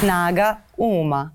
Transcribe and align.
Snaga 0.00 0.56
uma. 0.76 1.30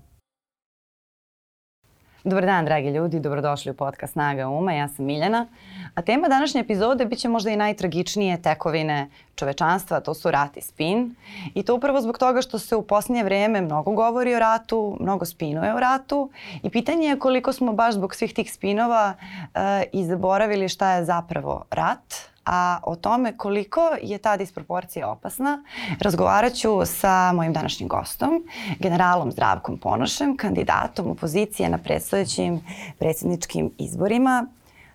Dobar 2.24 2.46
dan, 2.46 2.64
dragi 2.64 2.88
ljudi, 2.88 3.20
dobrodošli 3.20 3.70
u 3.70 3.74
podcast 3.74 4.12
Snaga 4.12 4.48
uma. 4.48 4.72
Ja 4.72 4.88
sam 4.88 5.04
Miljana. 5.04 5.46
A 5.94 6.02
tema 6.02 6.28
današnje 6.28 6.60
epizode 6.60 7.04
biće 7.04 7.28
možda 7.28 7.50
i 7.50 7.56
najtragičnije 7.56 8.42
tekovine 8.42 9.10
čovečanstva, 9.34 10.00
to 10.00 10.14
su 10.14 10.30
rat 10.30 10.56
i 10.56 10.60
spin. 10.60 11.14
I 11.54 11.62
to 11.62 11.74
upravo 11.74 12.00
zbog 12.00 12.18
toga 12.18 12.42
što 12.42 12.58
se 12.58 12.76
u 12.76 12.82
posljednje 12.82 13.24
vreme 13.24 13.60
mnogo 13.60 13.92
govori 13.92 14.34
o 14.34 14.38
ratu, 14.38 14.96
mnogo 15.00 15.24
spinuje 15.24 15.74
o 15.74 15.80
ratu 15.80 16.30
i 16.62 16.70
pitanje 16.70 17.06
je 17.06 17.18
koliko 17.18 17.52
smo 17.52 17.72
baš 17.72 17.94
zbog 17.94 18.14
svih 18.14 18.34
tih 18.34 18.52
spinova 18.52 19.14
uh, 19.14 19.60
i 19.92 20.04
zaboravili 20.04 20.68
šta 20.68 20.92
je 20.92 21.04
zapravo 21.04 21.64
rat, 21.70 22.29
a 22.44 22.78
o 22.82 22.96
tome 22.96 23.36
koliko 23.36 23.80
je 24.02 24.18
ta 24.18 24.36
disproporcija 24.36 25.10
opasna 25.10 25.62
razgovarat 26.00 26.54
ću 26.54 26.68
sa 26.84 27.32
mojim 27.32 27.52
današnjim 27.52 27.88
gostom, 27.88 28.44
generalom 28.78 29.32
Zdravkom 29.32 29.78
Ponošem, 29.78 30.36
kandidatom 30.36 31.10
opozicije 31.10 31.68
na 31.68 31.78
predstojećim 31.78 32.60
predsjedničkim 32.98 33.70
izborima. 33.78 34.46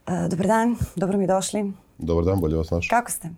E, 0.08 0.28
dobar 0.30 0.48
dan, 0.48 0.76
dobro 0.96 1.18
mi 1.18 1.28
došli. 1.28 1.74
Dobar 1.98 2.26
dan, 2.26 2.40
bolje 2.40 2.58
vas 2.58 2.72
našli. 2.72 2.90
Kako 2.90 3.12
ste? 3.12 3.30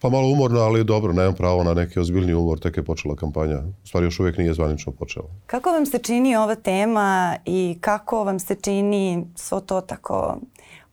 Pa 0.00 0.08
malo 0.08 0.28
umorno, 0.28 0.60
ali 0.60 0.84
dobro, 0.84 1.12
nemam 1.12 1.34
pravo 1.34 1.64
na 1.64 1.74
neki 1.74 2.00
ozbiljni 2.00 2.34
umor, 2.34 2.58
tek 2.58 2.76
je 2.76 2.84
počela 2.84 3.16
kampanja. 3.16 3.58
U 3.84 3.86
stvari 3.86 4.06
još 4.06 4.20
uvijek 4.20 4.38
nije 4.38 4.54
zvanično 4.54 4.92
počela. 4.92 5.26
Kako 5.46 5.70
vam 5.70 5.86
se 5.86 5.98
čini 5.98 6.36
ova 6.36 6.54
tema 6.54 7.36
i 7.44 7.78
kako 7.80 8.24
vam 8.24 8.38
se 8.38 8.54
čini 8.54 9.26
svo 9.36 9.60
to 9.60 9.80
tako 9.80 10.36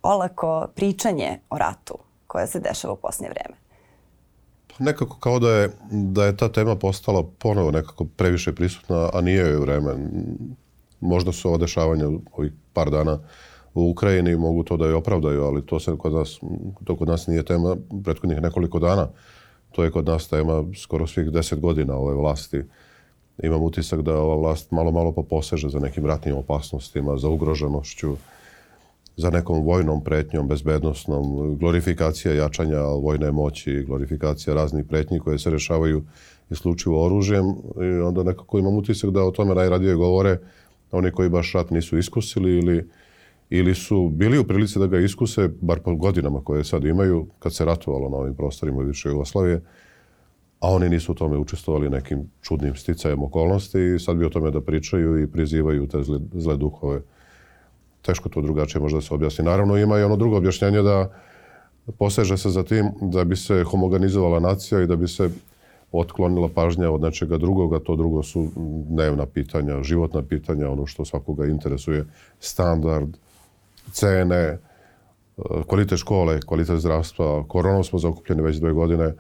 olako 0.08 0.68
pričanje 0.76 1.40
o 1.50 1.58
ratu 1.58 1.98
koje 2.28 2.48
se 2.48 2.60
dešava 2.60 2.94
u 2.94 2.98
posljednje 2.98 3.30
vreme? 3.30 3.56
Nekako 4.80 5.18
kao 5.20 5.40
da 5.40 5.50
je, 5.50 5.70
da 5.92 6.26
je 6.26 6.38
ta 6.38 6.52
tema 6.52 6.76
postala 6.76 7.24
ponovo 7.40 7.72
nekako 7.72 8.06
previše 8.06 8.56
prisutna, 8.56 9.10
a 9.14 9.22
nije 9.22 9.40
joj 9.40 9.60
vreme. 9.60 9.96
Možda 10.99 11.32
su 11.32 11.48
ova 11.48 11.58
dešavanja 11.58 12.05
ovih 12.34 12.52
par 12.74 12.90
dana 12.90 13.20
u 13.74 13.90
Ukrajini 13.90 14.36
mogu 14.36 14.64
to 14.64 14.77
da 14.77 14.86
je 14.86 14.96
opravdaju, 14.96 15.44
ali 15.44 15.66
to 15.66 15.80
se 15.80 15.98
kod 15.98 16.14
nas, 16.14 16.40
to 16.84 16.96
kod 16.96 17.08
nas 17.08 17.27
nije 17.27 17.46
tema 17.46 17.76
prethodnih 18.04 18.42
nekoliko 18.42 18.80
dana. 18.80 19.08
To 19.71 19.84
je 19.84 19.92
kod 19.92 20.05
nas 20.05 20.27
tema 20.27 20.64
skoro 20.76 21.08
svih 21.08 21.30
deset 21.32 21.60
godina 21.60 21.96
ove 21.96 22.16
vlasti. 22.16 22.64
Imam 23.44 23.62
utisak 23.62 24.02
da 24.02 24.18
ova 24.18 24.36
vlast 24.36 24.71
malo, 24.71 24.92
malo 24.92 25.12
poposeže 25.12 25.70
za 25.70 25.80
nekim 25.80 26.05
ratnim 26.05 26.36
opasnostima, 26.36 27.18
za 27.18 27.30
ugroženošću, 27.30 28.16
za 29.18 29.29
nekom 29.29 29.63
vojnom 29.63 30.04
pretnjom, 30.04 30.48
bezbednostnom, 30.48 31.57
glorifikacija 31.57 32.34
jačanja 32.34 32.82
vojne 32.82 33.32
moći, 33.32 33.84
glorifikacija 33.87 34.55
raznih 34.55 34.85
pretnji 34.90 35.20
koje 35.20 35.40
se 35.40 35.49
rešavaju 35.49 36.04
isključivo 36.49 37.05
oružjem 37.05 37.46
i 37.82 37.99
onda 38.01 38.24
nekako 38.24 38.59
imam 38.59 38.77
utisak 38.77 39.09
da 39.09 39.24
o 39.24 39.32
tome 39.32 39.55
najradije 39.55 39.96
govore 39.96 40.37
oni 40.91 41.12
koji 41.12 41.29
baš 41.29 41.54
rat 41.54 41.71
nisu 41.71 41.98
iskusili 41.98 42.57
ili, 42.57 42.90
ili 43.49 43.76
su 43.76 44.09
bili 44.09 44.40
u 44.40 44.43
prilici 44.43 44.79
da 44.79 44.87
ga 44.87 44.99
iskuse, 44.99 45.49
bar 45.62 45.79
po 45.79 45.96
godinama 45.96 46.43
koje 46.43 46.63
sad 46.63 46.85
imaju, 46.85 47.27
kad 47.40 47.54
se 47.54 47.65
ratovalo 47.65 48.09
na 48.09 48.18
ovim 48.18 48.35
prostorima 48.35 48.84
više 48.84 49.09
Jugoslavije, 49.09 49.62
a 50.59 50.70
oni 50.70 50.90
nisu 50.90 51.12
u 51.12 51.15
tome 51.15 51.37
učestvovali 51.37 51.90
nekim 51.90 52.31
čudnim 52.41 52.76
sticajem 52.76 53.24
okolnosti 53.24 53.79
i 53.96 53.99
sad 53.99 54.18
bi 54.18 54.26
o 54.26 54.29
tome 54.29 54.52
da 54.52 54.62
pričaju 54.62 55.24
i 55.24 55.27
prizivaju 55.27 55.87
te 55.87 56.04
zle, 56.04 56.20
zle 56.34 56.57
duhove 56.57 57.02
teško 58.08 58.30
to 58.30 58.41
drugačije 58.41 58.82
možda 58.82 59.02
se 59.02 59.13
objasni. 59.13 59.46
Naravno 59.46 59.77
ima 59.77 60.00
i 60.00 60.04
ono 60.04 60.16
drugo 60.16 60.38
objašnjenje 60.38 60.82
da 60.82 61.10
poseže 62.00 62.38
se 62.38 62.49
za 62.49 62.64
tim 62.64 62.91
da 63.02 63.24
bi 63.24 63.36
se 63.36 63.64
homogenizovala 63.64 64.40
nacija 64.40 64.81
i 64.81 64.88
da 64.88 64.96
bi 64.96 65.08
se 65.08 65.30
otklonila 65.91 66.50
pažnja 66.56 66.91
od 66.91 67.02
nečega 67.02 67.38
drugoga, 67.38 67.80
to 67.80 67.96
drugo 67.96 68.24
su 68.24 68.47
dnevna 68.90 69.25
pitanja, 69.25 69.84
životna 69.84 70.22
pitanja, 70.24 70.69
ono 70.69 70.86
što 70.86 71.06
svakoga 71.06 71.46
interesuje, 71.46 72.06
standard, 72.40 73.18
cene, 73.92 74.58
kvalitet 75.68 76.00
škole, 76.00 76.40
kvalitet 76.42 76.80
zdravstva. 76.80 77.44
Koronom 77.48 77.84
smo 77.84 78.00
zakupljeni 78.00 78.42
već 78.42 78.58
dve 78.58 78.74
godine. 78.74 79.14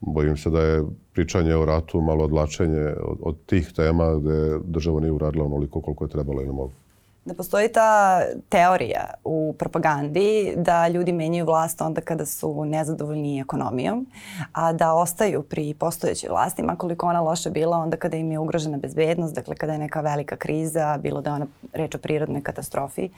Bojim 0.00 0.36
se 0.36 0.50
da 0.50 0.60
je 0.60 0.84
pričanje 1.12 1.56
o 1.56 1.64
ratu 1.64 2.00
malo 2.00 2.24
odlačenje 2.24 2.94
od, 3.02 3.18
od 3.22 3.36
tih 3.46 3.72
tema 3.76 4.14
gde 4.14 4.58
država 4.64 5.00
nije 5.00 5.12
uradila 5.12 5.44
onoliko 5.44 5.80
koliko 5.80 6.04
je 6.04 6.16
trebalo 6.16 6.42
ili 6.42 6.52
moglo 6.52 6.89
da 7.24 7.34
postoji 7.34 7.68
ta 7.68 8.20
teorija 8.48 9.14
u 9.24 9.54
propagandi 9.58 10.54
da 10.56 10.88
ljudi 10.88 11.12
menjaju 11.12 11.46
vlast 11.46 11.80
onda 11.80 12.00
kada 12.00 12.26
su 12.26 12.64
nezadovoljni 12.64 13.40
ekonomijom, 13.40 14.06
a 14.52 14.72
da 14.72 14.92
ostaju 14.92 15.42
pri 15.42 15.74
postojećoj 15.74 16.30
vlasti, 16.30 16.62
makoliko 16.62 17.06
ona 17.06 17.20
loša 17.20 17.50
bila 17.50 17.76
onda 17.76 17.96
kada 17.96 18.16
im 18.16 18.32
je 18.32 18.38
ugrožena 18.38 18.78
bezbednost, 18.78 19.34
dakle 19.34 19.54
kada 19.54 19.72
je 19.72 19.78
neka 19.78 20.00
velika 20.00 20.36
kriza, 20.36 20.98
bilo 21.02 21.20
da 21.20 21.30
je 21.30 21.34
ona 21.34 21.46
reč 21.72 21.94
o 21.94 21.98
prirodnoj 21.98 22.42
katastrofi 22.42 23.08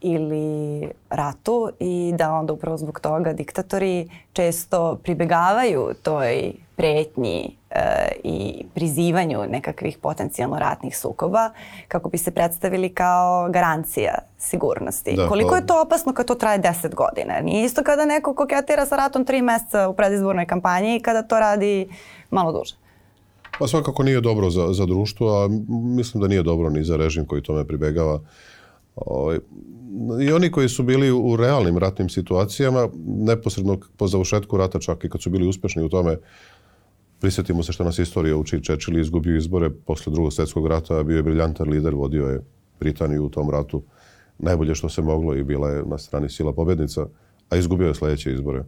ili 0.00 0.88
ratu 1.10 1.70
i 1.80 2.14
da 2.18 2.32
onda 2.32 2.52
upravo 2.52 2.76
zbog 2.76 3.00
toga 3.00 3.32
diktatori 3.32 4.08
često 4.32 4.98
pribegavaju 5.02 5.94
toj 6.02 6.52
pretnji 6.76 7.56
e, 7.70 7.80
i 8.24 8.64
prizivanju 8.74 9.38
nekakvih 9.48 9.98
potencijalno 9.98 10.58
ratnih 10.58 10.98
sukoba 10.98 11.50
kako 11.88 12.08
bi 12.08 12.18
se 12.18 12.30
predstavili 12.30 12.94
kao 12.94 13.48
garancija 13.50 14.14
sigurnosti. 14.38 15.16
Da, 15.16 15.28
Koliko 15.28 15.50
pa... 15.50 15.56
je 15.56 15.66
to 15.66 15.82
opasno 15.82 16.12
kad 16.12 16.26
to 16.26 16.34
traje 16.34 16.58
10 16.58 16.94
godina? 16.94 17.40
Nije 17.40 17.64
isto 17.64 17.82
kada 17.82 18.04
neko 18.04 18.34
koketira 18.34 18.86
sa 18.86 18.96
ratom 18.96 19.24
3 19.24 19.42
meseca 19.42 19.88
u 19.88 19.94
predizbornoj 19.94 20.46
kampanji 20.46 20.96
i 20.96 21.00
kada 21.00 21.22
to 21.22 21.40
radi 21.40 21.88
malo 22.30 22.52
duže. 22.52 22.74
Pa 23.58 23.66
svakako 23.66 24.02
nije 24.02 24.20
dobro 24.20 24.50
za, 24.50 24.72
za 24.72 24.86
društvo, 24.86 25.44
a 25.44 25.48
mislim 25.68 26.20
da 26.20 26.28
nije 26.28 26.42
dobro 26.42 26.70
ni 26.70 26.84
za 26.84 26.96
režim 26.96 27.26
koji 27.26 27.42
tome 27.42 27.64
pribegava. 27.64 28.20
Ovaj, 28.96 29.38
I 30.22 30.32
oni 30.32 30.50
koji 30.50 30.68
su 30.68 30.82
bili 30.82 31.10
u 31.10 31.36
realnim 31.36 31.78
ratnim 31.78 32.08
situacijama, 32.08 32.88
neposredno 33.06 33.78
po 33.96 34.06
završetku 34.06 34.56
rata, 34.56 34.78
čak 34.78 35.04
i 35.04 35.08
kad 35.08 35.22
su 35.22 35.30
bili 35.30 35.48
uspešni 35.48 35.82
u 35.82 35.88
tome, 35.88 36.16
Prisjetimo 37.24 37.62
se 37.62 37.72
što 37.72 37.84
nas 37.84 37.98
istorija 37.98 38.36
uči. 38.36 38.62
Čečili 38.64 39.00
izgubio 39.00 39.36
izbore 39.36 39.70
posle 39.70 40.12
drugog 40.12 40.32
svjetskog 40.32 40.66
rata, 40.66 41.02
bio 41.02 41.16
je 41.16 41.22
briljantan 41.22 41.68
lider, 41.68 41.94
vodio 41.94 42.26
je 42.26 42.40
Britaniju 42.80 43.24
u 43.24 43.28
tom 43.28 43.50
ratu. 43.50 43.82
Najbolje 44.38 44.74
što 44.74 44.88
se 44.88 45.02
moglo 45.02 45.34
i 45.34 45.44
bila 45.44 45.70
je 45.70 45.84
na 45.84 45.98
strani 45.98 46.28
sila 46.28 46.52
pobednica, 46.52 47.06
a 47.48 47.56
izgubio 47.56 47.88
je 47.88 47.94
sljedeće 47.94 48.32
izbore. 48.32 48.64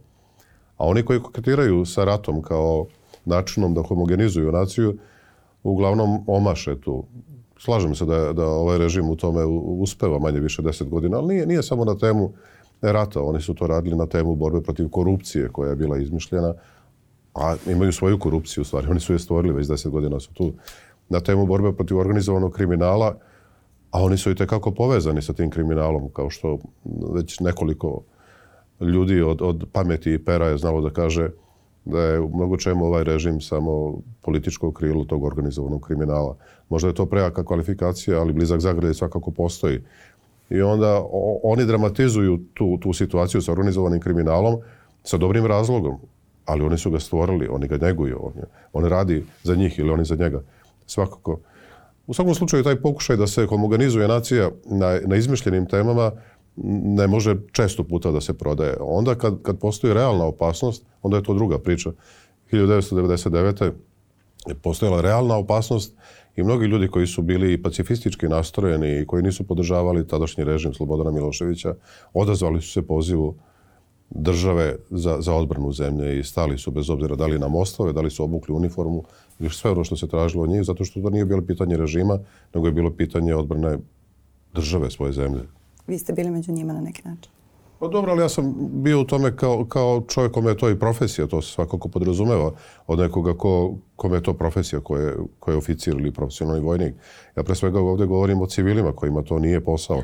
A 0.77 0.85
oni 0.85 1.03
koji 1.03 1.19
koketiraju 1.19 1.85
sa 1.85 2.05
ratom 2.05 2.41
kao 2.41 2.85
načinom 3.25 3.73
da 3.73 3.81
homogenizuju 3.81 4.51
naciju, 4.51 4.97
uglavnom 5.63 6.23
omaše 6.27 6.81
tu. 6.81 7.03
Slažem 7.59 7.95
se 7.95 8.05
da, 8.05 8.33
da 8.33 8.47
ovaj 8.47 8.77
režim 8.77 9.09
u 9.09 9.15
tome 9.15 9.45
uspeva 9.45 10.19
manje 10.19 10.39
više 10.39 10.61
deset 10.61 10.89
godina, 10.89 11.17
ali 11.17 11.27
nije, 11.27 11.45
nije 11.45 11.63
samo 11.63 11.85
na 11.85 11.97
temu 11.97 12.33
rata. 12.81 13.21
Oni 13.21 13.41
su 13.41 13.53
to 13.53 13.67
radili 13.67 13.95
na 13.95 14.07
temu 14.07 14.35
borbe 14.35 14.61
protiv 14.61 14.89
korupcije 14.89 15.49
koja 15.49 15.69
je 15.69 15.75
bila 15.75 15.97
izmišljena, 15.97 16.53
a 17.37 17.55
imaju 17.67 17.91
svoju 17.91 18.19
korupciju 18.19 18.61
u 18.61 18.65
stvari. 18.65 18.87
Oni 18.87 18.99
su 18.99 19.13
je 19.13 19.19
stvorili 19.19 19.53
već 19.53 19.67
deset 19.67 19.91
godina 19.91 20.19
su 20.19 20.33
tu 20.33 20.53
na 21.09 21.19
temu 21.19 21.45
borbe 21.45 21.73
protiv 21.73 21.97
organizovanog 21.97 22.53
kriminala, 22.53 23.15
a 23.91 24.03
oni 24.03 24.17
su 24.17 24.31
i 24.31 24.35
tekako 24.35 24.71
povezani 24.71 25.21
sa 25.21 25.33
tim 25.33 25.49
kriminalom, 25.49 26.09
kao 26.13 26.29
što 26.29 26.57
već 27.13 27.39
nekoliko 27.39 28.01
ljudi 28.81 29.21
od, 29.21 29.41
od 29.41 29.65
pameti 29.71 30.13
i 30.13 30.19
pera 30.19 30.47
je 30.47 30.57
znalo 30.57 30.81
da 30.81 30.89
kaže 30.89 31.29
da 31.85 32.01
je 32.01 32.19
u 32.19 32.29
mnogo 32.35 32.57
čemu 32.57 32.85
ovaj 32.85 33.03
režim 33.03 33.41
samo 33.41 34.01
političko 34.21 34.71
krilo 34.71 35.05
tog 35.05 35.23
organizovanog 35.23 35.81
kriminala. 35.81 36.35
Možda 36.69 36.87
je 36.87 36.93
to 36.93 37.05
prejaka 37.05 37.45
kvalifikacija, 37.45 38.19
ali 38.19 38.33
blizak 38.33 38.59
zagrade 38.59 38.93
svakako 38.93 39.31
postoji. 39.31 39.79
I 40.49 40.61
onda 40.61 41.01
o, 41.11 41.39
oni 41.43 41.65
dramatizuju 41.65 42.39
tu, 42.53 42.77
tu 42.77 42.93
situaciju 42.93 43.41
sa 43.41 43.51
organizovanim 43.51 43.99
kriminalom 43.99 44.59
sa 45.03 45.17
dobrim 45.17 45.45
razlogom 45.45 45.99
ali 46.47 46.63
oni 46.63 46.77
su 46.77 46.91
ga 46.91 46.99
stvorili, 46.99 47.47
oni 47.47 47.67
ga 47.67 47.77
neguju, 47.77 48.19
on, 48.21 48.33
on 48.73 48.85
radi 48.85 49.25
za 49.43 49.55
njih 49.55 49.79
ili 49.79 49.89
oni 49.89 50.05
za 50.05 50.15
njega. 50.15 50.41
Svakako. 50.85 51.39
U 52.07 52.13
svakom 52.13 52.35
slučaju, 52.35 52.63
taj 52.63 52.75
pokušaj 52.75 53.17
da 53.17 53.27
se 53.27 53.45
homogenizuje 53.45 54.07
nacija 54.07 54.49
na, 54.65 54.99
na 55.05 55.15
izmišljenim 55.15 55.65
temama 55.65 56.11
ne 56.83 57.07
može 57.07 57.35
često 57.51 57.83
puta 57.83 58.11
da 58.11 58.21
se 58.21 58.33
prodaje. 58.33 58.77
Onda 58.79 59.15
kad, 59.15 59.41
kad 59.41 59.59
postoji 59.59 59.93
realna 59.93 60.25
opasnost, 60.25 60.85
onda 61.01 61.17
je 61.17 61.23
to 61.23 61.33
druga 61.33 61.59
priča. 61.59 61.91
1999. 62.51 63.71
je 64.47 64.55
postojala 64.55 65.01
realna 65.01 65.35
opasnost 65.35 65.93
i 66.35 66.43
mnogi 66.43 66.65
ljudi 66.65 66.87
koji 66.87 67.07
su 67.07 67.21
bili 67.21 67.61
pacifistički 67.61 68.27
nastrojeni 68.27 68.99
i 68.99 69.05
koji 69.05 69.23
nisu 69.23 69.43
podržavali 69.43 70.07
tadašnji 70.07 70.43
režim 70.43 70.73
Slobodana 70.73 71.11
Miloševića, 71.11 71.75
odazvali 72.13 72.61
su 72.61 72.71
se 72.71 72.81
pozivu 72.81 73.35
države 74.09 74.75
za, 74.89 75.21
za 75.21 75.33
odbranu 75.33 75.71
zemlje 75.71 76.19
i 76.19 76.23
stali 76.23 76.57
su 76.57 76.71
bez 76.71 76.89
obzira 76.89 77.15
da 77.15 77.25
li 77.25 77.39
na 77.39 77.47
mostove, 77.47 77.93
da 77.93 78.01
li 78.01 78.09
su 78.09 78.23
obukli 78.23 78.55
uniformu 78.55 79.03
ili 79.39 79.49
sve 79.49 79.71
ono 79.71 79.83
što 79.83 79.97
se 79.97 80.07
tražilo 80.07 80.43
od 80.43 80.49
njih, 80.49 80.63
zato 80.63 80.85
što 80.85 81.01
to 81.01 81.09
nije 81.09 81.25
bilo 81.25 81.41
pitanje 81.41 81.77
režima, 81.77 82.19
nego 82.53 82.67
je 82.67 82.71
bilo 82.71 82.91
pitanje 82.91 83.35
odbrane 83.35 83.77
države 84.53 84.91
svoje 84.91 85.11
zemlje. 85.11 85.41
Vi 85.87 85.99
ste 85.99 86.13
bili 86.13 86.31
među 86.31 86.51
njima 86.51 86.73
na 86.73 86.81
neki 86.81 87.01
način? 87.05 87.31
Pa 87.79 87.87
dobro, 87.87 88.11
ali 88.11 88.21
ja 88.21 88.29
sam 88.29 88.55
bio 88.59 89.01
u 89.01 89.03
tome 89.03 89.35
kao, 89.35 89.65
kao 89.65 90.03
čovjek 90.07 90.31
kome 90.31 90.51
je 90.51 90.57
to 90.57 90.69
i 90.69 90.79
profesija, 90.79 91.27
to 91.27 91.41
se 91.41 91.51
svakako 91.51 91.87
podrazumeva 91.87 92.51
od 92.87 92.99
nekoga 92.99 93.33
ko, 93.33 93.75
kome 93.95 94.17
je 94.17 94.23
to 94.23 94.33
profesija, 94.33 94.81
ko 94.81 94.97
je, 94.97 95.15
ko 95.39 95.51
je 95.51 95.57
oficir 95.57 95.93
ili 95.93 96.11
profesionalni 96.11 96.61
vojnik. 96.61 96.95
Ja 97.35 97.43
pre 97.43 97.55
svega 97.55 97.79
ovdje 97.79 98.05
govorim 98.05 98.41
o 98.41 98.47
civilima 98.47 98.91
kojima 98.91 99.21
to 99.21 99.39
nije 99.39 99.63
posao. 99.63 100.01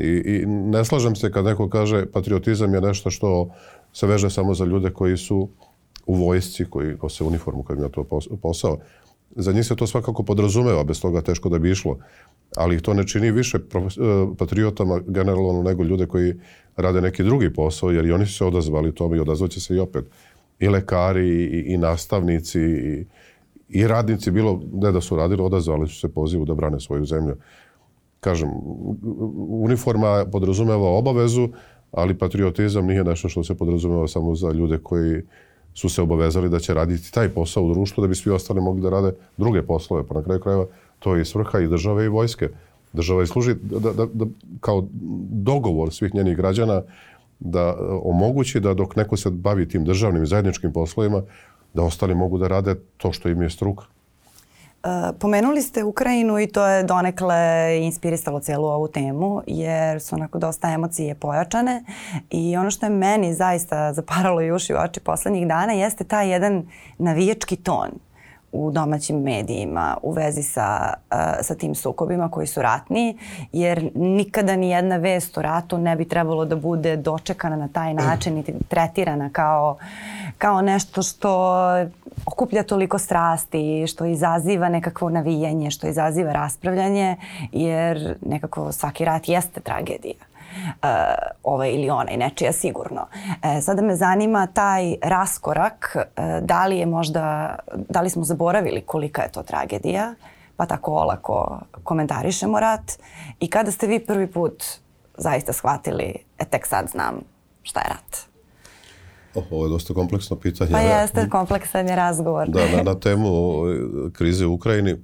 I, 0.00 0.22
I 0.24 0.46
ne 0.46 0.84
slažem 0.84 1.16
se 1.16 1.32
kad 1.32 1.44
neko 1.44 1.68
kaže 1.68 2.06
patriotizam 2.06 2.74
je 2.74 2.80
nešto 2.80 3.10
što 3.10 3.50
se 3.92 4.06
veže 4.06 4.30
samo 4.30 4.54
za 4.54 4.64
ljude 4.64 4.90
koji 4.90 5.16
su 5.16 5.48
u 6.06 6.14
vojsci, 6.14 6.64
koji 6.64 6.96
nose 7.02 7.24
uniformu 7.24 7.62
kad 7.62 7.78
ima 7.78 7.88
to 7.88 8.04
posao. 8.42 8.78
Za 9.36 9.52
njih 9.52 9.66
se 9.66 9.76
to 9.76 9.86
svakako 9.86 10.22
podrazumeva, 10.22 10.84
bez 10.84 11.00
toga 11.00 11.20
teško 11.20 11.48
da 11.48 11.58
bi 11.58 11.70
išlo. 11.70 11.98
Ali 12.56 12.80
to 12.80 12.94
ne 12.94 13.06
čini 13.06 13.30
više 13.30 13.58
e, 13.58 13.60
patriotama 14.38 15.00
generalno 15.06 15.62
nego 15.62 15.84
ljude 15.84 16.06
koji 16.06 16.34
rade 16.76 17.00
neki 17.00 17.22
drugi 17.22 17.52
posao, 17.54 17.90
jer 17.90 18.06
i 18.06 18.12
oni 18.12 18.26
su 18.26 18.34
se 18.34 18.44
odazvali 18.44 18.94
tome 18.94 19.16
i 19.16 19.20
odazvaće 19.20 19.60
se 19.60 19.76
i 19.76 19.78
opet. 19.78 20.04
I 20.58 20.68
lekari, 20.68 21.28
i, 21.28 21.74
i 21.74 21.78
nastavnici, 21.78 22.60
i, 22.60 23.06
i 23.68 23.86
radnici, 23.86 24.30
bilo 24.30 24.62
ne 24.72 24.92
da 24.92 25.00
su 25.00 25.16
radili, 25.16 25.42
odazvali 25.42 25.88
su 25.88 26.00
se 26.00 26.08
pozivu 26.08 26.44
da 26.44 26.54
brane 26.54 26.80
svoju 26.80 27.04
zemlju. 27.04 27.36
Kažem, 28.20 28.50
uniforma 29.48 30.24
podrazumeva 30.32 30.88
obavezu, 30.88 31.48
ali 31.92 32.18
patriotizam 32.18 32.86
nije 32.86 33.04
nešto 33.04 33.28
što 33.28 33.44
se 33.44 33.54
podrazumeva 33.54 34.08
samo 34.08 34.34
za 34.34 34.52
ljude 34.52 34.78
koji 34.78 35.22
su 35.74 35.88
se 35.88 36.02
obavezali 36.02 36.48
da 36.48 36.58
će 36.58 36.74
raditi 36.74 37.12
taj 37.12 37.28
posao 37.28 37.64
u 37.64 37.72
društvu 37.74 38.00
da 38.00 38.08
bi 38.08 38.14
svi 38.14 38.30
ostali 38.30 38.60
mogli 38.60 38.82
da 38.82 38.90
rade 38.90 39.12
druge 39.36 39.62
poslove. 39.62 40.06
Pa 40.06 40.14
na 40.14 40.22
kraju 40.22 40.40
krajeva 40.40 40.66
to 40.98 41.14
je 41.14 41.22
i 41.22 41.24
svrha 41.24 41.60
i 41.60 41.68
države 41.68 42.04
i 42.04 42.08
vojske. 42.08 42.48
Država 42.92 43.20
je 43.20 43.26
služi 43.26 43.54
da, 43.62 43.92
da, 43.92 44.06
da, 44.12 44.26
kao 44.60 44.86
dogovor 45.30 45.92
svih 45.92 46.14
njenih 46.14 46.36
građana 46.36 46.82
da 47.40 47.76
omogući 48.02 48.60
da 48.60 48.74
dok 48.74 48.96
neko 48.96 49.16
se 49.16 49.30
bavi 49.30 49.68
tim 49.68 49.84
državnim 49.84 50.22
i 50.22 50.26
zajedničkim 50.26 50.72
poslovima, 50.72 51.22
da 51.74 51.82
ostali 51.82 52.14
mogu 52.14 52.38
da 52.38 52.48
rade 52.48 52.74
to 52.96 53.12
što 53.12 53.28
im 53.28 53.42
je 53.42 53.50
struka. 53.50 53.84
Pomenuli 55.18 55.62
ste 55.62 55.84
Ukrajinu 55.84 56.38
i 56.38 56.46
to 56.46 56.66
je 56.66 56.82
donekle 56.82 57.36
inspirisalo 57.82 58.40
celu 58.40 58.66
ovu 58.66 58.88
temu 58.88 59.42
jer 59.46 60.00
su 60.00 60.14
onako 60.14 60.38
dosta 60.38 60.70
emocije 60.70 61.14
pojačane. 61.14 61.84
I 62.30 62.56
ono 62.56 62.70
što 62.70 62.86
je 62.86 62.90
meni 62.90 63.34
zaista 63.34 63.92
zaparalo 63.92 64.42
i 64.42 64.52
uši 64.52 64.74
u 64.74 64.76
oči 64.76 65.00
poslednjih 65.00 65.48
dana 65.48 65.72
jeste 65.72 66.04
taj 66.04 66.30
jedan 66.30 66.68
navijački 66.98 67.56
ton 67.56 67.90
u 68.52 68.70
domaćim 68.70 69.22
medijima 69.22 69.96
u 70.02 70.12
vezi 70.12 70.42
sa, 70.42 70.94
sa 71.42 71.54
tim 71.54 71.74
sukobima 71.74 72.30
koji 72.30 72.46
su 72.46 72.62
ratni, 72.62 73.18
jer 73.52 73.90
nikada 73.94 74.56
ni 74.56 74.70
jedna 74.70 74.96
vest 74.96 75.38
o 75.38 75.42
ratu 75.42 75.78
ne 75.78 75.96
bi 75.96 76.04
trebalo 76.04 76.44
da 76.44 76.56
bude 76.56 76.96
dočekana 76.96 77.56
na 77.56 77.68
taj 77.68 77.94
način 77.94 78.34
niti 78.34 78.54
tretirana 78.68 79.30
kao, 79.32 79.76
kao 80.38 80.62
nešto 80.62 81.02
što 81.02 81.62
okuplja 82.26 82.62
toliko 82.62 82.98
strasti, 82.98 83.86
što 83.86 84.04
izaziva 84.04 84.68
nekakvo 84.68 85.10
navijanje, 85.10 85.70
što 85.70 85.88
izaziva 85.88 86.32
raspravljanje, 86.32 87.16
jer 87.52 88.16
nekako 88.26 88.72
svaki 88.72 89.04
rat 89.04 89.28
jeste 89.28 89.60
tragedija 89.60 90.29
ove 91.42 91.72
ili 91.72 91.90
one 91.90 92.14
i 92.14 92.16
nečija 92.16 92.52
sigurno. 92.52 93.06
E, 93.42 93.60
sada 93.60 93.82
me 93.82 93.96
zanima 93.96 94.46
taj 94.46 94.94
raskorak, 95.02 95.96
uh, 95.96 96.24
da 96.42 96.66
li 96.66 96.78
je 96.78 96.86
možda, 96.86 97.54
da 97.88 98.00
li 98.00 98.10
smo 98.10 98.24
zaboravili 98.24 98.80
kolika 98.80 99.22
je 99.22 99.32
to 99.32 99.42
tragedija, 99.42 100.14
pa 100.56 100.66
tako 100.66 100.92
olako 100.92 101.60
komentarišemo 101.82 102.60
rat 102.60 102.92
i 103.40 103.50
kada 103.50 103.70
ste 103.70 103.86
vi 103.86 103.98
prvi 103.98 104.26
put 104.26 104.64
zaista 105.16 105.52
shvatili, 105.52 106.14
e 106.38 106.44
tek 106.44 106.66
sad 106.66 106.88
znam 106.88 107.20
šta 107.62 107.80
je 107.80 107.88
rat? 107.88 108.30
Oh, 109.34 109.44
ovo 109.50 109.64
je 109.66 109.70
dosta 109.70 109.94
kompleksno 109.94 110.36
pitanje. 110.36 110.70
Pa 110.70 110.80
jeste, 110.80 111.28
kompleksan 111.28 111.88
je 111.88 111.96
razgovor. 111.96 112.48
Da, 112.48 112.76
na, 112.76 112.82
na 112.82 112.94
temu 112.94 113.30
krize 114.12 114.46
u 114.46 114.54
Ukrajini. 114.54 114.96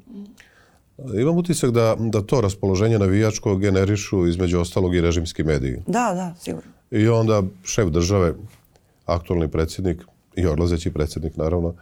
Imam 0.98 1.36
utisak 1.36 1.70
da, 1.70 1.96
da 1.98 2.22
to 2.22 2.40
raspoloženje 2.40 2.98
navijačko 2.98 3.56
generišu 3.56 4.26
između 4.26 4.60
ostalog 4.60 4.94
i 4.94 5.00
režimski 5.00 5.44
mediji. 5.44 5.76
Da, 5.86 6.12
da, 6.14 6.34
sigurno. 6.40 6.70
I 6.90 7.08
onda 7.08 7.42
šef 7.64 7.88
države, 7.88 8.34
aktualni 9.06 9.48
predsjednik 9.48 10.04
i 10.36 10.46
odlazeći 10.46 10.90
predsjednik 10.90 11.36
naravno, 11.36 11.74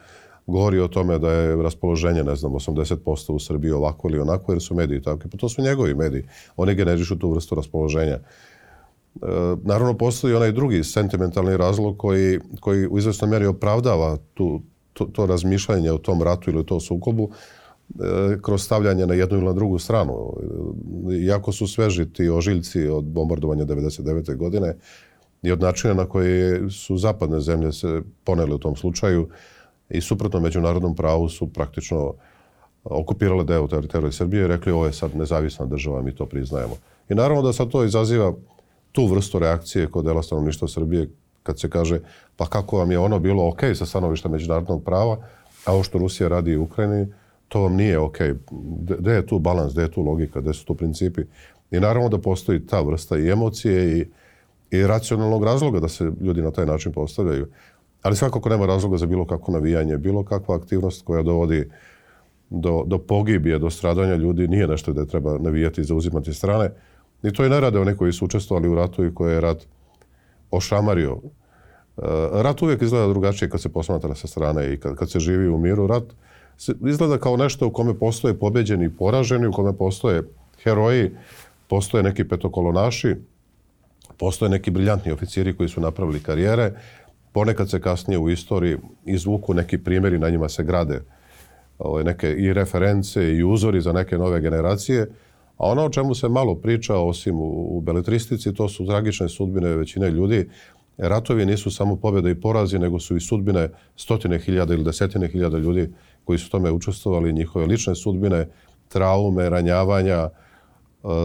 govori 0.47 0.81
o 0.81 0.89
tome 0.89 1.19
da 1.19 1.33
je 1.33 1.63
raspoloženje, 1.63 2.25
ne 2.25 2.37
znam, 2.37 2.53
80% 2.53 3.33
u 3.33 3.39
Srbiji 3.39 3.73
ovako 3.73 4.09
ili 4.09 4.19
onako, 4.19 4.53
jer 4.53 4.63
su 4.63 4.75
mediji 4.75 5.03
tako. 5.03 5.29
Pa 5.33 5.39
to 5.39 5.49
su 5.49 5.63
njegovi 5.63 5.95
mediji. 5.95 6.25
Oni 6.57 6.75
generišu 6.75 7.19
tu 7.19 7.31
vrstu 7.31 7.55
raspoloženja. 7.55 8.19
E, 8.19 8.21
naravno, 9.63 9.95
postoji 9.95 10.35
onaj 10.35 10.53
drugi 10.53 10.85
sentimentalni 10.85 11.57
razlog 11.57 11.99
koji, 11.99 12.41
koji 12.61 12.87
u 12.87 12.99
izvestnoj 12.99 13.31
mjeri 13.31 13.47
opravdava 13.47 14.17
tu, 14.35 14.63
to, 14.93 15.05
to 15.05 15.27
razmišljanje 15.27 15.93
o 15.93 15.99
tom 15.99 16.23
ratu 16.23 16.51
ili 16.51 16.59
o 16.59 16.63
tom 16.63 16.81
sukobu, 16.81 17.31
E, 17.31 17.64
kroz 18.43 18.63
stavljanje 18.63 19.07
na 19.07 19.15
jednu 19.15 19.37
ili 19.37 19.47
na 19.47 19.53
drugu 19.53 19.79
stranu. 19.79 20.37
Iako 21.27 21.53
su 21.53 21.67
sveži 21.67 22.13
ti 22.13 22.29
ožiljci 22.29 22.87
od 22.89 23.05
bombardovanja 23.05 23.65
99. 23.65 24.37
godine 24.37 24.75
i 25.43 25.53
od 25.53 25.61
načina 25.61 25.95
na 25.95 26.07
koji 26.07 26.71
su 26.71 26.97
zapadne 26.97 27.41
zemlje 27.41 27.73
se 27.73 28.03
poneli 28.25 28.55
u 28.55 28.59
tom 28.59 28.77
slučaju 28.77 29.29
i 29.91 30.01
suprotno 30.01 30.41
međunarodnom 30.41 30.97
pravu 30.97 31.29
su 31.29 31.53
praktično 31.53 32.15
okupirale 32.85 33.45
deo 33.45 33.67
teritorije 33.67 34.13
Srbije 34.13 34.45
i 34.45 34.49
rekli 34.49 34.73
ovo 34.73 34.87
je 34.87 34.93
sad 34.93 35.17
nezavisna 35.17 35.67
država, 35.67 36.03
mi 36.03 36.15
to 36.15 36.27
priznajemo. 36.27 36.77
I 37.09 37.15
naravno 37.15 37.43
da 37.43 37.53
sad 37.53 37.69
to 37.69 37.85
izaziva 37.85 38.33
tu 38.93 39.07
vrstu 39.07 39.39
reakcije 39.39 39.91
kod 39.91 40.05
dela 40.05 40.23
stanovništva 40.23 40.69
Srbije 40.69 41.09
kad 41.43 41.61
se 41.61 41.71
kaže 41.71 42.01
pa 42.37 42.47
kako 42.47 42.79
vam 42.79 42.91
je 42.91 42.99
ono 42.99 43.19
bilo 43.19 43.49
ok 43.49 43.61
sa 43.75 43.87
stanovišta 43.87 44.29
međunarodnog 44.29 44.85
prava, 44.85 45.19
a 45.65 45.73
ovo 45.73 45.83
što 45.83 45.99
Rusija 45.99 46.29
radi 46.29 46.57
u 46.57 46.63
Ukrajini, 46.63 47.07
to 47.49 47.61
vam 47.61 47.77
nije 47.77 47.99
ok. 47.99 48.17
Gde 48.99 49.13
je 49.13 49.27
tu 49.27 49.39
balans, 49.39 49.73
gde 49.73 49.83
je 49.83 49.91
tu 49.91 50.03
logika, 50.03 50.41
gde 50.41 50.53
su 50.53 50.65
tu 50.65 50.75
principi? 50.75 51.23
I 51.71 51.81
naravno 51.81 52.09
da 52.09 52.19
postoji 52.19 52.67
ta 52.67 52.81
vrsta 52.81 53.19
i 53.19 53.31
emocije 53.31 53.99
i, 53.99 54.07
i 54.71 54.87
racionalnog 54.87 55.45
razloga 55.45 55.81
da 55.81 55.89
se 55.89 56.11
ljudi 56.21 56.43
na 56.43 56.51
taj 56.51 56.67
način 56.67 56.93
postavljaju. 56.93 57.47
Ali 58.03 58.17
svakako 58.17 58.49
nema 58.49 58.67
razloga 58.67 58.97
za 58.97 59.07
bilo 59.07 59.27
kakvo 59.27 59.55
navijanje, 59.55 59.99
bilo 59.99 60.25
kakva 60.25 60.57
aktivnost 60.57 61.05
koja 61.05 61.23
dovodi 61.23 61.71
do, 62.51 62.83
do 62.87 62.99
pogibije, 62.99 63.59
do 63.59 63.71
stradanja 63.71 64.15
ljudi, 64.15 64.49
nije 64.49 64.69
nešto 64.69 64.93
da 64.93 65.07
treba 65.07 65.39
navijati 65.39 65.81
i 65.81 65.85
zauzimati 65.85 66.33
strane. 66.33 66.71
I 67.23 67.33
to 67.33 67.47
i 67.47 67.49
ne 67.49 67.61
rade 67.61 67.79
oni 67.79 67.97
koji 67.97 68.13
su 68.13 68.25
učestvovali 68.25 68.69
u 68.69 68.75
ratu 68.75 69.05
i 69.05 69.15
koje 69.15 69.35
je 69.35 69.41
rat 69.41 69.67
ošamario. 70.51 71.19
E, 71.97 72.03
rat 72.33 72.63
uvijek 72.63 72.83
izgleda 72.83 73.09
drugačije 73.09 73.51
kad 73.51 73.61
se 73.61 73.69
posmatra 73.69 74.15
sa 74.15 74.27
strane 74.27 74.73
i 74.73 74.81
kad, 74.81 74.97
kad 74.97 75.11
se 75.11 75.21
živi 75.21 75.49
u 75.49 75.59
miru. 75.59 75.87
Rat 75.87 76.05
izgleda 76.87 77.19
kao 77.19 77.37
nešto 77.37 77.67
u 77.67 77.71
kome 77.71 77.95
postoje 77.95 78.35
pobeđeni 78.35 78.85
i 78.85 78.91
poraženi, 78.91 79.47
u 79.47 79.53
kome 79.53 79.73
postoje 79.77 80.23
heroji, 80.63 81.11
postoje 81.69 82.03
neki 82.03 82.29
petokolonaši, 82.29 83.17
postoje 84.19 84.51
neki 84.51 84.71
briljantni 84.71 85.13
oficiri 85.13 85.57
koji 85.57 85.69
su 85.69 85.81
napravili 85.81 86.21
karijere, 86.21 86.73
ponekad 87.33 87.71
se 87.71 87.81
kasnije 87.81 88.19
u 88.19 88.31
istoriji 88.31 88.77
izvuku 89.05 89.55
neki 89.55 89.79
primjeri, 89.79 90.19
na 90.19 90.31
njima 90.31 90.49
se 90.49 90.65
grade 90.65 91.01
ovaj, 91.79 92.05
neke 92.05 92.31
i 92.31 92.53
reference 92.53 93.35
i 93.35 93.45
uzori 93.45 93.81
za 93.81 93.93
neke 93.93 94.19
nove 94.19 94.41
generacije, 94.41 95.11
a 95.57 95.71
ono 95.71 95.85
o 95.85 95.91
čemu 95.91 96.15
se 96.15 96.29
malo 96.29 96.55
priča, 96.55 96.97
osim 96.97 97.41
u, 97.41 97.77
u 97.77 97.81
beletristici, 97.81 98.55
to 98.55 98.69
su 98.69 98.87
tragične 98.87 99.29
sudbine 99.29 99.77
većine 99.77 100.11
ljudi. 100.11 100.49
Ratovi 100.99 101.47
nisu 101.47 101.71
samo 101.71 101.97
pobjede 101.97 102.31
i 102.31 102.41
porazi, 102.41 102.79
nego 102.79 102.99
su 103.01 103.17
i 103.17 103.21
sudbine 103.21 103.69
stotine 103.97 104.39
hiljada 104.39 104.75
ili 104.75 104.85
desetine 104.85 105.29
hiljada 105.29 105.59
ljudi 105.59 105.89
koji 106.25 106.39
su 106.39 106.51
tome 106.51 106.71
učestvovali, 106.71 107.33
njihove 107.33 107.67
lične 107.67 107.95
sudbine, 107.95 108.49
traume, 108.89 109.51
ranjavanja, 109.51 110.19
e, 110.19 110.29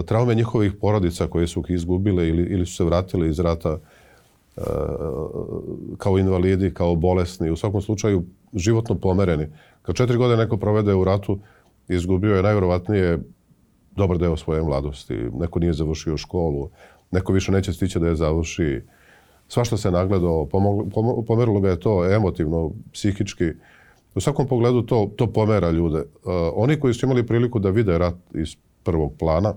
traume 0.05 0.35
njihovih 0.35 0.73
porodica 0.81 1.27
koje 1.27 1.47
su 1.47 1.59
ih 1.59 1.75
izgubile 1.75 2.27
ili, 2.27 2.43
ili 2.43 2.65
su 2.65 2.75
se 2.75 2.83
vratili 2.83 3.29
iz 3.29 3.39
rata 3.39 3.77
e, 4.57 4.61
kao 5.97 6.17
invalidi, 6.17 6.73
kao 6.73 6.95
bolesni, 6.95 7.51
u 7.51 7.55
svakom 7.55 7.81
slučaju 7.81 8.23
životno 8.53 8.95
pomereni. 8.95 9.47
Kad 9.81 9.95
četiri 9.95 10.17
godine 10.17 10.37
neko 10.37 10.57
provede 10.57 10.93
u 10.93 11.03
ratu, 11.03 11.39
izgubio 11.87 12.35
je 12.35 12.43
najvjerovatnije 12.43 13.19
dobar 13.95 14.17
deo 14.17 14.37
svoje 14.37 14.63
mladosti. 14.63 15.13
Neko 15.33 15.59
nije 15.59 15.73
završio 15.73 16.17
školu, 16.17 16.69
neko 17.11 17.33
više 17.33 17.51
neće 17.51 17.73
stići 17.73 17.99
da 17.99 18.07
je 18.07 18.15
završi. 18.15 18.81
Svašta 19.49 19.77
se 19.77 19.91
nagledao, 19.91 20.47
pomerilo 21.27 21.59
ga 21.59 21.69
je 21.69 21.79
to 21.79 22.05
emotivno, 22.13 22.71
psihički. 22.93 23.51
U 24.15 24.21
svakom 24.21 24.47
pogledu 24.47 24.81
to, 24.81 25.11
to 25.15 25.27
pomera 25.27 25.71
ljude. 25.71 25.97
Uh, 25.97 26.33
oni 26.55 26.79
koji 26.79 26.93
su 26.93 27.05
imali 27.05 27.25
priliku 27.25 27.59
da 27.59 27.69
vide 27.69 27.97
rat 27.97 28.15
iz 28.33 28.55
prvog 28.83 29.13
plana, 29.19 29.53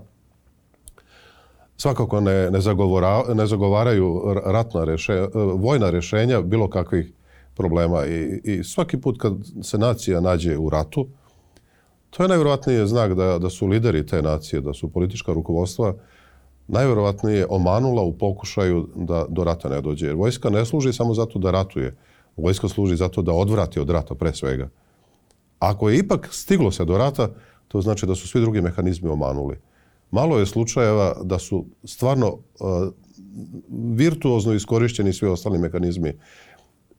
svakako 1.77 2.21
ne, 2.21 2.51
ne, 2.51 2.61
zagovora, 2.61 3.23
ne 3.33 3.45
zagovaraju 3.45 4.33
ratna 4.45 4.83
reše, 4.83 5.21
uh, 5.21 5.29
vojna 5.61 5.89
rešenja 5.89 6.41
bilo 6.41 6.69
kakvih 6.69 7.11
problema. 7.55 8.05
I, 8.05 8.41
I 8.43 8.63
svaki 8.63 9.01
put 9.01 9.21
kad 9.21 9.33
se 9.61 9.77
nacija 9.77 10.21
nađe 10.21 10.57
u 10.57 10.69
ratu, 10.69 11.07
to 12.09 12.23
je 12.23 12.29
najvjerojatniji 12.29 12.87
znak 12.87 13.13
da, 13.13 13.39
da 13.39 13.49
su 13.49 13.67
lideri 13.67 14.05
te 14.05 14.21
nacije, 14.21 14.61
da 14.61 14.73
su 14.73 14.89
politička 14.89 15.33
rukovodstva 15.33 15.93
najverovatnije 16.67 17.45
omanula 17.49 18.01
u 18.01 18.17
pokušaju 18.17 18.89
da 18.95 19.25
do 19.29 19.43
rata 19.43 19.69
ne 19.69 19.81
dođe. 19.81 20.05
Jer 20.05 20.15
vojska 20.15 20.49
ne 20.49 20.65
služi 20.65 20.93
samo 20.93 21.13
zato 21.13 21.39
da 21.39 21.51
ratuje. 21.51 21.95
Vojska 22.37 22.67
služi 22.67 22.95
zato 22.95 23.21
da 23.21 23.33
odvrati 23.33 23.79
od 23.79 23.89
rata 23.89 24.15
pre 24.15 24.33
svega. 24.33 24.69
Ako 25.59 25.89
je 25.89 25.97
ipak 25.97 26.29
stiglo 26.31 26.71
se 26.71 26.85
do 26.85 26.97
rata, 26.97 27.29
to 27.67 27.81
znači 27.81 28.05
da 28.05 28.15
su 28.15 28.27
svi 28.27 28.41
drugi 28.41 28.61
mehanizmi 28.61 29.09
omanuli. 29.09 29.59
Malo 30.11 30.39
je 30.39 30.45
slučajeva 30.45 31.15
da 31.23 31.39
su 31.39 31.65
stvarno 31.83 32.27
uh, 32.27 32.39
virtuozno 33.95 34.53
iskorišćeni 34.53 35.13
svi 35.13 35.27
ostali 35.27 35.59
mehanizmi 35.59 36.13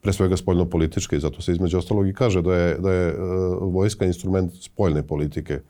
pre 0.01 0.13
svega 0.13 0.37
spoljno-političke 0.37 1.17
i 1.17 1.21
zato 1.21 1.43
se 1.43 1.53
između 1.53 1.79
ostalog 1.79 2.09
i 2.09 2.15
kaže 2.15 2.43
da 2.43 2.55
je, 2.55 2.79
da 2.79 2.93
je 2.93 3.09
uh, 3.13 3.73
vojska 3.73 4.05
instrument 4.05 4.53
spoljne 4.61 5.03
politike. 5.07 5.61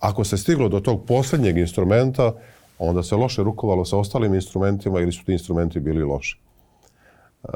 Ako 0.00 0.24
se 0.24 0.36
stiglo 0.36 0.68
do 0.68 0.80
tog 0.80 1.06
posljednjeg 1.06 1.58
instrumenta, 1.58 2.32
onda 2.78 3.02
se 3.02 3.16
loše 3.16 3.42
rukovalo 3.42 3.84
sa 3.84 3.96
ostalim 3.96 4.34
instrumentima 4.34 5.00
ili 5.00 5.12
su 5.12 5.24
ti 5.24 5.32
instrumenti 5.32 5.80
bili 5.80 6.02
loši. 6.02 6.40
Uh, 7.42 7.50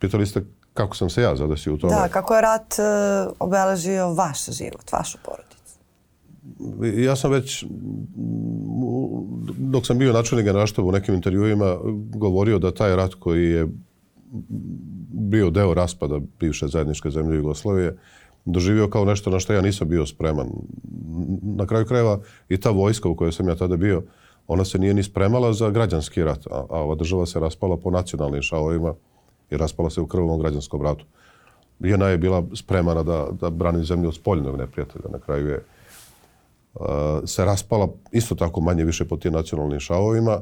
pitali 0.00 0.26
ste 0.26 0.44
kako 0.74 0.96
sam 0.96 1.10
se 1.10 1.22
ja 1.22 1.36
zadesio 1.36 1.74
u 1.74 1.78
tome. 1.78 1.94
Da, 1.94 2.08
kako 2.08 2.34
je 2.34 2.40
rat 2.40 2.74
uh, 2.78 3.36
obeležio 3.38 4.14
vaš 4.14 4.50
život, 4.50 4.92
vašu 4.92 5.18
porodicu? 5.24 5.54
Ja 6.96 7.16
sam 7.16 7.30
već, 7.30 7.64
dok 9.58 9.86
sam 9.86 9.98
bio 9.98 10.12
načelnik 10.12 10.46
generalštaba 10.46 10.88
u 10.88 10.92
nekim 10.92 11.14
intervjuima, 11.14 11.76
govorio 12.14 12.58
da 12.58 12.74
taj 12.74 12.96
rat 12.96 13.14
koji 13.14 13.50
je 13.50 13.68
bio 15.12 15.50
deo 15.50 15.74
raspada 15.74 16.20
bivše 16.40 16.66
zajedničke 16.68 17.10
zemlje 17.10 17.36
Jugoslavije, 17.36 17.98
doživio 18.44 18.88
kao 18.88 19.04
nešto 19.04 19.30
na 19.30 19.40
što 19.40 19.52
ja 19.52 19.60
nisam 19.60 19.88
bio 19.88 20.06
spreman. 20.06 20.48
Na 21.42 21.66
kraju 21.66 21.86
krajeva 21.86 22.20
i 22.48 22.60
ta 22.60 22.70
vojska 22.70 23.08
u 23.08 23.16
kojoj 23.16 23.32
sam 23.32 23.48
ja 23.48 23.54
tada 23.54 23.76
bio, 23.76 24.02
ona 24.46 24.64
se 24.64 24.78
nije 24.78 24.94
ni 24.94 25.02
spremala 25.02 25.52
za 25.52 25.70
građanski 25.70 26.24
rat, 26.24 26.46
a, 26.46 26.64
a 26.70 26.80
ova 26.80 26.94
država 26.94 27.26
se 27.26 27.40
raspala 27.40 27.76
po 27.76 27.90
nacionalnim 27.90 28.42
šavovima 28.42 28.94
i 29.50 29.56
raspala 29.56 29.90
se 29.90 30.00
u 30.00 30.06
krvovom 30.06 30.40
građanskom 30.40 30.82
ratu. 30.82 31.04
JNA 31.80 32.08
je 32.08 32.18
bila 32.18 32.44
spremana 32.54 33.02
da, 33.02 33.28
da 33.40 33.50
brani 33.50 33.84
zemlju 33.84 34.08
od 34.08 34.14
spoljnog 34.14 34.56
neprijatelja. 34.56 35.04
Na 35.12 35.18
kraju 35.18 35.48
je 35.48 35.64
uh, 36.74 36.86
se 37.24 37.44
raspala 37.44 37.88
isto 38.12 38.34
tako 38.34 38.60
manje 38.60 38.84
više 38.84 39.04
po 39.04 39.16
tim 39.16 39.32
nacionalnim 39.32 39.80
šavovima 39.80 40.40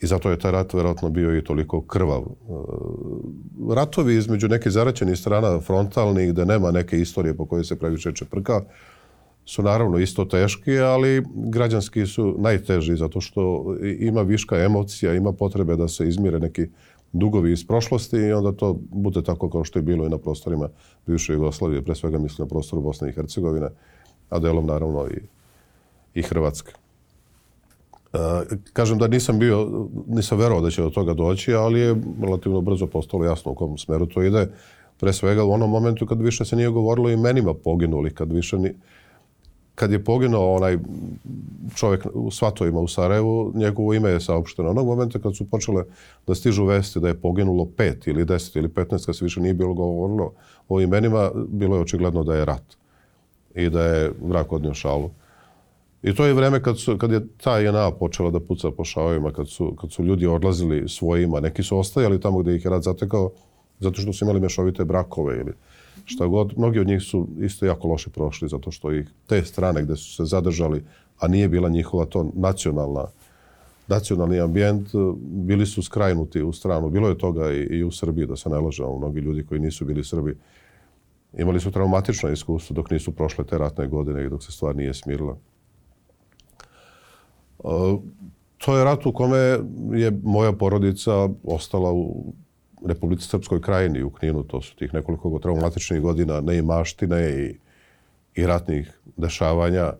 i 0.00 0.06
zato 0.06 0.30
je 0.30 0.38
taj 0.38 0.52
rat 0.52 0.74
verovatno 0.74 1.10
bio 1.10 1.36
i 1.36 1.44
toliko 1.44 1.80
krvav. 1.80 2.22
Uh, 2.48 3.74
ratovi 3.74 4.16
između 4.16 4.48
nekih 4.48 4.72
zaraćenih 4.72 5.18
strana 5.18 5.60
frontalnih, 5.60 6.32
gde 6.32 6.44
nema 6.44 6.70
neke 6.70 7.00
istorije 7.00 7.36
po 7.36 7.46
kojoj 7.46 7.64
se 7.64 7.78
previše 7.78 8.12
čeprka, 8.12 8.60
su 9.48 9.62
naravno 9.62 9.98
isto 9.98 10.24
teški, 10.24 10.78
ali 10.78 11.24
građanski 11.34 12.06
su 12.06 12.34
najteži 12.38 12.96
zato 12.96 13.20
što 13.20 13.74
ima 13.98 14.22
viška 14.22 14.58
emocija, 14.58 15.14
ima 15.14 15.32
potrebe 15.32 15.76
da 15.76 15.88
se 15.88 16.08
izmire 16.08 16.40
neki 16.40 16.66
dugovi 17.12 17.52
iz 17.52 17.66
prošlosti 17.66 18.16
i 18.16 18.32
onda 18.32 18.52
to 18.52 18.78
bude 18.90 19.22
tako 19.22 19.50
kao 19.50 19.64
što 19.64 19.78
je 19.78 19.82
bilo 19.82 20.06
i 20.06 20.08
na 20.08 20.18
prostorima 20.18 20.68
bivše 21.06 21.32
Jugoslavije, 21.32 21.82
pre 21.82 21.94
svega 21.94 22.18
mislim 22.18 22.44
na 22.44 22.48
prostoru 22.48 22.82
Bosne 22.82 23.08
i 23.08 23.12
Hercegovine, 23.12 23.68
a 24.30 24.38
delom 24.38 24.66
naravno 24.66 25.06
i, 25.06 25.20
i 26.14 26.22
Hrvatske. 26.22 26.72
E, 28.12 28.18
kažem 28.72 28.98
da 28.98 29.08
nisam 29.08 29.38
bio, 29.38 29.88
nisam 30.06 30.38
verovao 30.38 30.62
da 30.62 30.70
će 30.70 30.82
do 30.82 30.90
toga 30.90 31.14
doći, 31.14 31.54
ali 31.54 31.80
je 31.80 31.96
relativno 32.22 32.60
brzo 32.60 32.86
postalo 32.86 33.24
jasno 33.24 33.52
u 33.52 33.54
kom 33.54 33.78
smeru 33.78 34.06
to 34.06 34.22
ide. 34.22 34.48
Pre 35.00 35.12
svega 35.12 35.44
u 35.44 35.50
onom 35.52 35.70
momentu 35.70 36.06
kad 36.06 36.20
više 36.20 36.44
se 36.44 36.56
nije 36.56 36.68
govorilo 36.68 37.10
imenima 37.10 37.54
poginuli, 37.54 38.14
kad 38.14 38.32
više 38.32 38.58
ni, 38.58 38.74
kad 39.78 39.92
je 39.92 40.04
poginuo 40.04 40.54
onaj 40.56 40.78
čovjek 41.74 42.06
u 42.14 42.30
Svatovima 42.30 42.80
u 42.80 42.88
Sarajevu, 42.88 43.52
njegovo 43.54 43.94
ime 43.94 44.10
je 44.10 44.20
saopšteno. 44.20 44.70
Onog 44.70 44.86
momenta 44.86 45.18
kad 45.18 45.36
su 45.36 45.44
počele 45.50 45.84
da 46.26 46.34
stižu 46.34 46.64
vesti 46.64 47.00
da 47.00 47.08
je 47.08 47.20
poginulo 47.20 47.66
pet 47.76 48.06
ili 48.06 48.24
deset 48.24 48.56
ili 48.56 48.68
petnaest, 48.68 49.06
kad 49.06 49.16
se 49.16 49.24
više 49.24 49.40
nije 49.40 49.54
bilo 49.54 49.74
govorilo 49.74 50.32
o 50.68 50.80
imenima, 50.80 51.30
bilo 51.48 51.76
je 51.76 51.82
očigledno 51.82 52.24
da 52.24 52.34
je 52.36 52.44
rat 52.44 52.76
i 53.54 53.70
da 53.70 53.84
je 53.84 54.12
vrak 54.22 54.52
odnio 54.52 54.74
šalu. 54.74 55.10
I 56.02 56.14
to 56.14 56.26
je 56.26 56.34
vreme 56.34 56.62
kad, 56.62 56.78
su, 56.78 56.98
kad 56.98 57.12
je 57.12 57.26
ta 57.36 57.58
JNA 57.58 57.90
počela 57.90 58.30
da 58.30 58.40
puca 58.40 58.70
po 58.70 58.84
šavovima, 58.84 59.32
kad 59.32 59.48
su, 59.48 59.74
kad 59.80 59.92
su 59.92 60.04
ljudi 60.04 60.26
odlazili 60.26 60.88
svojima. 60.88 61.40
Neki 61.40 61.62
su 61.62 61.78
ostajali 61.78 62.20
tamo 62.20 62.38
gdje 62.38 62.56
ih 62.56 62.64
je 62.64 62.70
rat 62.70 62.82
zatekao, 62.82 63.30
zato 63.80 64.00
što 64.00 64.12
su 64.12 64.24
imali 64.24 64.40
mešovite 64.40 64.84
brakove 64.84 65.36
ili 65.40 65.52
šta 66.08 66.26
god. 66.26 66.58
Mnogi 66.58 66.78
od 66.80 66.86
njih 66.86 67.02
su 67.02 67.28
isto 67.40 67.66
jako 67.66 67.88
loše 67.88 68.10
prošli 68.10 68.48
zato 68.48 68.70
što 68.70 68.92
ih 68.92 69.10
te 69.26 69.44
strane 69.44 69.82
gde 69.82 69.96
su 69.96 70.14
se 70.14 70.24
zadržali, 70.24 70.84
a 71.18 71.28
nije 71.28 71.48
bila 71.48 71.68
njihova 71.68 72.04
to 72.04 72.30
nacionalna 72.34 73.04
nacionalni 73.88 74.40
ambijent, 74.40 74.88
bili 75.20 75.66
su 75.66 75.82
skrajnuti 75.82 76.42
u 76.42 76.52
stranu. 76.52 76.90
Bilo 76.90 77.08
je 77.08 77.18
toga 77.18 77.52
i, 77.52 77.56
i 77.56 77.84
u 77.84 77.90
Srbiji, 77.90 78.26
da 78.26 78.36
se 78.36 78.50
ne 78.50 78.58
lažemo. 78.58 78.98
Mnogi 78.98 79.20
ljudi 79.20 79.44
koji 79.44 79.60
nisu 79.60 79.84
bili 79.84 80.04
Srbi 80.04 80.36
imali 81.38 81.60
su 81.60 81.70
traumatično 81.70 82.30
iskustvo 82.30 82.74
dok 82.74 82.90
nisu 82.90 83.12
prošle 83.12 83.44
te 83.44 83.58
ratne 83.58 83.86
godine 83.86 84.24
i 84.24 84.28
dok 84.28 84.42
se 84.42 84.52
stvar 84.52 84.76
nije 84.76 84.94
smirila. 84.94 85.36
To 88.58 88.78
je 88.78 88.84
rat 88.84 89.06
u 89.06 89.12
kome 89.12 89.38
je 89.92 90.20
moja 90.22 90.52
porodica 90.52 91.28
ostala 91.44 91.92
u 91.92 92.32
Republici 92.86 93.28
Srpskoj 93.28 93.60
krajini 93.60 94.02
u 94.02 94.10
Kninu, 94.10 94.42
to 94.42 94.62
su 94.62 94.76
tih 94.76 94.94
nekoliko 94.94 95.38
traumatičnih 95.38 96.00
godina 96.00 96.40
neimaštine 96.40 97.30
i, 97.30 97.56
i 98.34 98.46
ratnih 98.46 98.98
dešavanja. 99.16 99.92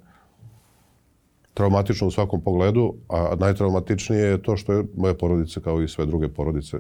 Traumatično 1.55 2.07
u 2.07 2.11
svakom 2.11 2.41
pogledu, 2.41 2.95
a 3.09 3.35
najtraumatičnije 3.39 4.23
je 4.23 4.43
to 4.43 4.57
što 4.57 4.73
je 4.73 4.85
moja 4.97 5.15
porodica, 5.15 5.61
kao 5.61 5.83
i 5.83 5.89
sve 5.89 6.07
druge 6.07 6.29
porodice 6.29 6.77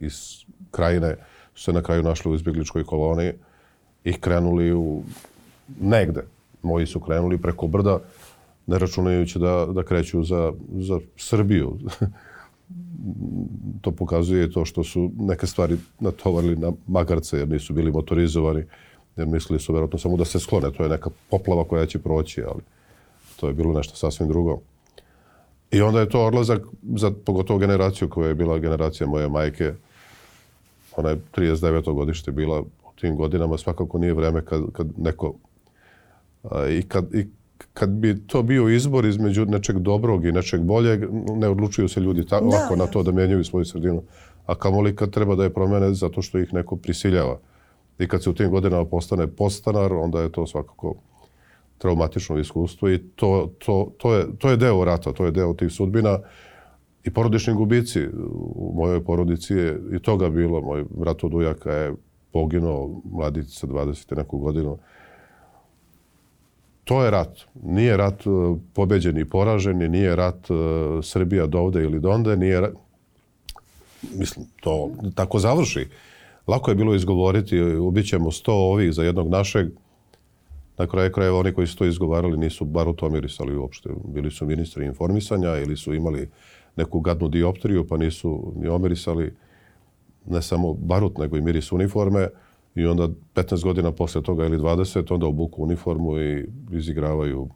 iz 0.00 0.44
krajine, 0.70 1.16
su 1.54 1.64
se 1.64 1.72
na 1.72 1.82
kraju 1.82 2.02
našli 2.02 2.32
u 2.32 2.34
izbjegličkoj 2.34 2.84
koloniji 2.84 3.32
i 4.04 4.12
krenuli 4.12 4.72
u 4.72 5.02
negde. 5.80 6.24
Moji 6.62 6.86
su 6.86 7.00
krenuli 7.00 7.38
preko 7.38 7.66
brda, 7.66 7.98
ne 8.66 8.78
računajući 8.78 9.38
da, 9.38 9.66
da 9.66 9.82
kreću 9.82 10.24
za, 10.24 10.52
za 10.78 11.00
Srbiju. 11.16 11.78
to 13.80 13.90
pokazuje 13.90 14.52
to 14.52 14.64
što 14.64 14.84
su 14.84 15.10
neke 15.18 15.46
stvari 15.46 15.76
natovarili 16.00 16.56
na 16.56 16.72
magarce 16.86 17.38
jer 17.38 17.48
nisu 17.48 17.74
bili 17.74 17.92
motorizovani, 17.92 18.64
jer 19.16 19.26
mislili 19.26 19.60
su 19.60 19.72
vjerojatno 19.72 19.98
samo 19.98 20.16
da 20.16 20.24
se 20.24 20.40
sklone. 20.40 20.72
To 20.72 20.82
je 20.82 20.88
neka 20.88 21.10
poplava 21.30 21.64
koja 21.64 21.86
će 21.86 21.98
proći, 21.98 22.42
ali 22.42 22.60
to 23.36 23.48
je 23.48 23.52
bilo 23.52 23.72
nešto 23.72 23.96
sasvim 23.96 24.28
drugo. 24.28 24.60
I 25.70 25.80
onda 25.80 26.00
je 26.00 26.08
to 26.08 26.26
odlazak 26.26 26.62
za 26.82 27.10
pogotovo 27.24 27.58
generaciju 27.58 28.08
koja 28.08 28.28
je 28.28 28.34
bila 28.34 28.58
generacija 28.58 29.06
moje 29.06 29.28
majke. 29.28 29.72
Ona 30.96 31.08
je 31.08 31.20
39. 31.36 31.94
godište 31.94 32.32
bila 32.32 32.60
u 32.60 32.92
tim 33.00 33.16
godinama. 33.16 33.58
Svakako 33.58 33.98
nije 33.98 34.14
vreme 34.14 34.44
kad, 34.44 34.62
kad 34.72 34.86
neko 34.98 35.34
a, 36.50 36.68
i, 36.68 36.82
kad, 36.82 37.14
i 37.14 37.26
kad 37.74 37.90
bi 37.90 38.26
to 38.26 38.42
bio 38.42 38.68
izbor 38.68 39.04
između 39.04 39.46
nečeg 39.46 39.78
dobrog 39.78 40.26
i 40.26 40.32
nečeg 40.32 40.60
boljeg, 40.60 41.04
ne 41.36 41.48
odlučuju 41.48 41.88
se 41.88 42.00
ljudi 42.00 42.26
tako 42.26 42.44
da, 42.50 42.56
lako 42.56 42.76
na 42.76 42.86
to 42.86 43.02
da 43.02 43.12
mijenjaju 43.12 43.44
svoju 43.44 43.64
sredinu. 43.64 44.02
A 44.46 44.54
kamoli 44.54 44.96
kad 44.96 45.10
treba 45.10 45.34
da 45.34 45.44
je 45.44 45.54
promene 45.54 45.94
zato 45.94 46.22
što 46.22 46.38
ih 46.38 46.54
neko 46.54 46.76
prisiljava. 46.76 47.38
I 47.98 48.08
kad 48.08 48.22
se 48.22 48.30
u 48.30 48.34
tim 48.34 48.50
godinama 48.50 48.84
postane 48.84 49.26
postanar, 49.26 49.92
onda 49.92 50.20
je 50.20 50.32
to 50.32 50.46
svakako 50.46 50.94
traumatično 51.78 52.38
iskustvo 52.38 52.90
i 52.90 52.98
to, 52.98 53.52
to, 53.58 53.92
to, 53.98 54.14
je, 54.14 54.26
to 54.38 54.50
je 54.50 54.56
deo 54.56 54.84
rata, 54.84 55.12
to 55.12 55.24
je 55.24 55.32
deo 55.32 55.54
tih 55.54 55.72
sudbina 55.72 56.18
i 57.04 57.10
porodični 57.10 57.54
gubici. 57.54 58.06
U 58.54 58.72
mojoj 58.76 59.04
porodici 59.04 59.54
je 59.54 59.80
i 59.92 59.98
toga 59.98 60.28
bilo. 60.28 60.60
Moj 60.60 60.84
brat 60.90 61.24
od 61.24 61.34
ujaka 61.34 61.72
je 61.72 61.94
poginuo 62.32 63.02
mladić 63.04 63.58
sa 63.58 63.66
20. 63.66 64.16
neku 64.16 64.38
godinu 64.38 64.78
to 66.84 67.04
je 67.04 67.10
rat. 67.10 67.38
Nije 67.62 67.96
rat 67.96 68.20
e, 68.20 68.30
pobeđen 68.74 69.18
i 69.18 69.24
poražen, 69.24 69.78
nije 69.78 70.16
rat 70.16 70.50
e, 70.50 70.54
Srbija 71.02 71.46
dovde 71.46 71.82
ili 71.82 72.00
donde, 72.00 72.36
nije 72.36 72.60
rat... 72.60 72.72
Mislim, 74.14 74.46
to 74.60 74.90
tako 75.14 75.38
završi. 75.38 75.88
Lako 76.46 76.70
je 76.70 76.74
bilo 76.74 76.94
izgovoriti, 76.94 77.62
ubićemo 77.62 78.30
sto 78.30 78.52
ovih 78.52 78.92
za 78.92 79.02
jednog 79.02 79.28
našeg. 79.28 79.68
Na 80.78 80.86
kraju 80.86 81.12
krajeva 81.12 81.38
oni 81.38 81.52
koji 81.52 81.66
su 81.66 81.76
to 81.76 81.84
izgovarali 81.84 82.38
nisu 82.38 82.64
bar 82.64 82.88
u 82.88 82.92
to 82.92 83.08
mirisali 83.08 83.56
uopšte. 83.56 83.90
Bili 84.04 84.30
su 84.30 84.46
ministri 84.46 84.86
informisanja 84.86 85.56
ili 85.56 85.76
su 85.76 85.94
imali 85.94 86.28
neku 86.76 87.00
gadnu 87.00 87.28
dioptriju 87.28 87.86
pa 87.88 87.96
nisu 87.96 88.52
ni 88.56 88.68
omirisali 88.68 89.32
ne 90.26 90.42
samo 90.42 90.74
barut 90.74 91.18
nego 91.18 91.36
i 91.36 91.40
miris 91.40 91.72
uniforme. 91.72 92.28
I 92.74 92.86
onda 92.86 93.08
15 93.34 93.64
godina 93.64 93.92
posle 93.92 94.22
toga 94.22 94.44
ili 94.44 94.58
20, 94.58 95.14
onda 95.14 95.26
obuku 95.26 95.62
uniformu 95.62 96.18
i 96.20 96.48
izigravaju 96.72 97.48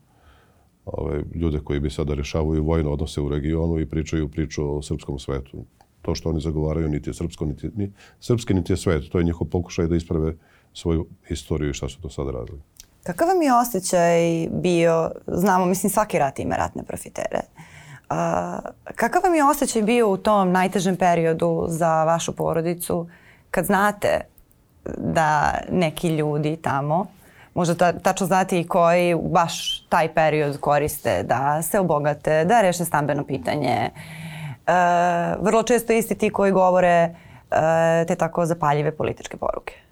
ove, 0.84 1.22
ljude 1.34 1.60
koji 1.60 1.80
bi 1.80 1.90
sada 1.90 2.14
rešavaju 2.14 2.64
vojno 2.64 2.92
odnose 2.92 3.20
u 3.20 3.28
regionu 3.28 3.80
i 3.80 3.86
pričaju 3.86 4.28
priču 4.28 4.76
o 4.76 4.82
srpskom 4.82 5.18
svetu. 5.18 5.64
To 6.02 6.14
što 6.14 6.28
oni 6.28 6.40
zagovaraju 6.40 6.88
niti 6.88 7.10
je 7.10 7.14
srpsko, 7.14 7.44
niti, 7.46 7.70
ni, 7.76 7.92
srpski 8.20 8.54
niti 8.54 8.72
je 8.72 8.76
svet. 8.76 9.10
To 9.12 9.18
je 9.18 9.24
njihov 9.24 9.46
pokušaj 9.46 9.86
da 9.86 9.96
isprave 9.96 10.34
svoju 10.72 11.06
istoriju 11.28 11.70
i 11.70 11.74
šta 11.74 11.88
su 11.88 12.00
to 12.02 12.10
sad 12.10 12.26
radili. 12.26 12.60
Kakav 13.02 13.28
vam 13.28 13.42
je 13.42 13.54
osjećaj 13.54 14.48
bio, 14.62 15.10
znamo, 15.26 15.66
mislim 15.66 15.90
svaki 15.90 16.18
rat 16.18 16.38
ima 16.38 16.56
ratne 16.56 16.82
profitere, 16.82 17.40
A, 18.08 18.58
kakav 18.94 19.22
vam 19.22 19.34
je 19.34 19.44
osjećaj 19.44 19.82
bio 19.82 20.10
u 20.10 20.16
tom 20.16 20.52
najtežem 20.52 20.96
periodu 20.96 21.66
za 21.68 22.04
vašu 22.04 22.32
porodicu 22.32 23.08
kad 23.50 23.64
znate 23.64 24.20
da 24.96 25.54
neki 25.70 26.08
ljudi 26.08 26.56
tamo, 26.56 27.06
možda 27.54 27.74
ta, 27.74 27.92
tačno 27.92 28.26
znate 28.26 28.60
i 28.60 28.66
koji 28.66 29.14
baš 29.14 29.80
taj 29.88 30.14
period 30.14 30.60
koriste 30.60 31.22
da 31.22 31.62
se 31.62 31.80
obogate, 31.80 32.44
da 32.44 32.60
reše 32.60 32.84
stambeno 32.84 33.24
pitanje. 33.24 33.76
E, 33.76 33.90
vrlo 35.40 35.62
često 35.62 35.92
isti 35.92 36.14
ti 36.14 36.30
koji 36.30 36.52
govore 36.52 36.88
e, 36.88 37.14
te 38.08 38.14
tako 38.14 38.46
zapaljive 38.46 38.96
političke 38.96 39.36
poruke. 39.36 39.85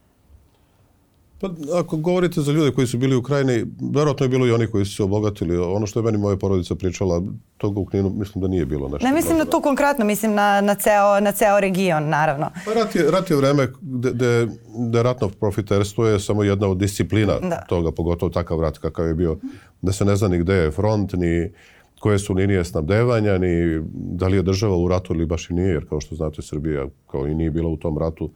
Pa, 1.44 1.78
ako 1.78 1.96
govorite 1.96 2.40
za 2.40 2.52
ljude 2.52 2.70
koji 2.70 2.86
su 2.86 2.98
bili 2.98 3.16
u 3.16 3.22
krajini, 3.22 3.64
verovatno 3.94 4.24
je 4.24 4.28
bilo 4.28 4.46
i 4.46 4.52
oni 4.52 4.66
koji 4.66 4.84
su 4.84 4.94
se 4.94 5.02
obogatili. 5.02 5.58
Ono 5.58 5.86
što 5.86 5.98
je 5.98 6.02
meni 6.02 6.18
moja 6.18 6.36
porodica 6.36 6.74
pričala, 6.74 7.22
toga 7.56 7.80
u 7.80 7.84
Kninu 7.84 8.10
mislim 8.10 8.42
da 8.42 8.48
nije 8.48 8.66
bilo 8.66 8.88
nešto. 8.88 9.08
Ne 9.08 9.14
mislim 9.14 9.38
na 9.38 9.44
to 9.44 9.60
konkretno, 9.60 10.04
mislim 10.04 10.34
na, 10.34 10.60
na, 10.60 10.74
ceo, 10.74 11.20
na 11.20 11.32
ceo 11.32 11.60
region, 11.60 12.08
naravno. 12.08 12.50
Pa 12.64 12.72
rat 12.72 12.94
je, 12.94 13.10
rat 13.10 13.30
je 13.30 13.36
vreme 13.36 13.68
gde, 13.80 14.48
gde 14.88 15.02
ratno 15.02 15.28
profiterstvo 15.28 16.06
je 16.06 16.20
samo 16.20 16.42
jedna 16.42 16.68
od 16.68 16.78
disciplina 16.78 17.38
da. 17.40 17.64
toga, 17.68 17.92
pogotovo 17.92 18.30
takav 18.30 18.60
rat 18.60 18.78
kakav 18.78 19.06
je 19.06 19.14
bio, 19.14 19.36
da 19.82 19.92
se 19.92 20.04
ne 20.04 20.16
zna 20.16 20.28
ni 20.28 20.38
gde 20.38 20.54
je 20.54 20.70
front, 20.70 21.12
ni 21.12 21.52
koje 22.00 22.18
su 22.18 22.34
linije 22.34 22.64
snabdevanja, 22.64 23.38
ni 23.38 23.82
da 23.92 24.28
li 24.28 24.36
je 24.36 24.42
država 24.42 24.76
u 24.76 24.88
ratu 24.88 25.14
ili 25.14 25.26
baš 25.26 25.50
i 25.50 25.54
nije, 25.54 25.68
jer 25.68 25.88
kao 25.88 26.00
što 26.00 26.14
znate 26.14 26.42
Srbija 26.42 26.86
kao 27.10 27.26
i 27.26 27.34
nije 27.34 27.50
bila 27.50 27.68
u 27.68 27.76
tom 27.76 27.98
ratu, 27.98 28.30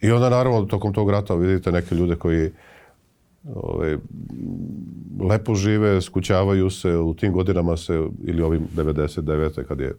I 0.00 0.10
onda 0.10 0.30
naravno 0.30 0.64
tokom 0.64 0.92
tog 0.92 1.10
rata 1.10 1.34
vidite 1.34 1.72
neke 1.72 1.94
ljude 1.94 2.16
koji 2.16 2.50
ove, 3.54 3.86
ovaj, 3.86 3.96
lepo 5.20 5.54
žive, 5.54 6.00
skućavaju 6.00 6.70
se, 6.70 6.96
u 6.96 7.14
tim 7.14 7.32
godinama 7.32 7.76
se, 7.76 8.06
ili 8.24 8.42
ovim 8.42 8.68
99. 8.76 9.64
kad 9.64 9.80
je 9.80 9.94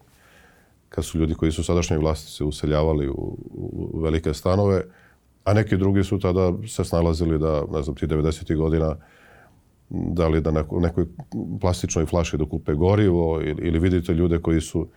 kad 0.89 1.05
su 1.05 1.19
ljudi 1.19 1.33
koji 1.33 1.51
su 1.51 1.63
sadašnje 1.63 1.97
vlasti 1.97 2.31
se 2.31 2.43
useljavali 2.43 3.09
u, 3.09 3.37
u 3.51 3.99
velike 3.99 4.33
stanove, 4.33 4.83
a 5.43 5.53
neki 5.53 5.77
drugi 5.77 6.03
su 6.03 6.19
tada 6.19 6.53
se 6.67 6.83
snalazili 6.83 7.39
da, 7.39 7.63
ne 7.71 7.83
znam, 7.83 7.95
ti 7.95 8.07
90. 8.07 8.55
godina 8.55 8.95
da 9.89 10.27
li 10.27 10.41
da 10.41 10.51
neko, 10.51 10.79
nekoj 10.79 11.05
plastičnoj 11.61 12.05
flaši 12.05 12.37
da 12.37 12.45
kupe 12.45 12.73
gorivo 12.73 13.41
ili, 13.41 13.67
ili 13.67 13.79
vidite 13.79 14.13
ljude 14.13 14.39
koji 14.39 14.61
su 14.61 14.87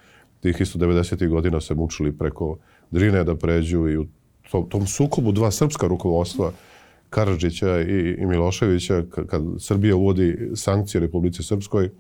tih 0.41 0.61
isto 0.61 0.79
90. 0.79 1.29
godina 1.29 1.61
se 1.61 1.75
mučili 1.75 2.13
preko 2.13 2.57
Drine 2.91 3.25
da 3.25 3.35
pređu 3.35 3.89
i 3.89 3.97
u 3.97 4.07
tom, 4.51 4.69
tom 4.69 4.87
sukobu 4.87 5.33
dva 5.33 5.51
srpska 5.51 5.87
rukovodstva, 5.87 6.53
Karadžića 7.11 7.81
i, 7.81 8.17
i 8.19 8.27
Miloševića, 8.27 9.03
kad 9.11 9.43
Srbija 9.59 9.97
uvodi 9.97 10.51
sankcije 10.55 11.01
Republici 11.01 11.43
Srpskoj, 11.43 11.91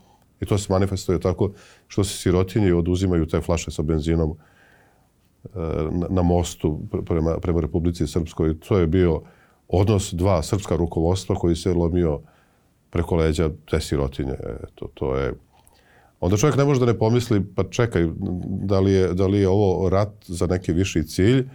i 0.40 0.46
to 0.46 0.58
se 0.58 0.72
manifestuje 0.72 1.20
tako 1.20 1.50
što 1.88 2.04
se 2.04 2.16
sirotinji 2.18 2.72
oduzimaju 2.72 3.26
te 3.26 3.40
flaše 3.40 3.70
sa 3.70 3.82
benzinom 3.82 4.30
e, 4.30 5.58
na, 5.90 6.06
na 6.10 6.22
mostu 6.22 6.80
prema, 7.06 7.38
prema 7.38 7.60
Republici 7.60 8.06
Srpskoj. 8.06 8.58
To 8.58 8.78
je 8.78 8.86
bio 8.86 9.22
odnos 9.68 10.12
dva 10.12 10.42
srpska 10.42 10.76
rukovodstva 10.76 11.36
koji 11.36 11.56
se 11.56 11.72
lomio 11.72 12.20
preko 12.90 13.16
leđa 13.16 13.50
te 13.70 13.80
sirotinje. 13.80 14.34
To, 14.74 14.88
to 14.94 15.16
je... 15.16 15.32
Onda 16.20 16.36
čovjek 16.36 16.56
ne 16.56 16.64
može 16.64 16.80
da 16.80 16.86
ne 16.86 16.98
pomisli, 16.98 17.44
pa 17.54 17.64
čekaj, 17.64 18.08
da 18.46 18.80
li 18.80 18.92
je, 18.92 19.14
da 19.14 19.26
li 19.26 19.40
je 19.40 19.48
ovo 19.48 19.88
rat 19.88 20.12
za 20.26 20.46
neki 20.46 20.72
viši 20.72 21.02
cilj 21.06 21.48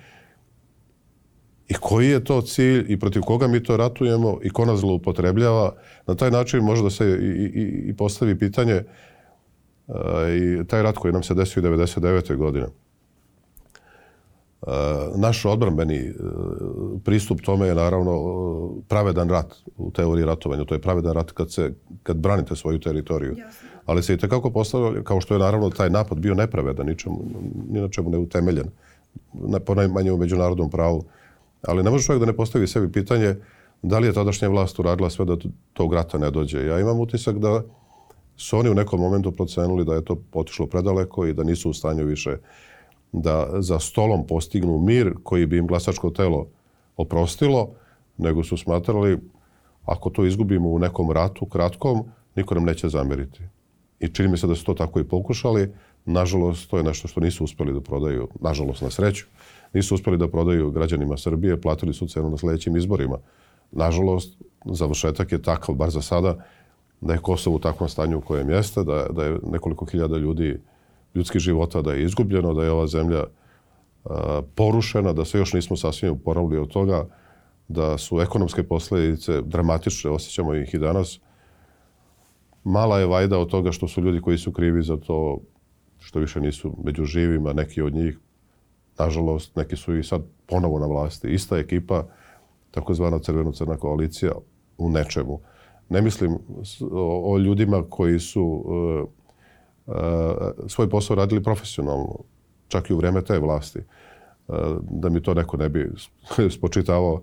i 1.70 1.74
koji 1.74 2.10
je 2.10 2.24
to 2.24 2.42
cilj 2.42 2.86
i 2.88 3.00
protiv 3.00 3.22
koga 3.22 3.48
mi 3.48 3.64
to 3.64 3.78
ratujemo 3.78 4.40
i 4.44 4.50
ko 4.50 4.66
nas 4.66 4.80
zloupotrebljava. 4.80 5.74
Na 6.08 6.16
taj 6.16 6.32
način 6.32 6.64
može 6.64 6.84
da 6.84 6.90
se 6.90 7.06
i, 7.06 7.60
i, 7.60 7.90
i 7.90 7.96
postavi 7.98 8.40
pitanje 8.40 8.84
uh, 9.88 9.96
i 10.30 10.68
taj 10.68 10.84
rat 10.84 10.98
koji 10.98 11.14
nam 11.14 11.24
se 11.24 11.34
desio 11.34 11.64
99. 11.64 12.36
godine. 12.36 12.68
Uh, 14.62 14.68
naš 15.16 15.46
odbranbeni 15.46 16.10
uh, 16.10 17.02
pristup 17.06 17.42
tome 17.42 17.68
je 17.68 17.76
naravno 17.76 18.14
pravedan 18.88 19.30
rat 19.30 19.56
u 19.78 19.92
teoriji 19.92 20.26
ratovanja. 20.26 20.66
To 20.66 20.76
je 20.76 20.82
pravedan 20.82 21.14
rat 21.14 21.32
kad, 21.32 21.52
se, 21.54 21.74
kad 22.04 22.18
branite 22.18 22.56
svoju 22.56 22.80
teritoriju. 22.80 23.36
Ali 23.86 24.04
se 24.04 24.14
i 24.14 24.18
tekako 24.18 24.52
postavlja, 24.52 25.04
kao 25.04 25.22
što 25.22 25.34
je 25.34 25.40
naravno 25.40 25.70
taj 25.70 25.90
napad 25.90 26.20
bio 26.20 26.34
nepravedan, 26.34 26.88
ničemu, 26.88 27.24
ni 27.70 27.82
na 27.82 27.90
čemu 27.90 28.10
ne 28.10 28.18
utemeljen, 28.18 28.68
na, 29.34 29.60
po 29.60 29.76
najmanje 29.76 30.12
u 30.12 30.18
međunarodnom 30.18 30.70
pravu. 30.70 31.04
Ali 31.62 31.84
ne 31.84 31.90
može 31.90 32.06
čovjek 32.06 32.20
da 32.20 32.26
ne 32.26 32.36
postavi 32.36 32.68
sebi 32.68 32.92
pitanje 32.92 33.36
da 33.82 34.00
li 34.00 34.08
je 34.08 34.14
tadašnja 34.14 34.48
vlast 34.48 34.80
uradila 34.80 35.10
sve 35.10 35.26
da 35.26 35.36
tog 35.74 35.94
rata 35.94 36.18
ne 36.18 36.32
dođe. 36.32 36.66
Ja 36.66 36.80
imam 36.80 37.00
utisak 37.00 37.40
da 37.40 37.64
su 38.38 38.58
oni 38.58 38.70
u 38.70 38.74
nekom 38.74 39.00
momentu 39.00 39.32
procenuli 39.32 39.86
da 39.86 39.96
je 39.96 40.06
to 40.06 40.18
otišlo 40.34 40.68
predaleko 40.68 41.26
i 41.26 41.34
da 41.34 41.44
nisu 41.44 41.70
u 41.70 41.74
stanju 41.74 42.06
više 42.06 42.38
da 43.12 43.62
za 43.62 43.80
stolom 43.80 44.28
postignu 44.28 44.80
mir 44.80 45.14
koji 45.24 45.46
bi 45.46 45.58
im 45.58 45.68
glasačko 45.68 46.10
telo 46.10 46.48
oprostilo, 46.98 47.70
nego 48.18 48.44
su 48.44 48.58
smatrali 48.58 49.20
ako 49.86 50.10
to 50.10 50.26
izgubimo 50.26 50.70
u 50.70 50.80
nekom 50.80 51.12
ratu 51.12 51.46
kratkom, 51.46 52.04
niko 52.36 52.56
nam 52.56 52.64
neće 52.64 52.90
zameriti. 52.90 53.40
I 54.00 54.08
čini 54.08 54.30
mi 54.30 54.38
se 54.38 54.48
da 54.48 54.56
su 54.56 54.66
to 54.66 54.74
tako 54.74 55.00
i 55.00 55.04
pokušali. 55.04 55.74
Nažalost, 56.06 56.70
to 56.70 56.78
je 56.78 56.84
nešto 56.84 57.08
što 57.08 57.20
nisu 57.20 57.44
uspeli 57.44 57.74
da 57.74 57.82
prodaju, 57.82 58.28
nažalost, 58.42 58.82
na 58.82 58.90
sreću 58.90 59.26
nisu 59.74 59.96
uspeli 59.96 60.18
da 60.18 60.28
prodaju 60.28 60.72
građanima 60.72 61.18
Srbije, 61.18 61.62
platili 61.62 61.94
su 61.94 62.08
cenu 62.08 62.30
na 62.30 62.38
sledećim 62.38 62.78
izborima. 62.78 63.18
Nažalost, 63.72 64.42
završetak 64.66 65.32
je 65.32 65.42
takav, 65.42 65.76
bar 65.76 65.90
za 65.90 66.02
sada, 66.02 66.36
da 67.02 67.14
je 67.14 67.20
Kosovo 67.20 67.56
u 67.56 67.60
takvom 67.60 67.90
stanju 67.90 68.18
u 68.18 68.22
kojem 68.22 68.50
jeste, 68.50 68.84
da, 68.84 69.08
da 69.10 69.26
je 69.26 69.40
nekoliko 69.52 69.86
hiljada 69.86 70.18
ljudi, 70.18 70.60
ljudskih 71.16 71.42
života 71.42 71.82
da 71.82 71.94
je 71.94 72.04
izgubljeno, 72.04 72.54
da 72.54 72.64
je 72.64 72.72
ova 72.72 72.88
zemlja 72.88 73.24
a, 74.06 74.42
porušena, 74.56 75.14
da 75.14 75.26
se 75.26 75.38
još 75.38 75.54
nismo 75.54 75.78
sasvim 75.78 76.12
uporavili 76.12 76.58
od 76.58 76.68
toga, 76.68 77.06
da 77.68 77.98
su 77.98 78.22
ekonomske 78.22 78.64
posledice 78.64 79.42
dramatične, 79.42 80.12
osjećamo 80.12 80.56
ih 80.56 80.74
i 80.74 80.80
danas. 80.80 81.20
Mala 82.64 83.00
je 83.00 83.06
vajda 83.06 83.38
od 83.38 83.50
toga 83.50 83.72
što 83.72 83.88
su 83.88 84.02
ljudi 84.02 84.22
koji 84.22 84.38
su 84.38 84.52
krivi 84.52 84.84
za 84.84 84.98
to 84.98 85.40
što 86.00 86.20
više 86.20 86.42
nisu 86.42 86.74
među 86.84 87.06
živima, 87.06 87.54
neki 87.54 87.82
od 87.82 87.94
njih 87.94 88.18
Nažalost, 89.00 89.56
neki 89.56 89.76
su 89.76 89.96
i 89.96 90.04
sad 90.04 90.22
ponovo 90.48 90.80
na 90.80 90.86
vlasti. 90.86 91.28
Ista 91.28 91.58
ekipa, 91.58 92.04
takozvana 92.72 93.20
crveno-crna 93.20 93.78
koalicija, 93.78 94.32
u 94.78 94.90
nečemu. 94.90 95.40
Ne 95.90 96.02
mislim 96.02 96.38
o, 96.92 97.34
o 97.34 97.38
ljudima 97.38 97.84
koji 97.90 98.20
su 98.20 98.44
uh, 98.44 99.10
uh, 99.86 99.96
svoj 100.68 100.90
posao 100.90 101.16
radili 101.16 101.44
profesionalno, 101.44 102.16
čak 102.68 102.90
i 102.90 102.94
u 102.94 102.98
vreme 102.98 103.22
te 103.22 103.40
vlasti. 103.40 103.80
Uh, 103.80 104.56
da 104.82 105.10
mi 105.10 105.24
to 105.24 105.34
neko 105.34 105.58
ne 105.58 105.70
bi 105.70 105.92
spočitavao. 106.58 107.22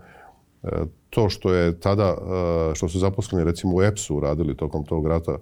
To 1.11 1.29
što 1.29 1.53
je 1.53 1.81
tada, 1.81 2.17
što 2.75 2.89
su 2.89 2.99
zaposleni 2.99 3.45
recimo 3.45 3.77
u 3.77 3.83
EPS-u 3.83 4.21
radili 4.21 4.57
tokom 4.57 4.85
tog 4.85 5.07
rata, 5.07 5.39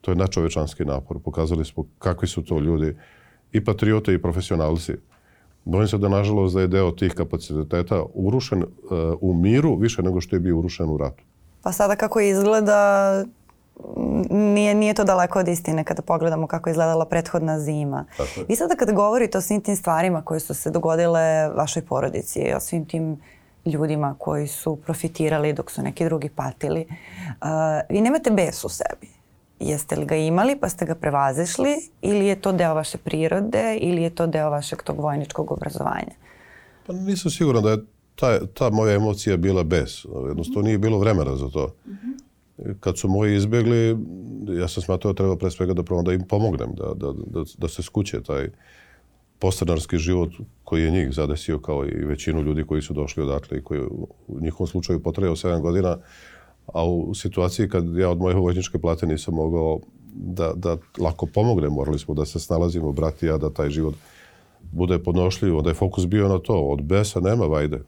to 0.00 0.10
je 0.10 0.16
načovečanski 0.16 0.84
napor. 0.84 1.18
Pokazali 1.24 1.64
smo 1.64 1.84
kakvi 1.98 2.28
su 2.28 2.44
to 2.44 2.58
ljudi 2.58 2.96
i 3.52 3.64
patriote 3.64 4.14
i 4.14 4.22
profesionalci. 4.22 4.92
Bojim 5.64 5.88
se 5.88 5.98
da, 5.98 6.08
nažalost, 6.08 6.54
da 6.54 6.60
je 6.60 6.66
deo 6.66 6.90
tih 6.90 7.12
kapaciteta 7.12 8.02
urušen 8.14 8.62
uh, 8.62 8.68
u 9.20 9.34
miru 9.34 9.76
više 9.76 10.02
nego 10.02 10.20
što 10.20 10.36
je 10.36 10.40
bio 10.40 10.58
urušen 10.58 10.90
u 10.90 10.96
ratu. 10.96 11.22
Pa 11.62 11.72
sada 11.72 11.96
kako 11.96 12.20
izgleda, 12.20 13.24
nije, 14.30 14.74
nije 14.74 14.94
to 14.94 15.04
daleko 15.04 15.38
od 15.38 15.48
istine 15.48 15.84
kada 15.84 16.02
pogledamo 16.02 16.46
kako 16.46 16.68
je 16.68 16.72
izgledala 16.72 17.04
prethodna 17.04 17.60
zima. 17.60 18.04
Tako 18.16 18.40
je. 18.40 18.46
Vi 18.48 18.56
sada 18.56 18.74
kada 18.76 18.92
govorite 18.92 19.38
o 19.38 19.40
svim 19.40 19.60
tim 19.60 19.76
stvarima 19.76 20.22
koje 20.22 20.40
su 20.40 20.54
se 20.54 20.70
dogodile 20.70 21.48
vašoj 21.48 21.82
porodici, 21.82 22.52
o 22.56 22.60
svim 22.60 22.84
tim 22.84 23.20
ljudima 23.64 24.14
koji 24.18 24.46
su 24.46 24.76
profitirali 24.76 25.52
dok 25.52 25.70
su 25.70 25.82
neki 25.82 26.04
drugi 26.04 26.28
patili, 26.28 26.86
uh, 26.88 27.48
vi 27.88 28.00
nemate 28.00 28.30
bes 28.30 28.64
u 28.64 28.68
sebi. 28.68 29.19
Jeste 29.60 29.96
li 29.96 30.06
ga 30.06 30.16
imali 30.16 30.56
pa 30.60 30.68
ste 30.68 30.86
ga 30.86 30.94
prevazišli 30.94 31.74
ili 32.02 32.26
je 32.26 32.40
to 32.40 32.52
deo 32.52 32.74
vaše 32.74 32.98
prirode 32.98 33.78
ili 33.80 34.02
je 34.02 34.10
to 34.10 34.26
deo 34.26 34.50
vašeg 34.50 34.82
tog 34.82 35.00
vojničkog 35.00 35.52
obrazovanja? 35.52 36.14
Pa 36.86 36.92
nisam 36.92 37.30
siguran 37.30 37.62
da 37.62 37.70
je 37.70 37.78
ta, 38.14 38.46
ta 38.46 38.70
moja 38.70 38.94
emocija 38.94 39.36
bila 39.36 39.64
bez. 39.64 40.06
Jednostavno 40.28 40.66
nije 40.66 40.78
bilo 40.78 40.98
vremena 40.98 41.36
za 41.36 41.48
to. 41.48 41.74
Kad 42.80 42.98
su 42.98 43.08
moji 43.08 43.36
izbjegli, 43.36 43.96
ja 44.48 44.68
sam 44.68 44.82
smatrao 44.82 45.12
da 45.12 45.16
treba 45.16 45.36
pre 45.36 45.50
svega 45.50 45.74
da 45.74 45.82
provam 45.82 46.04
da 46.04 46.12
im 46.12 46.22
pomognem, 46.28 46.74
da, 46.74 46.94
da, 46.94 47.12
da, 47.12 47.44
da 47.58 47.68
se 47.68 47.82
skuće 47.82 48.22
taj 48.22 48.48
postanarski 49.38 49.98
život 49.98 50.30
koji 50.64 50.82
je 50.82 50.90
njih 50.90 51.12
zadesio 51.12 51.58
kao 51.58 51.86
i 51.86 52.04
većinu 52.04 52.42
ljudi 52.42 52.64
koji 52.64 52.82
su 52.82 52.94
došli 52.94 53.22
odatle 53.22 53.58
i 53.58 53.62
koji 53.62 53.80
u 54.28 54.40
njihovom 54.40 54.66
slučaju 54.66 55.02
potrajao 55.02 55.36
7 55.36 55.60
godina 55.60 55.96
a 56.74 56.84
u 56.84 57.14
situaciji 57.14 57.68
kad 57.68 57.96
ja 57.96 58.10
od 58.10 58.18
moje 58.18 58.34
vojničke 58.34 58.78
plate 58.78 59.06
nisam 59.06 59.34
mogao 59.34 59.80
da, 60.14 60.52
da 60.56 60.76
lako 60.98 61.26
pomognem, 61.26 61.72
morali 61.72 61.98
smo 61.98 62.14
da 62.14 62.24
se 62.24 62.38
snalazimo, 62.38 62.92
brat 62.92 63.22
i 63.22 63.26
ja, 63.26 63.38
da 63.38 63.50
taj 63.50 63.70
život 63.70 63.94
bude 64.72 64.98
podnošljiv, 64.98 65.56
onda 65.56 65.70
je 65.70 65.74
fokus 65.74 66.06
bio 66.06 66.28
na 66.28 66.38
to, 66.38 66.54
od 66.54 66.82
besa 66.82 67.20
nema 67.20 67.44
vajde. 67.44 67.82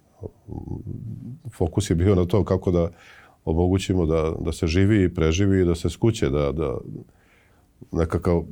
Fokus 1.51 1.91
je 1.91 1.97
bio 1.97 2.15
na 2.15 2.25
to 2.25 2.45
kako 2.45 2.71
da 2.71 2.89
omogućimo 3.45 4.07
da, 4.07 4.33
da 4.41 4.53
se 4.53 4.67
živi 4.67 5.05
i 5.05 5.15
preživi 5.15 5.61
i 5.61 5.65
da 5.65 5.75
se 5.75 5.91
skuće, 5.91 6.31
da, 6.31 6.53
da, 6.53 6.79
nekakav 7.93 8.43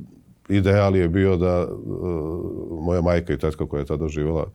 ideal 0.49 0.95
je 0.95 1.09
bio 1.09 1.37
da 1.37 1.67
uh, 1.67 2.83
moja 2.83 3.01
majka 3.01 3.33
i 3.33 3.37
tetka 3.37 3.65
koja 3.65 3.79
je 3.79 3.85
tada 3.85 4.07
živjela 4.07 4.47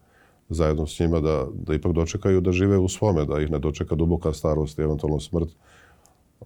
zajedno 0.48 0.86
s 0.86 1.00
njima 1.00 1.20
da, 1.20 1.46
da 1.66 1.74
ipak 1.74 1.92
dočekaju 1.92 2.40
da 2.40 2.52
žive 2.52 2.78
u 2.78 2.88
svome, 2.88 3.24
da 3.24 3.40
ih 3.40 3.50
ne 3.50 3.58
dočeka 3.58 3.94
duboka 3.94 4.32
starost 4.32 4.78
i 4.78 4.82
eventualno 4.82 5.20
smrt 5.20 5.48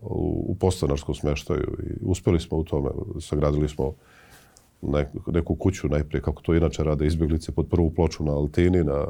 u, 0.03 0.45
u 0.49 0.55
postanarskom 0.55 1.15
smeštaju. 1.15 1.77
I 1.83 1.93
uspeli 2.01 2.41
smo 2.41 2.59
u 2.59 2.65
tome. 2.65 2.91
Sagradili 3.21 3.69
smo 3.69 3.93
neku, 4.83 5.33
neku 5.33 5.55
kuću 5.55 5.89
najprije, 5.89 6.23
kako 6.23 6.43
to 6.43 6.55
inače 6.55 6.85
rade 6.85 7.07
izbjeglice, 7.07 7.53
pod 7.53 7.67
prvu 7.71 7.91
ploču 7.91 8.25
na 8.25 8.33
Altini, 8.33 8.85
na, 8.85 9.07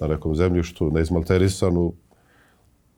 na 0.00 0.06
nekom 0.06 0.34
zemljištu, 0.34 0.90
neizmalterisanu, 0.90 1.92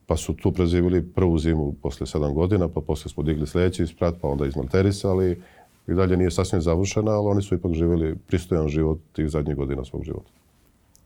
pa 0.06 0.16
su 0.16 0.34
tu 0.34 0.52
prezivili 0.52 1.02
prvu 1.02 1.38
zimu 1.38 1.74
posle 1.82 2.06
sedam 2.06 2.34
godina, 2.34 2.68
pa 2.68 2.80
posle 2.80 3.10
smo 3.10 3.22
digli 3.22 3.46
sljedeći 3.46 3.86
sprat, 3.86 4.14
pa 4.20 4.28
onda 4.28 4.46
izmalterisali. 4.46 5.42
I 5.88 5.94
dalje 5.94 6.16
nije 6.16 6.30
sasvim 6.30 6.60
završena, 6.60 7.10
ali 7.10 7.28
oni 7.28 7.42
su 7.42 7.54
ipak 7.54 7.72
živjeli 7.72 8.16
pristojan 8.26 8.68
život 8.68 8.98
tih 9.12 9.28
zadnjih 9.28 9.56
godina 9.56 9.84
svog 9.84 10.04
života. 10.04 10.41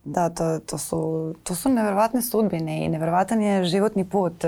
Da, 0.08 0.28
to, 0.28 0.58
to, 0.58 0.78
su, 0.78 1.34
to 1.42 1.54
su 1.54 1.68
neverovatne 1.68 2.22
sudbine 2.22 2.84
i 2.84 2.88
neverovatan 2.88 3.42
je 3.42 3.64
životni 3.64 4.04
put. 4.04 4.44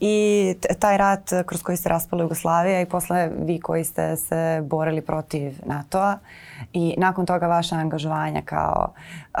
I 0.00 0.54
taj 0.78 0.98
rat 0.98 1.30
kroz 1.46 1.62
koji 1.62 1.76
se 1.76 1.88
raspala 1.88 2.22
Jugoslavija 2.22 2.80
i 2.80 2.86
posle 2.86 3.30
vi 3.38 3.60
koji 3.60 3.84
ste 3.84 4.16
se 4.16 4.62
borili 4.64 5.00
protiv 5.00 5.52
NATO-a 5.66 6.18
i 6.72 6.94
nakon 6.98 7.26
toga 7.26 7.46
vaše 7.46 7.74
angažovanja 7.74 8.42
kao 8.44 8.92
uh, 9.34 9.40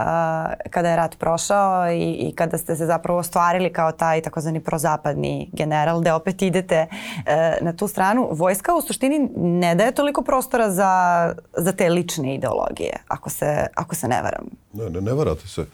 kada 0.70 0.90
je 0.90 0.96
rat 0.96 1.18
prošao 1.18 1.90
i, 1.90 2.12
i 2.12 2.32
kada 2.34 2.58
ste 2.58 2.76
se 2.76 2.86
zapravo 2.86 3.18
ostvarili 3.18 3.72
kao 3.72 3.92
taj 3.92 4.20
takozvani 4.20 4.60
prozapadni 4.60 5.50
general, 5.52 6.00
da 6.00 6.16
opet 6.16 6.42
idete 6.42 6.86
uh, 6.90 7.66
na 7.66 7.72
tu 7.72 7.88
stranu. 7.88 8.28
Vojska 8.32 8.74
u 8.74 8.80
suštini 8.80 9.30
ne 9.36 9.74
daje 9.74 9.92
toliko 9.92 10.22
prostora 10.22 10.70
za, 10.70 11.34
za 11.56 11.72
te 11.72 11.88
lične 11.88 12.34
ideologije, 12.34 12.96
ako 13.08 13.30
se, 13.30 13.66
ako 13.74 13.94
se 13.94 14.08
ne 14.08 14.22
varam. 14.22 14.44
Ne, 14.72 14.90
ne, 14.90 15.00
ne 15.00 15.12
varate 15.12 15.48
se. 15.54 15.66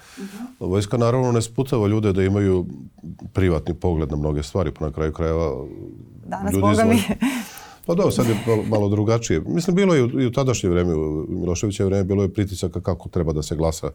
Vojska 0.60 0.96
naravno 0.96 1.32
ne 1.32 1.42
sputava 1.42 1.88
ljude 1.88 2.12
da 2.12 2.22
imaju 2.22 2.66
privatni 3.32 3.74
pogled 3.74 4.10
na 4.10 4.16
mnoge 4.16 4.42
stvari, 4.42 4.72
pa 4.78 4.84
na 4.84 4.92
kraju 4.92 5.12
krajeva 5.12 5.66
Danas, 6.26 6.52
ljudi 6.52 6.60
boga 6.60 6.84
mi, 6.84 7.02
Pa 7.86 7.94
da, 7.94 8.10
sad 8.10 8.26
je 8.28 8.36
malo, 8.46 8.62
malo 8.62 8.88
drugačije. 8.88 9.40
Mislim, 9.46 9.76
bilo 9.76 9.94
je 9.94 10.00
i 10.00 10.26
u 10.26 10.32
tadašnje 10.32 10.68
vreme, 10.70 10.94
u 10.94 11.26
Miloševiće 11.28 11.84
vreme, 11.84 12.04
bilo 12.04 12.22
je 12.22 12.32
pritisaka 12.34 12.80
kako 12.80 13.08
treba 13.08 13.32
da 13.32 13.42
se 13.42 13.56
glasa. 13.56 13.90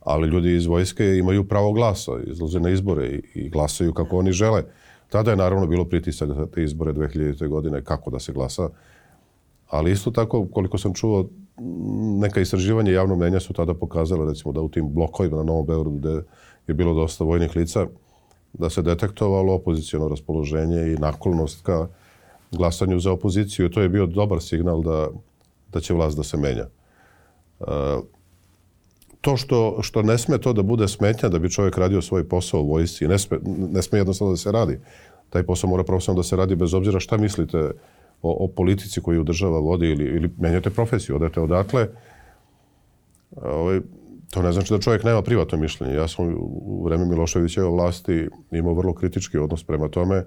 Ali 0.00 0.28
ljudi 0.28 0.56
iz 0.56 0.66
vojske 0.66 1.16
imaju 1.16 1.48
pravo 1.48 1.72
glasa, 1.72 2.12
izlaze 2.26 2.60
na 2.60 2.70
izbore 2.70 3.06
i, 3.06 3.22
i 3.34 3.48
glasaju 3.48 3.94
kako 3.94 4.18
oni 4.18 4.32
žele. 4.32 4.64
Tada 5.08 5.30
je 5.30 5.36
naravno 5.36 5.66
bilo 5.66 5.84
pritisak 5.84 6.28
za 6.28 6.46
te 6.46 6.62
izbore 6.64 6.92
2000. 6.92 7.48
godine 7.48 7.84
kako 7.84 8.10
da 8.10 8.18
se 8.18 8.32
glasa. 8.32 8.68
Ali 9.68 9.92
isto 9.92 10.10
tako, 10.10 10.46
koliko 10.52 10.78
sam 10.78 10.94
čuo, 10.94 11.28
neka 12.20 12.40
istraživanja 12.40 12.92
javnog 12.92 13.18
mnenja 13.18 13.40
su 13.40 13.52
tada 13.52 13.74
pokazala, 13.74 14.28
recimo, 14.28 14.52
da 14.52 14.60
u 14.60 14.68
tim 14.68 14.88
blokovima 14.92 15.36
na 15.36 15.42
Novom 15.42 15.66
Beogradu, 15.66 15.96
gde 15.96 16.22
je 16.66 16.74
bilo 16.74 16.94
dosta 16.94 17.24
vojnih 17.24 17.56
lica, 17.56 17.86
da 18.52 18.70
se 18.70 18.82
detektovalo 18.82 19.54
opozicijono 19.54 20.08
raspoloženje 20.08 20.92
i 20.92 20.96
naklonost 20.96 21.62
ka 21.62 21.88
glasanju 22.52 22.98
za 23.00 23.12
opoziciju. 23.12 23.70
To 23.70 23.82
je 23.82 23.88
bio 23.88 24.06
dobar 24.06 24.42
signal 24.42 24.82
da, 24.82 25.08
da 25.72 25.80
će 25.80 25.94
vlast 25.94 26.16
da 26.16 26.22
se 26.22 26.36
menja. 26.36 26.66
E, 27.60 27.64
to 29.20 29.36
što, 29.36 29.78
što 29.82 30.02
ne 30.02 30.18
sme 30.18 30.38
to 30.38 30.52
da 30.52 30.62
bude 30.62 30.88
smetnja 30.88 31.28
da 31.28 31.38
bi 31.38 31.50
čovjek 31.50 31.78
radio 31.78 32.02
svoj 32.02 32.28
posao 32.28 32.60
u 32.60 32.68
vojsci, 32.68 33.08
ne 33.08 33.18
sme, 33.18 33.38
ne 33.44 33.82
sme 33.82 33.98
jednostavno 33.98 34.32
da 34.32 34.36
se 34.36 34.52
radi. 34.52 34.80
Taj 35.30 35.42
posao 35.42 35.70
mora 35.70 35.84
profesionalno 35.84 36.22
da 36.22 36.28
se 36.28 36.36
radi 36.36 36.54
bez 36.56 36.74
obzira 36.74 37.00
šta 37.00 37.16
mislite 37.16 37.70
o, 38.22 38.44
o 38.44 38.48
politici 38.48 39.00
koju 39.00 39.24
država 39.24 39.58
vodi 39.58 39.86
ili, 39.86 40.04
ili 40.04 40.30
menjate 40.38 40.70
profesiju, 40.70 41.16
odete 41.16 41.40
odatle. 41.40 41.88
Ovaj, 43.36 43.80
to 44.30 44.42
ne 44.42 44.52
znači 44.52 44.72
da 44.72 44.80
čovjek 44.80 45.04
nema 45.04 45.22
privatno 45.22 45.58
mišljenje. 45.58 45.94
Ja 45.94 46.08
sam 46.08 46.34
u 46.40 46.84
vreme 46.84 47.06
Miloševićeve 47.06 47.66
vlasti 47.66 48.28
imao 48.50 48.74
vrlo 48.74 48.94
kritički 48.94 49.38
odnos 49.38 49.64
prema 49.64 49.88
tome 49.88 50.24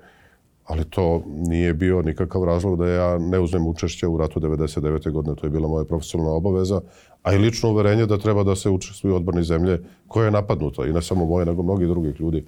ali 0.65 0.83
to 0.89 1.23
nije 1.27 1.73
bio 1.73 2.01
nikakav 2.01 2.43
razlog 2.43 2.77
da 2.77 2.87
ja 2.87 3.17
ne 3.17 3.39
uzmem 3.39 3.67
učešće 3.67 4.07
u 4.07 4.17
ratu 4.17 4.39
99. 4.39 5.11
godine. 5.11 5.35
To 5.35 5.45
je 5.45 5.49
bila 5.49 5.67
moja 5.67 5.85
profesionalna 5.85 6.33
obaveza, 6.33 6.81
a 7.23 7.33
i 7.33 7.37
lično 7.37 7.69
uverenje 7.69 8.05
da 8.05 8.17
treba 8.17 8.43
da 8.43 8.55
se 8.55 8.69
učestvuju 8.69 9.15
odbrani 9.15 9.43
zemlje 9.43 9.81
koja 10.07 10.25
je 10.25 10.31
napadnuta. 10.31 10.85
I 10.85 10.93
ne 10.93 11.01
samo 11.01 11.25
moje, 11.25 11.45
nego 11.45 11.63
mnogi 11.63 11.87
drugih 11.87 12.19
ljudi. 12.19 12.45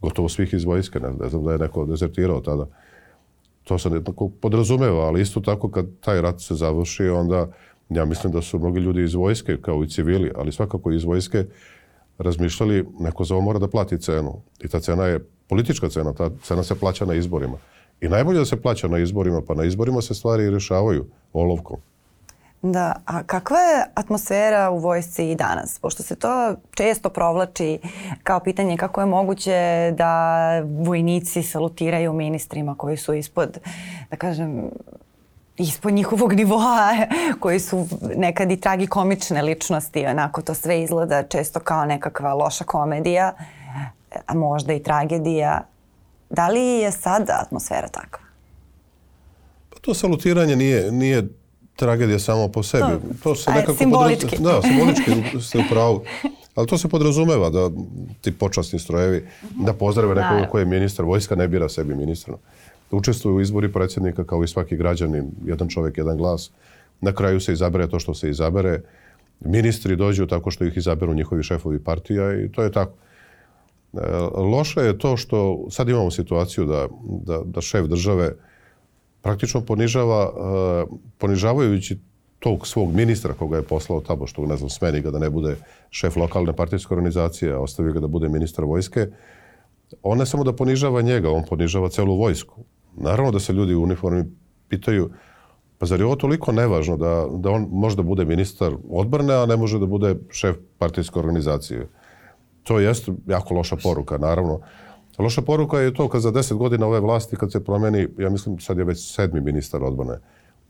Gotovo 0.00 0.28
svih 0.28 0.54
iz 0.54 0.64
vojske. 0.64 1.00
Ne, 1.00 1.12
ne 1.20 1.28
znam 1.28 1.44
da 1.44 1.52
je 1.52 1.58
neko 1.58 1.84
dezertirao 1.86 2.40
tada. 2.40 2.66
To 3.64 3.78
se 3.78 3.90
nekako 3.90 4.28
podrazumeva, 4.28 5.04
ali 5.06 5.20
isto 5.20 5.40
tako 5.40 5.70
kad 5.70 5.86
taj 6.00 6.20
rat 6.20 6.40
se 6.40 6.54
završi, 6.54 7.08
onda 7.08 7.48
ja 7.88 8.04
mislim 8.04 8.32
da 8.32 8.42
su 8.42 8.58
mnogi 8.58 8.80
ljudi 8.80 9.02
iz 9.02 9.14
vojske, 9.14 9.56
kao 9.60 9.84
i 9.84 9.88
civili, 9.88 10.32
ali 10.36 10.52
svakako 10.52 10.92
iz 10.92 11.04
vojske, 11.04 11.44
razmišljali 12.18 12.86
neko 12.98 13.24
za 13.24 13.34
ovo 13.34 13.44
mora 13.44 13.58
da 13.58 13.68
plati 13.68 13.98
cenu. 13.98 14.42
I 14.64 14.68
ta 14.68 14.80
cena 14.80 15.06
je 15.06 15.26
politička 15.48 15.88
cena, 15.88 16.12
ta 16.12 16.30
cena 16.42 16.62
se 16.62 16.74
plaća 16.74 17.04
na 17.04 17.14
izborima. 17.14 17.58
I 18.00 18.08
najbolje 18.08 18.38
da 18.38 18.44
se 18.44 18.62
plaća 18.62 18.88
na 18.88 18.98
izborima, 18.98 19.42
pa 19.46 19.54
na 19.54 19.64
izborima 19.64 20.02
se 20.02 20.14
stvari 20.14 20.50
rješavaju 20.50 21.06
olovkom. 21.32 21.76
Da, 22.62 22.94
a 23.06 23.22
kakva 23.22 23.58
je 23.58 23.84
atmosfera 23.94 24.70
u 24.70 24.78
vojsci 24.78 25.30
i 25.30 25.34
danas? 25.34 25.78
Pošto 25.78 26.02
se 26.02 26.14
to 26.14 26.54
često 26.74 27.08
provlači 27.08 27.78
kao 28.22 28.40
pitanje 28.40 28.76
kako 28.76 29.00
je 29.00 29.06
moguće 29.06 29.92
da 29.96 30.60
vojnici 30.60 31.42
salutiraju 31.42 32.12
ministrima 32.12 32.74
koji 32.74 32.96
su 32.96 33.14
ispod, 33.14 33.58
da 34.10 34.16
kažem, 34.16 34.70
ispod 35.56 35.92
njihovog 35.92 36.32
nivoa, 36.40 36.96
koji 37.40 37.60
su 37.60 37.86
nekad 38.16 38.50
i 38.50 38.60
tragikomične 38.60 39.42
ličnosti, 39.42 40.06
onako 40.06 40.42
to 40.42 40.54
sve 40.54 40.82
izgleda 40.82 41.22
često 41.22 41.60
kao 41.60 41.84
nekakva 41.84 42.34
loša 42.34 42.64
komedija. 42.64 43.32
A 44.26 44.34
možda 44.34 44.72
i 44.72 44.82
tragedija. 44.82 45.66
Da 46.30 46.48
li 46.48 46.60
je 46.60 46.92
sad 46.92 47.30
atmosfera 47.30 47.88
takva? 47.88 48.24
Pa 49.70 49.78
to 49.80 49.94
salutiranje 49.94 50.56
nije, 50.56 50.92
nije 50.92 51.41
tragedija 51.76 52.18
samo 52.18 52.48
po 52.48 52.62
sebi. 52.62 52.82
To, 52.82 52.98
to 53.22 53.34
se 53.34 53.50
nekako 53.50 53.78
simbolički. 53.78 54.36
Podraz... 54.36 54.62
Da, 54.62 54.68
simbolički 54.68 55.10
ste 55.46 55.58
u 55.58 55.62
pravu. 55.70 56.02
Ali 56.54 56.66
to 56.66 56.78
se 56.78 56.88
podrazumeva 56.88 57.50
da 57.50 57.70
ti 58.20 58.32
počasni 58.32 58.78
strojevi 58.78 59.26
da 59.64 59.72
pozdrave 59.72 60.14
nekog 60.14 60.50
ko 60.50 60.58
je 60.58 60.64
ministar. 60.64 61.04
Vojska 61.04 61.34
ne 61.36 61.48
bira 61.48 61.68
sebi 61.68 61.94
ministra. 61.94 62.34
Da 62.90 62.96
učestvuju 62.96 63.36
u 63.36 63.40
izbori 63.40 63.72
predsjednika 63.72 64.24
kao 64.24 64.44
i 64.44 64.48
svaki 64.48 64.76
građanin. 64.76 65.30
Jedan 65.44 65.68
čovjek, 65.68 65.98
jedan 65.98 66.16
glas. 66.16 66.50
Na 67.00 67.12
kraju 67.12 67.40
se 67.40 67.52
izabere 67.52 67.88
to 67.88 67.98
što 67.98 68.14
se 68.14 68.30
izabere. 68.30 68.80
Ministri 69.40 69.96
dođu 69.96 70.26
tako 70.26 70.50
što 70.50 70.64
ih 70.64 70.76
izaberu 70.76 71.14
njihovi 71.14 71.42
šefovi 71.42 71.78
partija 71.78 72.44
i 72.44 72.52
to 72.52 72.62
je 72.62 72.72
tako. 72.72 72.92
E, 73.92 73.98
loše 74.34 74.80
je 74.80 74.98
to 74.98 75.16
što 75.16 75.66
sad 75.70 75.88
imamo 75.88 76.10
situaciju 76.10 76.66
da, 76.66 76.88
da, 77.02 77.40
da 77.44 77.60
šef 77.60 77.86
države 77.86 78.32
praktično 79.22 79.60
ponižava, 79.60 80.22
e, 80.22 80.94
ponižavajući 81.18 81.98
tog 82.38 82.66
svog 82.66 82.94
ministra 82.94 83.34
koga 83.34 83.56
je 83.56 83.62
poslao 83.62 84.00
tamo, 84.00 84.26
što 84.26 84.46
ne 84.46 84.56
znam, 84.56 84.70
smeni 84.70 85.00
ga 85.00 85.10
da 85.10 85.18
ne 85.18 85.30
bude 85.30 85.56
šef 85.90 86.16
lokalne 86.16 86.52
partijske 86.52 86.94
organizacije, 86.94 87.52
a 87.52 87.58
ostavi 87.58 87.92
ga 87.92 88.00
da 88.00 88.06
bude 88.06 88.28
ministar 88.28 88.64
vojske, 88.64 89.06
on 90.02 90.18
ne 90.18 90.26
samo 90.26 90.44
da 90.44 90.52
ponižava 90.52 91.02
njega, 91.02 91.30
on 91.30 91.44
ponižava 91.48 91.88
celu 91.88 92.16
vojsku. 92.16 92.64
Naravno 92.96 93.30
da 93.32 93.40
se 93.40 93.52
ljudi 93.52 93.74
u 93.74 93.82
uniformi 93.82 94.24
pitaju, 94.68 95.10
pa 95.78 95.86
zar 95.86 96.00
je 96.00 96.06
ovo 96.06 96.16
toliko 96.16 96.52
nevažno 96.52 96.96
da, 96.96 97.26
da 97.30 97.50
on 97.50 97.68
može 97.70 97.96
da 97.96 98.02
bude 98.02 98.24
ministar 98.24 98.74
odbrane, 98.90 99.34
a 99.34 99.46
ne 99.46 99.56
može 99.56 99.78
da 99.78 99.86
bude 99.86 100.16
šef 100.30 100.56
partijske 100.78 101.18
organizacije? 101.18 101.88
to 102.62 102.80
jeste 102.80 103.12
jako 103.26 103.54
loša 103.54 103.76
poruka, 103.76 104.18
naravno. 104.18 104.60
Loša 105.18 105.42
poruka 105.42 105.78
je 105.78 105.94
to 105.94 106.08
kad 106.08 106.20
za 106.20 106.30
deset 106.30 106.56
godina 106.56 106.86
ove 106.86 107.00
vlasti, 107.00 107.36
kad 107.36 107.52
se 107.52 107.64
promeni, 107.64 108.08
ja 108.18 108.30
mislim 108.30 108.58
sad 108.60 108.78
je 108.78 108.84
već 108.84 109.14
sedmi 109.14 109.40
ministar 109.40 109.84
odbrane, 109.84 110.18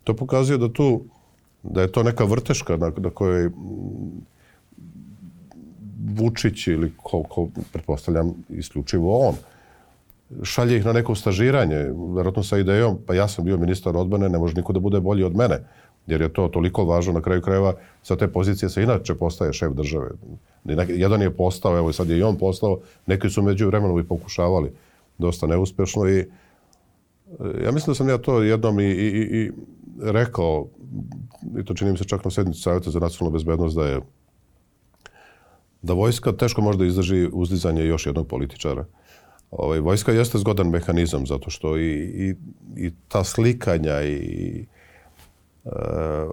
to 0.04 0.16
pokazuje 0.16 0.58
da 0.58 0.72
tu, 0.72 1.04
da 1.62 1.82
je 1.82 1.92
to 1.92 2.02
neka 2.02 2.24
vrteška 2.24 2.76
na, 2.76 2.92
na 2.96 3.10
kojoj 3.10 3.50
Vučić 6.14 6.66
ili 6.66 6.92
ko, 6.96 7.22
ko 7.22 7.48
pretpostavljam 7.72 8.34
isključivo 8.48 9.18
on, 9.28 9.34
šalje 10.42 10.76
ih 10.76 10.84
na 10.84 10.92
neko 10.92 11.14
stažiranje, 11.14 11.76
verovatno 12.14 12.42
sa 12.42 12.58
idejom, 12.58 12.98
pa 13.06 13.14
ja 13.14 13.28
sam 13.28 13.44
bio 13.44 13.56
ministar 13.56 13.96
odbrane, 13.96 14.28
ne 14.28 14.38
može 14.38 14.54
niko 14.54 14.72
da 14.72 14.80
bude 14.80 15.00
bolji 15.00 15.24
od 15.24 15.36
mene, 15.36 15.58
jer 16.06 16.20
je 16.20 16.32
to 16.32 16.48
toliko 16.48 16.84
važno 16.84 17.12
na 17.12 17.22
kraju 17.22 17.42
krajeva, 17.42 17.74
sa 18.02 18.16
te 18.16 18.28
pozicije 18.28 18.68
se 18.68 18.82
inače 18.82 19.14
postaje 19.14 19.52
šef 19.52 19.72
države. 19.72 20.10
Jedan 20.88 21.22
je 21.22 21.36
postao, 21.36 21.78
evo 21.78 21.92
sad 21.92 22.08
je 22.08 22.18
i 22.18 22.22
on 22.22 22.38
postao, 22.38 22.80
neki 23.06 23.30
su 23.30 23.42
među 23.42 23.66
vremenom 23.66 24.00
i 24.00 24.04
pokušavali 24.04 24.72
dosta 25.18 25.46
neuspešno 25.46 26.08
i 26.08 26.18
e, 26.18 26.26
ja 27.64 27.72
mislim 27.72 27.90
da 27.90 27.94
sam 27.94 28.08
ja 28.08 28.18
to 28.18 28.42
jednom 28.42 28.80
i, 28.80 28.84
i, 28.84 29.40
i 29.40 29.50
rekao, 30.02 30.66
i 31.60 31.64
to 31.64 31.74
čini 31.74 31.90
mi 31.90 31.98
se 31.98 32.04
čak 32.04 32.24
na 32.24 32.30
sednici 32.30 32.60
Savjeta 32.60 32.90
za 32.90 32.98
nacionalnu 32.98 33.32
bezbednost, 33.32 33.76
da 33.76 33.86
je 33.86 34.00
da 35.82 35.92
vojska 35.92 36.32
teško 36.32 36.60
može 36.60 36.78
da 36.78 36.84
izdrži 36.84 37.28
uzdizanje 37.32 37.84
još 37.84 38.06
jednog 38.06 38.28
političara. 38.28 38.84
Ovaj, 39.50 39.80
vojska 39.80 40.12
jeste 40.12 40.38
zgodan 40.38 40.70
mehanizam 40.70 41.26
zato 41.26 41.50
što 41.50 41.78
i, 41.78 41.90
i, 41.96 42.34
i 42.76 42.90
ta 43.08 43.24
slikanja 43.24 44.02
i 44.02 44.66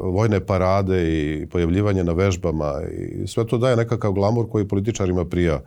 vojne 0.02 0.40
parade 0.46 1.04
i 1.14 1.46
pojavljivanje 1.46 2.04
na 2.04 2.14
vežbama 2.14 2.82
i 2.92 3.28
sve 3.28 3.48
to 3.48 3.58
daje 3.58 3.76
nekakav 3.76 4.12
glamur 4.12 4.50
koji 4.50 4.68
političarima 4.68 5.26
prija. 5.26 5.62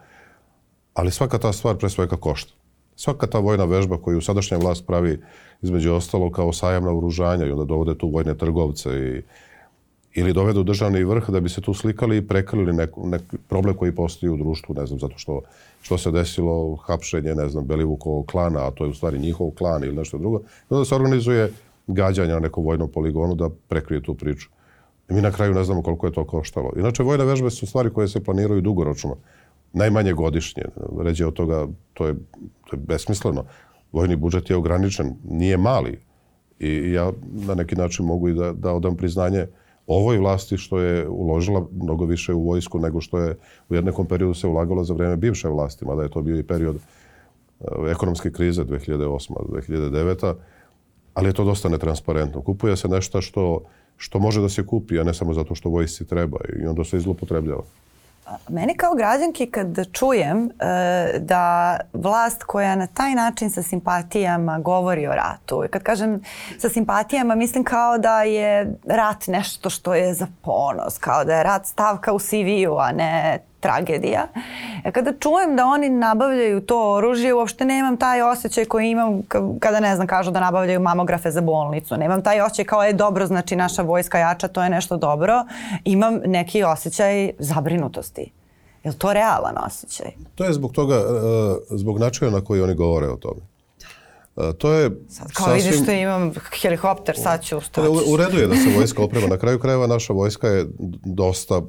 Ali 0.94 1.10
svaka 1.10 1.38
ta 1.38 1.52
stvar 1.52 1.76
pre 1.76 1.88
svega 1.88 2.16
košta. 2.16 2.52
Svaka 2.96 3.26
ta 3.26 3.38
vojna 3.38 3.64
vežba 3.64 3.98
koju 3.98 4.20
sadašnja 4.20 4.58
vlast 4.58 4.86
pravi 4.86 5.20
između 5.62 5.92
ostalo 5.92 6.30
kao 6.30 6.52
sajam 6.52 6.84
na 6.84 6.92
uružanja 6.92 7.46
i 7.46 7.50
onda 7.50 7.64
dovode 7.64 7.94
tu 7.98 8.08
vojne 8.08 8.34
trgovce 8.34 8.90
i 8.90 9.22
ili 10.14 10.32
dovedu 10.32 10.62
državni 10.62 11.04
vrh 11.04 11.30
da 11.30 11.40
bi 11.40 11.48
se 11.48 11.60
tu 11.60 11.74
slikali 11.74 12.16
i 12.16 12.26
prekrili 12.26 12.72
neku, 12.72 13.06
neki 13.08 13.36
problem 13.48 13.76
koji 13.76 13.94
postoji 13.94 14.30
u 14.30 14.36
društvu, 14.36 14.74
ne 14.74 14.86
znam, 14.86 14.98
zato 14.98 15.18
što, 15.18 15.40
što 15.82 15.98
se 15.98 16.10
desilo 16.10 16.76
hapšenje, 16.76 17.34
ne 17.34 17.48
znam, 17.48 17.66
Belivukovog 17.66 18.26
klana, 18.26 18.66
a 18.66 18.70
to 18.70 18.84
je 18.84 18.90
u 18.90 18.94
stvari 18.94 19.18
njihov 19.18 19.50
klan 19.50 19.84
ili 19.84 19.96
nešto 19.96 20.18
drugo. 20.18 20.38
I 20.38 20.74
onda 20.74 20.84
se 20.84 20.94
organizuje 20.94 21.52
gađanja 21.86 22.34
na 22.34 22.40
nekom 22.40 22.64
vojnom 22.64 22.90
poligonu 22.92 23.34
da 23.34 23.50
prekrije 23.68 24.02
tu 24.02 24.14
priču. 24.14 24.48
I 25.10 25.14
mi 25.14 25.20
na 25.20 25.30
kraju 25.30 25.54
ne 25.54 25.64
znamo 25.64 25.82
koliko 25.82 26.06
je 26.06 26.12
to 26.12 26.24
koštalo. 26.24 26.72
Inače, 26.76 27.02
vojne 27.02 27.24
vežbe 27.24 27.50
su 27.50 27.66
stvari 27.66 27.90
koje 27.90 28.08
se 28.08 28.24
planiraju 28.24 28.60
dugoročno. 28.60 29.16
Najmanje 29.72 30.12
godišnje. 30.12 30.62
Ređe 31.00 31.26
od 31.26 31.34
toga, 31.34 31.66
to 31.94 32.06
je, 32.06 32.14
to 32.70 32.76
je 32.76 32.80
besmisleno. 32.80 33.44
Vojni 33.92 34.16
budžet 34.16 34.50
je 34.50 34.56
ograničen, 34.56 35.14
nije 35.24 35.56
mali. 35.56 35.98
I 36.58 36.92
ja 36.92 37.12
na 37.46 37.54
neki 37.54 37.76
način 37.76 38.06
mogu 38.06 38.28
i 38.28 38.34
da, 38.34 38.52
da 38.52 38.72
odam 38.72 38.96
priznanje 38.96 39.46
ovoj 39.86 40.18
vlasti 40.18 40.56
što 40.56 40.78
je 40.78 41.08
uložila 41.08 41.66
mnogo 41.72 42.04
više 42.04 42.34
u 42.34 42.44
vojsku 42.44 42.78
nego 42.78 43.00
što 43.00 43.18
je 43.18 43.36
u 43.68 43.74
jednekom 43.74 44.06
periodu 44.06 44.34
se 44.34 44.46
ulagalo 44.46 44.84
za 44.84 44.94
vreme 44.94 45.16
bivše 45.16 45.48
vlasti, 45.48 45.84
mada 45.84 46.02
je 46.02 46.10
to 46.10 46.22
bio 46.22 46.38
i 46.38 46.42
period 46.42 46.76
uh, 46.76 46.82
ekonomske 47.90 48.32
krize 48.32 48.64
2008-2009 48.64 50.34
ali 51.14 51.28
je 51.28 51.32
to 51.32 51.44
dosta 51.44 51.68
netransparentno. 51.68 52.42
Kupuje 52.42 52.76
se 52.76 52.88
nešto 52.88 53.20
što, 53.20 53.60
što 53.96 54.18
može 54.18 54.40
da 54.40 54.48
se 54.48 54.66
kupi, 54.66 55.00
a 55.00 55.04
ne 55.04 55.14
samo 55.14 55.34
zato 55.34 55.54
što 55.54 55.68
vojsci 55.68 56.06
treba 56.06 56.38
i 56.62 56.66
onda 56.66 56.84
se 56.84 56.96
izlopotrebljava. 56.96 57.62
Meni 58.48 58.74
kao 58.74 58.94
građanki 58.94 59.46
kad 59.46 59.92
čujem 59.92 60.44
e, 60.44 61.18
da 61.18 61.76
vlast 61.92 62.42
koja 62.42 62.76
na 62.76 62.86
taj 62.86 63.14
način 63.14 63.50
sa 63.50 63.62
simpatijama 63.62 64.58
govori 64.58 65.06
o 65.06 65.12
ratu 65.12 65.64
i 65.64 65.68
kad 65.68 65.82
kažem 65.82 66.20
sa 66.58 66.68
simpatijama 66.68 67.34
mislim 67.34 67.64
kao 67.64 67.98
da 67.98 68.22
je 68.22 68.74
rat 68.84 69.26
nešto 69.26 69.70
što 69.70 69.94
je 69.94 70.14
za 70.14 70.26
ponos, 70.42 70.98
kao 70.98 71.24
da 71.24 71.34
je 71.34 71.42
rat 71.42 71.66
stavka 71.66 72.12
u 72.12 72.18
CV-u, 72.18 72.78
a 72.78 72.92
ne 72.92 73.38
tragedija. 73.62 74.26
E 74.84 74.92
kada 74.92 75.12
čujem 75.20 75.56
da 75.56 75.66
oni 75.66 75.88
nabavljaju 75.88 76.60
to 76.60 76.94
oružje, 76.94 77.34
uopšte 77.34 77.64
nemam 77.64 77.96
taj 77.96 78.22
osjećaj 78.22 78.64
koji 78.64 78.90
imam 78.90 79.22
kada, 79.60 79.80
ne 79.80 79.94
znam, 79.96 80.06
kažu 80.06 80.30
da 80.30 80.40
nabavljaju 80.40 80.80
mamografe 80.80 81.30
za 81.30 81.40
bolnicu. 81.40 81.96
Nemam 81.96 82.22
taj 82.22 82.40
osjećaj 82.40 82.64
kao 82.64 82.82
je 82.82 82.92
dobro, 82.92 83.26
znači 83.26 83.56
naša 83.56 83.82
vojska 83.82 84.18
jača, 84.18 84.48
to 84.48 84.62
je 84.62 84.70
nešto 84.70 84.96
dobro. 84.96 85.44
Imam 85.84 86.20
neki 86.26 86.64
osjećaj 86.64 87.30
zabrinutosti. 87.38 88.32
Je 88.84 88.90
li 88.90 88.98
to 88.98 89.12
realan 89.12 89.54
osjećaj? 89.66 90.10
To 90.34 90.44
je 90.44 90.52
zbog 90.52 90.72
toga, 90.72 90.94
e, 90.94 91.00
zbog 91.70 91.98
načina 91.98 92.30
na 92.30 92.40
koji 92.40 92.62
oni 92.62 92.74
govore 92.74 93.08
o 93.08 93.16
tome. 93.16 93.40
E, 94.36 94.52
to 94.58 94.72
je 94.72 94.90
sad 95.08 95.32
kao 95.32 95.46
sasvim... 95.46 95.62
vidiš 95.62 95.82
što 95.82 95.92
imam 95.92 96.32
helikopter, 96.62 97.16
sad 97.18 97.44
ću 97.44 97.58
ustaći. 97.58 97.88
U 98.08 98.16
redu 98.16 98.38
je 98.38 98.46
da 98.46 98.54
se 98.54 98.76
vojska 98.76 99.02
oprema. 99.02 99.26
Na 99.26 99.38
kraju 99.38 99.58
krajeva 99.58 99.86
naša 99.86 100.12
vojska 100.12 100.48
je 100.48 100.66
dosta 101.04 101.62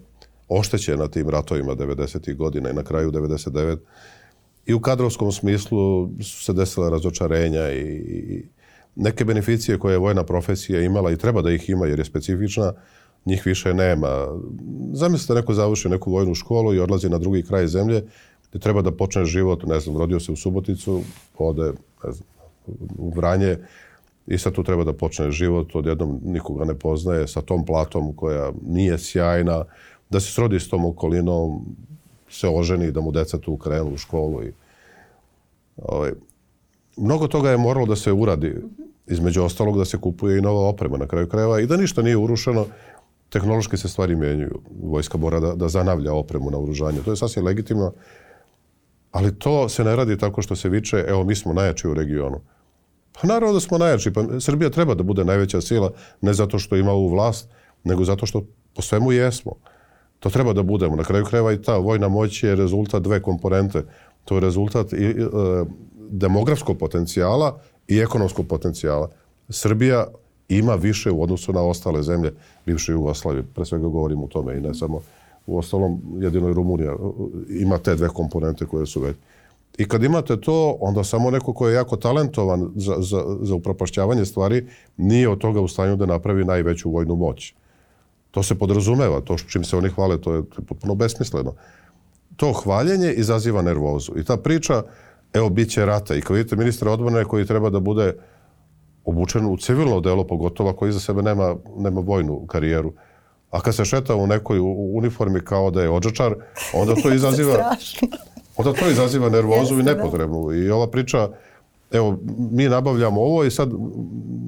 oštećena 0.60 1.08
tim 1.08 1.30
ratovima 1.30 1.76
90. 1.76 2.36
godina 2.36 2.70
i 2.70 2.74
na 2.74 2.84
kraju 2.84 3.12
99. 3.12 3.78
I 4.66 4.74
u 4.74 4.80
kadrovskom 4.80 5.32
smislu 5.32 6.10
su 6.24 6.44
se 6.44 6.54
desile 6.54 6.89
razočarenja 6.89 7.72
i 7.72 8.44
neke 8.96 9.26
beneficije 9.26 9.80
koje 9.80 9.94
je 9.94 9.98
vojna 9.98 10.24
profesija 10.24 10.82
imala 10.82 11.12
i 11.12 11.18
treba 11.18 11.42
da 11.42 11.52
ih 11.52 11.70
ima 11.70 11.86
jer 11.86 12.00
je 12.00 12.06
specifična, 12.06 12.74
njih 13.26 13.46
više 13.46 13.74
nema. 13.74 14.28
Zamislite 14.94 15.34
neko 15.34 15.54
završi 15.54 15.89
neku 15.89 16.12
vojnu 16.12 16.36
školu 16.36 16.74
i 16.74 16.80
odlazi 16.80 17.10
na 17.10 17.18
drugi 17.18 17.44
kraj 17.44 17.68
zemlje 17.68 18.04
gde 18.50 18.60
treba 18.60 18.82
da 18.82 18.92
počne 18.92 19.26
život, 19.26 19.63
ne 19.63 19.80
znam, 19.80 19.98
rodio 19.98 20.20
se 20.20 20.32
u 20.32 20.36
Suboticu, 20.36 21.02
ode 21.38 21.74
ne 22.04 22.12
znam, 22.12 22.28
u 22.98 23.10
Vranje 23.10 23.58
i 24.28 24.38
sad 24.38 24.54
tu 24.54 24.63
treba 24.63 24.84
da 24.84 24.94
počne 24.94 25.32
život, 25.32 25.76
odjednom 25.76 26.20
nikoga 26.24 26.66
ne 26.66 26.76
poznaje, 26.76 27.28
sa 27.28 27.42
tom 27.42 27.66
platom 27.66 28.13
koja 28.16 28.52
nije 28.66 28.98
sjajna, 28.98 29.66
da 30.10 30.20
se 30.20 30.32
srodi 30.32 30.60
s 30.60 30.70
tom 30.70 30.86
okolinom, 30.86 31.66
se 32.30 32.50
oženi, 32.50 32.92
da 32.92 33.02
mu 33.02 33.12
deca 33.12 33.38
tu 33.38 33.58
krenu 33.58 33.94
u 33.94 33.98
školu. 33.98 34.44
I, 34.44 34.54
ovaj, 35.78 36.12
mnogo 36.98 37.28
toga 37.28 37.52
je 37.52 37.58
moralo 37.58 37.86
da 37.86 37.96
se 37.96 38.12
uradi, 38.12 38.56
između 39.08 39.44
ostalog 39.44 39.78
da 39.78 39.86
se 39.86 39.98
kupuje 39.98 40.38
i 40.38 40.42
nova 40.42 40.70
oprema 40.70 40.98
na 40.98 41.08
kraju 41.08 41.30
krajeva 41.30 41.60
i 41.60 41.68
da 41.68 41.78
ništa 41.78 42.02
nije 42.02 42.18
urušeno, 42.18 42.66
tehnološki 43.30 43.78
se 43.78 43.89
stvari 43.89 44.16
menjuju. 44.16 44.62
Vojska 44.84 45.18
mora 45.18 45.39
da, 45.39 45.56
da 45.56 45.70
zanavlja 45.70 46.13
opremu 46.13 46.52
na 46.52 46.60
oružanje. 46.60 47.02
To 47.06 47.12
je 47.12 47.18
sasvim 47.18 47.46
legitimno, 47.46 47.94
ali 49.12 49.39
to 49.39 49.70
se 49.70 49.84
ne 49.84 49.96
radi 49.96 50.18
tako 50.18 50.42
što 50.42 50.56
se 50.56 50.70
viče, 50.70 51.06
evo 51.08 51.24
mi 51.24 51.36
smo 51.36 51.54
najjači 51.54 51.88
u 51.88 51.94
regionu. 51.94 52.42
Pa 53.13 53.28
naravno 53.28 53.54
da 53.54 53.60
smo 53.60 53.78
najjači. 53.78 54.13
Pa 54.13 54.24
Srbija 54.39 54.70
treba 54.70 54.96
da 54.96 55.04
bude 55.04 55.26
najveća 55.26 55.62
sila, 55.62 55.92
ne 56.22 56.34
zato 56.34 56.60
što 56.60 56.76
ima 56.76 56.92
ovu 56.92 57.10
vlast, 57.10 57.50
nego 57.84 58.04
zato 58.04 58.26
što 58.26 58.44
po 58.76 58.82
svemu 58.82 59.12
jesmo. 59.12 59.54
To 60.24 60.30
treba 60.30 60.54
da 60.54 60.64
budemo. 60.64 60.96
Na 60.96 61.04
kraju 61.04 61.26
krajeva 61.26 61.54
i 61.54 61.62
ta 61.62 61.78
vojna 61.78 62.08
moć 62.08 62.44
je 62.44 62.56
rezultat 62.56 63.04
dve 63.04 63.22
komponente. 63.22 63.84
To 64.26 64.36
je 64.36 64.42
rezultat 64.42 64.94
i, 64.94 65.06
e, 65.06 65.26
demografskog 66.10 66.78
potencijala 66.78 67.60
i 67.88 68.00
ekonomskog 68.00 68.48
potencijala. 68.48 69.10
Srbija 69.50 70.08
ima 70.50 70.76
više 70.76 71.12
u 71.12 71.24
odnosu 71.24 71.54
na 71.54 71.62
ostale 71.62 72.04
zemlje 72.04 72.32
bivše 72.66 72.92
Jugoslavije. 72.92 73.44
Pre 73.56 73.66
svega 73.66 73.88
govorimo 73.88 74.24
o 74.24 74.28
tome 74.28 74.58
i 74.58 74.62
ne 74.62 74.74
samo 74.74 75.02
u 75.46 75.58
ostalom 75.58 76.02
jedino 76.20 76.54
Rumunija 76.54 76.96
ima 77.50 77.78
te 77.78 77.96
dve 77.96 78.08
komponente 78.08 78.66
koje 78.66 78.86
su 78.86 79.02
već. 79.02 79.16
I 79.78 79.88
kad 79.88 80.04
imate 80.04 80.42
to, 80.42 80.78
onda 80.80 81.04
samo 81.04 81.32
neko 81.32 81.54
ko 81.54 81.68
je 81.68 81.76
jako 81.76 81.98
talentovan 81.98 82.72
za, 82.76 82.96
za, 83.00 83.24
za 83.42 83.56
upropašćavanje 83.56 84.26
stvari 84.26 84.68
nije 84.98 85.30
od 85.30 85.40
toga 85.40 85.62
u 85.62 85.68
stanju 85.68 85.96
da 85.96 86.06
napravi 86.06 86.46
najveću 86.46 86.92
vojnu 86.92 87.16
moć. 87.16 87.54
To 88.34 88.43
se 88.43 88.56
podrazumeva, 88.56 89.22
to 89.22 89.38
čim 89.38 89.63
se 89.63 89.78
oni 89.78 89.89
hvale, 89.89 90.17
to 90.22 90.34
je 90.34 90.43
potpuno 90.67 90.96
besmisleno. 90.96 91.54
To 92.36 92.54
hvaljenje 92.54 93.13
izaziva 93.13 93.62
nervozu. 93.62 94.12
I 94.17 94.24
ta 94.24 94.38
priča, 94.38 94.84
evo, 95.34 95.50
bit 95.50 95.69
će 95.69 95.86
rata. 95.86 96.15
I 96.15 96.22
kao 96.22 96.36
vidite, 96.36 96.56
ministra 96.56 96.91
odbrane 96.91 97.26
koji 97.26 97.46
treba 97.46 97.69
da 97.69 97.80
bude 97.80 98.15
obučen 99.06 99.46
u 99.46 99.58
civilno 99.58 100.00
delo, 100.00 100.28
pogotovo 100.28 100.69
ako 100.69 100.88
iza 100.88 101.00
sebe 101.00 101.22
nema, 101.22 101.56
nema 101.78 102.02
vojnu 102.02 102.46
karijeru. 102.48 102.93
A 103.52 103.62
kad 103.62 103.76
se 103.76 103.86
šeta 103.86 104.15
u 104.15 104.28
nekoj 104.28 104.60
uniformi 104.93 105.39
kao 105.46 105.72
da 105.72 105.82
je 105.82 105.89
ođačar, 105.89 106.36
onda 106.74 106.96
to 106.96 107.13
izaziva... 107.15 107.76
onda 108.58 108.74
to 108.74 108.89
izaziva 108.89 109.30
nervozu 109.30 109.80
i 109.80 109.84
da. 109.84 109.93
nepotrebnu. 109.93 110.54
I 110.54 110.69
ova 110.69 110.88
priča, 110.88 111.30
evo, 111.94 112.20
mi 112.52 112.70
nabavljamo 112.70 113.22
ovo 113.22 113.44
i 113.44 113.52
sad 113.52 113.72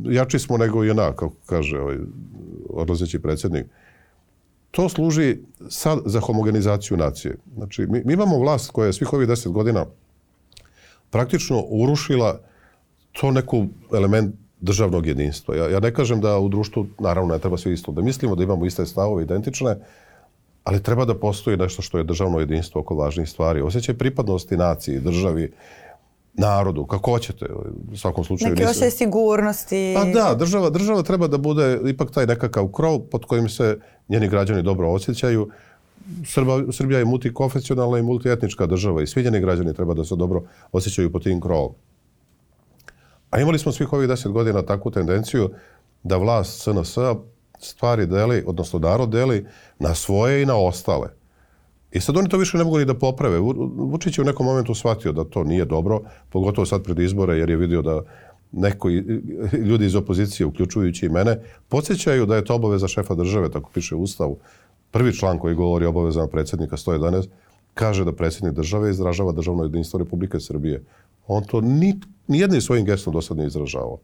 jači 0.06 0.40
smo 0.40 0.58
nego 0.58 0.86
i 0.86 0.90
ona, 0.90 1.12
kako 1.12 1.34
kaže 1.46 1.80
ovaj, 1.80 1.98
odlazeći 2.70 3.20
predsjednik. 3.20 3.66
To 4.72 4.90
služi 4.90 5.38
sad 5.70 6.00
za 6.06 6.20
homogenizaciju 6.20 6.98
nacije. 6.98 7.38
Znači, 7.56 7.86
mi, 7.90 8.02
mi 8.06 8.14
imamo 8.14 8.40
vlast 8.40 8.72
koja 8.72 8.88
je 8.88 8.94
svih 8.94 9.14
ovih 9.14 9.28
deset 9.28 9.52
godina 9.52 9.86
praktično 11.10 11.64
urušila 11.68 12.40
to 13.12 13.32
neku 13.32 13.68
element 13.94 14.36
državnog 14.62 15.06
jedinstva. 15.06 15.56
Ja, 15.56 15.70
ja 15.70 15.80
ne 15.80 15.94
kažem 15.94 16.22
da 16.22 16.38
u 16.40 16.50
društvu, 16.50 16.88
naravno, 17.00 17.34
ne 17.34 17.40
treba 17.40 17.58
svi 17.58 17.74
isto 17.74 17.92
da 17.92 18.02
mislimo, 18.02 18.36
da 18.36 18.44
imamo 18.44 18.66
iste 18.66 18.86
stavove, 18.86 19.24
identične, 19.24 19.76
ali 20.64 20.84
treba 20.84 21.06
da 21.06 21.16
postoji 21.16 21.58
nešto 21.58 21.82
što 21.82 21.98
je 21.98 22.04
državno 22.04 22.40
jedinstvo 22.40 22.82
oko 22.82 22.96
važnih 22.96 23.30
stvari. 23.30 23.62
Osjećaj 23.62 23.96
pripadnosti 23.96 24.58
naciji, 24.58 25.00
državi, 25.00 25.52
narodu, 26.38 26.86
kako 26.86 27.12
hoćete. 27.12 27.46
U 27.92 27.98
svakom 27.98 28.24
slučaju. 28.24 28.52
Neki 28.52 28.66
osjećaj 28.66 28.92
sigurnosti. 28.92 29.96
Pa 29.98 30.06
da, 30.06 30.36
država, 30.36 30.70
država 30.70 31.04
treba 31.04 31.28
da 31.28 31.38
bude 31.38 31.80
ipak 31.86 32.12
taj 32.12 32.26
nekakav 32.26 32.68
krov 32.68 33.00
pod 33.00 33.26
kojim 33.26 33.50
se 33.50 33.80
njeni 34.10 34.28
građani 34.28 34.64
dobro 34.64 34.90
osjećaju. 34.92 35.50
Srba, 36.26 36.64
Srbija 36.72 37.00
je 37.00 37.06
multikonfesionalna 37.06 37.98
i 38.00 38.04
multietnička 38.04 38.66
država 38.66 39.02
i 39.02 39.08
svi 39.08 39.24
njeni 39.24 39.40
građani 39.40 39.74
treba 39.74 39.94
da 39.94 40.06
se 40.06 40.16
dobro 40.16 40.44
osjećaju 40.72 41.12
pod 41.12 41.24
tim 41.24 41.42
krovom. 41.42 41.74
A 43.30 43.40
imali 43.40 43.60
smo 43.60 43.72
svih 43.72 43.94
ovih 43.94 44.08
deset 44.08 44.32
godina 44.32 44.62
takvu 44.62 44.92
tendenciju 44.92 45.50
da 46.04 46.18
vlast 46.18 46.62
SNS 46.62 46.98
stvari 47.60 48.06
deli, 48.06 48.44
odnosno 48.48 48.80
narod 48.80 49.10
deli 49.10 49.46
na 49.80 49.96
svoje 49.96 50.42
i 50.42 50.46
na 50.46 50.58
ostale. 50.58 51.10
I 51.96 52.00
sad 52.00 52.18
oni 52.18 52.30
to 52.30 52.38
više 52.38 52.58
ne 52.58 52.64
mogu 52.64 52.78
ni 52.78 52.86
da 52.86 52.94
poprave. 52.94 53.40
Vučić 53.40 54.18
je 54.18 54.22
u 54.22 54.26
nekom 54.26 54.46
momentu 54.46 54.74
shvatio 54.76 55.12
da 55.12 55.24
to 55.24 55.44
nije 55.44 55.66
dobro, 55.66 56.02
pogotovo 56.30 56.66
sad 56.66 56.84
pred 56.84 57.00
izbore, 57.00 57.38
jer 57.38 57.50
je 57.50 57.56
vidio 57.56 57.82
da 57.82 58.02
neko, 58.52 58.90
ljudi 59.70 59.86
iz 59.86 59.96
opozicije, 59.96 60.48
uključujući 60.48 61.06
i 61.06 61.10
mene, 61.10 61.40
podsjećaju 61.70 62.26
da 62.26 62.36
je 62.36 62.46
to 62.46 62.56
obaveza 62.56 62.88
šefa 62.88 63.16
države, 63.16 63.52
tako 63.52 63.70
piše 63.74 63.96
u 63.96 64.02
Ustavu. 64.02 64.38
Prvi 64.92 65.14
član 65.14 65.40
koji 65.40 65.56
govori 65.56 65.86
o 65.86 65.90
obavezama 65.90 66.28
predsjednika 66.28 66.78
111 66.78 67.28
kaže 67.74 68.06
da 68.06 68.12
predsjednik 68.12 68.54
države 68.54 68.90
izražava 68.90 69.32
državno 69.32 69.64
jedinstvo 69.64 70.00
Republike 70.00 70.40
Srbije. 70.40 70.84
On 71.28 71.44
to 71.44 71.62
ni, 71.62 72.00
nijednim 72.28 72.62
svojim 72.62 72.86
gestom 72.86 73.14
do 73.14 73.22
sad 73.22 73.38
nije 73.38 73.48
izražavao. 73.48 73.98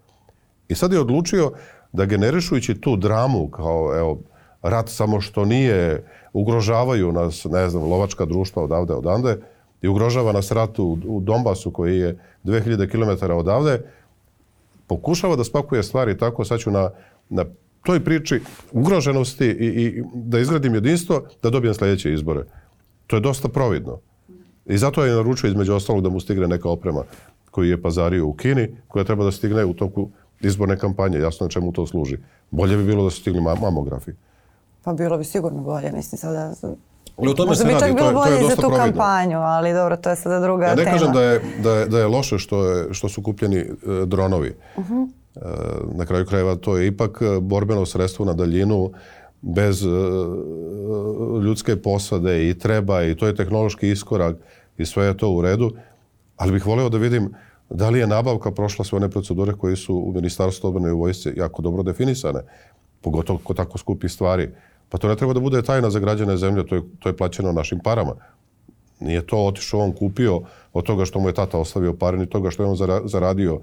I 0.68 0.76
sad 0.76 0.94
je 0.94 1.00
odlučio 1.00 1.52
da 1.94 2.06
generišujući 2.06 2.82
tu 2.82 2.96
dramu 2.96 3.50
kao 3.50 3.98
evo, 3.98 4.20
rat 4.62 4.89
samo 4.89 5.21
što 5.21 5.45
nije, 5.45 6.04
ugrožavaju 6.34 7.12
nas, 7.12 7.45
ne 7.45 7.69
znam, 7.69 7.84
lovačka 7.84 8.26
društva 8.26 8.63
odavde, 8.63 8.93
odande, 8.93 9.38
i 9.82 9.88
ugrožava 9.88 10.32
nas 10.32 10.52
rat 10.52 10.80
u, 10.80 10.97
u 11.06 11.19
Donbasu 11.19 11.71
koji 11.71 12.00
je 12.00 12.17
2000 12.43 12.89
km 12.91 13.32
odavde, 13.32 13.82
pokušava 14.88 15.36
da 15.36 15.43
spakuje 15.43 15.84
stvari 15.84 16.17
tako, 16.17 16.45
sad 16.45 16.60
ću 16.60 16.71
na, 16.71 16.89
na 17.30 17.45
toj 17.84 18.04
priči 18.04 18.39
ugroženosti 18.71 19.45
i, 19.45 19.65
i 19.65 20.04
da 20.13 20.39
izgradim 20.39 20.76
jedinstvo, 20.76 21.24
da 21.43 21.50
dobijem 21.50 21.74
sledeće 21.74 22.13
izbore. 22.13 22.43
To 23.08 23.15
je 23.15 23.19
dosta 23.19 23.50
providno. 23.50 24.00
I 24.65 24.78
zato 24.78 25.06
je 25.06 25.15
naručio 25.15 25.47
između 25.47 25.74
ostalog 25.74 26.04
da 26.04 26.10
mu 26.10 26.19
stigne 26.19 26.47
neka 26.47 26.69
oprema 26.69 27.04
koji 27.52 27.69
je 27.69 27.82
pazario 27.82 28.26
u 28.28 28.34
Kini, 28.34 28.67
koja 28.88 29.04
treba 29.04 29.24
da 29.24 29.32
stigne 29.32 29.65
u 29.65 29.74
toku 29.74 30.10
izborne 30.41 30.78
kampanje. 30.78 31.19
Jasno 31.19 31.45
na 31.45 31.50
čemu 31.50 31.71
to 31.71 31.88
služi. 31.88 32.17
Bolje 32.52 32.78
bi 32.78 32.84
bilo 32.84 33.04
da 33.04 33.10
su 33.10 33.21
stigli 33.21 33.41
mamografi. 33.41 34.12
Pa 34.84 34.94
bilo 34.94 35.17
bi 35.17 35.24
sigurno 35.24 35.62
bolje, 35.62 35.91
mislim 35.91 36.20
sada... 36.20 36.54
Ali 37.17 37.30
o 37.30 37.34
tome 37.34 37.48
Možda 37.48 37.63
se 37.63 37.67
bi 37.67 37.74
čak 37.74 37.82
radi, 37.82 37.94
bilo 37.94 38.08
je, 38.08 38.13
to 38.13 38.20
bolje 38.20 38.36
je 38.36 38.50
za 38.50 38.56
tu 38.56 38.62
providno. 38.62 38.86
kampanju, 38.86 39.38
ali 39.38 39.74
dobro, 39.74 39.98
to 39.98 40.10
je 40.10 40.15
sada 40.15 40.39
druga 40.39 40.65
Ja 40.65 40.76
ne 40.76 40.84
tema. 40.84 40.91
kažem 40.91 41.13
da 41.13 41.22
je, 41.22 41.41
da 41.63 41.72
je, 41.76 41.86
da 41.86 42.00
je 42.00 42.08
loše 42.08 42.38
što, 42.38 42.65
je, 42.65 42.94
što 42.94 43.10
su 43.10 43.22
kupljeni 43.24 43.58
e, 43.58 43.67
dronovi. 44.06 44.56
Mhm. 44.80 45.02
E, 45.36 45.39
na 45.94 46.06
kraju 46.06 46.26
krajeva 46.26 46.56
to 46.56 46.78
je 46.78 46.88
ipak 46.88 47.22
e, 47.22 47.39
borbeno 47.39 47.86
sredstvo 47.86 48.26
na 48.26 48.34
daljinu 48.34 48.91
bez 49.41 49.84
e, 49.84 49.88
ljudske 51.44 51.82
posade 51.82 52.50
i 52.50 52.60
treba 52.60 53.04
i 53.04 53.15
to 53.15 53.28
je 53.28 53.36
tehnološki 53.36 53.89
iskorak 53.89 54.36
i 54.78 54.86
sve 54.86 55.06
je 55.06 55.17
to 55.17 55.30
u 55.32 55.41
redu. 55.41 55.72
Ali 56.38 56.52
bih 56.52 56.65
voleo 56.65 56.89
da 56.89 56.98
vidim 56.98 57.34
da 57.70 57.89
li 57.89 58.00
je 58.00 58.08
nabavka 58.08 58.52
prošla 58.52 58.86
sve 58.86 58.96
one 58.96 59.10
procedure 59.10 59.54
koje 59.54 59.76
su 59.76 59.96
u 59.96 60.12
Ministarstvu 60.13 60.67
odbrane 60.67 60.89
i 60.89 60.91
u 60.91 61.00
vojsci 61.00 61.30
jako 61.36 61.62
dobro 61.62 61.84
definisane, 61.84 62.39
pogotovo 63.02 63.39
kod 63.44 63.58
tako 63.58 63.78
skupi 63.78 64.10
stvari. 64.10 64.50
Pa 64.92 64.98
to 64.98 65.08
ne 65.08 65.16
treba 65.16 65.34
da 65.34 65.40
bude 65.40 65.62
tajna 65.62 65.90
za 65.90 66.00
građane 66.00 66.38
zemlje, 66.38 66.66
to 66.68 66.76
je, 66.76 66.82
to 67.00 67.10
je 67.10 67.18
plaćeno 67.18 67.52
našim 67.52 67.80
parama. 67.80 68.16
Nije 69.00 69.22
to 69.28 69.38
otišao 69.46 69.80
on 69.80 69.94
kupio 69.94 70.42
od 70.74 70.86
toga 70.86 71.06
što 71.06 71.20
mu 71.20 71.30
je 71.30 71.34
tata 71.34 71.58
ostavio 71.58 71.94
pare, 71.94 72.18
ni 72.18 72.26
toga 72.26 72.52
što 72.52 72.64
je 72.64 72.70
on 72.70 72.76
zara- 72.76 73.08
zaradio, 73.08 73.60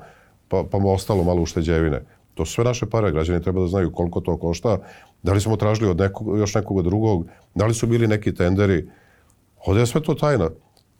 pa, 0.48 0.64
pa 0.70 0.78
mu 0.78 0.90
ostalo 0.92 1.24
malo 1.24 1.42
ušteđevine. 1.42 2.00
To 2.34 2.44
su 2.44 2.52
sve 2.52 2.64
naše 2.64 2.86
pare, 2.86 3.12
građani 3.12 3.42
treba 3.42 3.60
da 3.60 3.68
znaju 3.68 3.92
koliko 3.92 4.20
to 4.20 4.36
košta, 4.36 4.78
da 5.22 5.32
li 5.32 5.40
smo 5.40 5.56
tražili 5.56 5.90
od 5.90 5.98
nekog, 5.98 6.38
još 6.38 6.54
nekoga 6.54 6.82
drugog, 6.82 7.26
da 7.54 7.66
li 7.66 7.74
su 7.74 7.86
bili 7.86 8.06
neki 8.08 8.34
tenderi. 8.34 8.88
Ovdje 9.66 9.82
je 9.82 9.86
sve 9.86 10.02
to 10.02 10.14
tajna. 10.14 10.50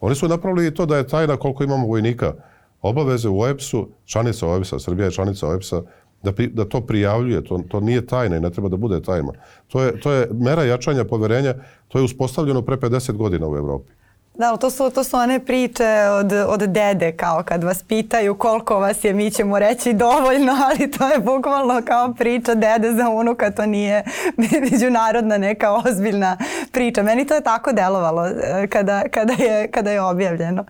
Oni 0.00 0.14
su 0.14 0.28
napravili 0.28 0.66
i 0.66 0.74
to 0.74 0.86
da 0.86 0.96
je 0.96 1.06
tajna 1.06 1.36
koliko 1.36 1.64
imamo 1.64 1.86
vojnika. 1.86 2.34
Obaveze 2.82 3.28
u 3.28 3.40
OEPS-u, 3.40 3.88
članica 4.04 4.46
OEPS-a, 4.48 4.78
Srbija 4.78 5.04
je 5.04 5.12
članica 5.12 5.48
OEPS-a, 5.48 5.82
da, 6.22 6.32
pri, 6.32 6.46
da 6.46 6.64
to 6.64 6.80
prijavljuje, 6.80 7.44
to, 7.44 7.60
to 7.68 7.80
nije 7.80 8.06
tajna 8.06 8.36
i 8.36 8.40
ne 8.40 8.50
treba 8.50 8.68
da 8.68 8.76
bude 8.76 9.02
tajna. 9.02 9.32
To 9.68 9.82
je, 9.82 10.00
to 10.00 10.12
je 10.12 10.28
mera 10.32 10.64
jačanja 10.64 11.04
poverenja, 11.04 11.54
to 11.88 11.98
je 11.98 12.04
uspostavljeno 12.04 12.62
pre 12.62 12.76
50 12.76 13.12
godina 13.12 13.48
u 13.48 13.56
Evropi. 13.56 13.98
Da, 14.38 14.56
to 14.56 14.70
su, 14.70 14.90
to 14.90 15.04
su 15.04 15.16
one 15.16 15.44
priče 15.44 15.84
od, 16.10 16.32
od 16.32 16.60
dede, 16.60 17.12
kao 17.12 17.42
kad 17.44 17.64
vas 17.64 17.82
pitaju 17.82 18.34
koliko 18.34 18.78
vas 18.78 19.04
je, 19.04 19.12
mi 19.12 19.30
ćemo 19.30 19.58
reći 19.58 19.92
dovoljno, 19.92 20.52
ali 20.66 20.90
to 20.90 21.08
je 21.08 21.18
bukvalno 21.18 21.82
kao 21.86 22.14
priča 22.14 22.54
dede 22.54 22.92
za 22.92 23.08
unuka, 23.08 23.50
to 23.50 23.66
nije 23.66 24.04
međunarodna 24.70 25.38
neka 25.38 25.72
ozbiljna 25.72 26.36
priča. 26.72 27.02
Meni 27.02 27.26
to 27.26 27.34
je 27.34 27.40
tako 27.40 27.72
delovalo 27.72 28.26
e, 28.26 28.66
kada, 28.66 29.02
kada, 29.10 29.32
je, 29.32 29.70
kada 29.70 29.90
je 29.90 30.02
objavljeno. 30.02 30.64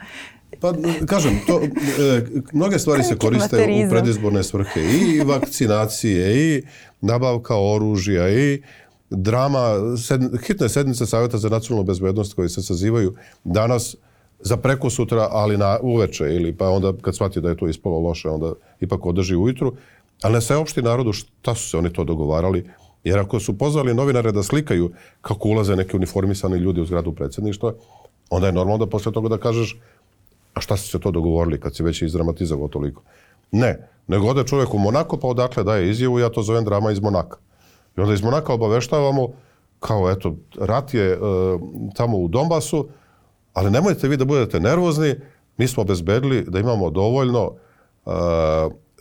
Pa, 0.61 0.72
kažem, 1.06 1.40
to, 1.46 1.61
e, 1.62 2.22
mnoge 2.52 2.78
stvari 2.78 3.02
se 3.02 3.16
koriste 3.16 3.56
u 3.87 3.90
predizborne 3.90 4.42
svrhe. 4.42 4.80
I 4.80 5.20
vakcinacije, 5.20 6.37
i 6.37 6.62
nabavka 7.00 7.56
oružja, 7.56 8.28
i 8.28 8.62
drama, 9.11 9.96
sed, 9.96 10.20
hitne 10.46 10.68
sednice 10.68 11.06
Savjeta 11.06 11.38
za 11.38 11.48
nacionalnu 11.48 11.87
bezbednost 11.87 12.34
koji 12.34 12.48
se 12.48 12.62
sazivaju 12.62 13.14
danas 13.44 13.96
za 14.40 14.56
preko 14.56 14.90
sutra, 14.90 15.28
ali 15.30 15.56
na 15.56 15.78
uveče 15.82 16.24
ili 16.24 16.56
pa 16.56 16.68
onda 16.68 16.92
kad 17.00 17.14
shvati 17.14 17.40
da 17.40 17.48
je 17.48 17.56
to 17.56 17.68
ispalo 17.68 17.98
loše, 17.98 18.28
onda 18.28 18.52
ipak 18.80 19.06
održi 19.06 19.37
ujutru. 19.37 19.74
Ali 20.22 20.34
ne 20.34 20.40
saopšti 20.40 20.82
narodu 20.82 21.12
šta 21.12 21.54
su 21.54 21.70
se 21.70 21.78
oni 21.78 21.92
to 21.92 22.04
dogovarali. 22.04 22.70
Jer 23.04 23.18
ako 23.18 23.40
su 23.40 23.58
pozvali 23.58 23.94
novinare 23.94 24.32
da 24.32 24.42
slikaju 24.42 24.90
kako 25.20 25.48
ulaze 25.48 25.76
neki 25.76 25.96
uniformisani 25.96 26.56
ljudi 26.56 26.80
u 26.80 26.87
zgradu 26.87 27.12
predsjedništva, 27.12 27.72
onda 28.30 28.46
je 28.46 28.52
normalno 28.52 28.84
da 28.84 28.90
posle 28.90 29.12
toga 29.12 29.28
da 29.28 29.38
kažeš 29.38 29.78
a 30.59 30.61
šta 30.61 30.77
ste 30.77 30.88
se 30.88 30.99
to 30.99 31.11
dogovorili 31.11 31.61
kad 31.61 31.77
si 31.77 31.83
već 31.83 32.03
izdramatizavao 32.03 32.68
toliko? 32.68 33.03
Ne, 33.53 33.79
nego 34.07 34.27
ode 34.27 34.44
čovjek 34.44 34.75
u 34.75 34.79
Monako 34.79 35.16
pa 35.16 35.27
odakle 35.29 35.64
daje 35.64 35.90
izjavu, 35.90 36.18
ja 36.18 36.29
to 36.29 36.42
zovem 36.42 36.64
drama 36.64 36.90
iz 36.90 37.01
Monaka. 37.01 37.37
I 37.97 38.01
onda 38.01 38.14
iz 38.14 38.23
Monaka 38.23 38.53
obaveštavamo 38.53 39.29
kao 39.81 40.11
eto, 40.11 40.35
rat 40.61 40.94
je 40.94 41.12
e, 41.12 41.18
tamo 41.94 42.18
u 42.18 42.29
Donbasu, 42.29 42.88
ali 43.55 43.71
nemojte 43.71 44.09
vi 44.09 44.16
da 44.16 44.25
budete 44.25 44.61
nervozni, 44.61 45.14
mi 45.57 45.68
smo 45.68 45.83
obezbedili 45.83 46.44
da 46.44 46.59
imamo 46.59 46.90
dovoljno 46.90 47.53
e, 48.07 48.11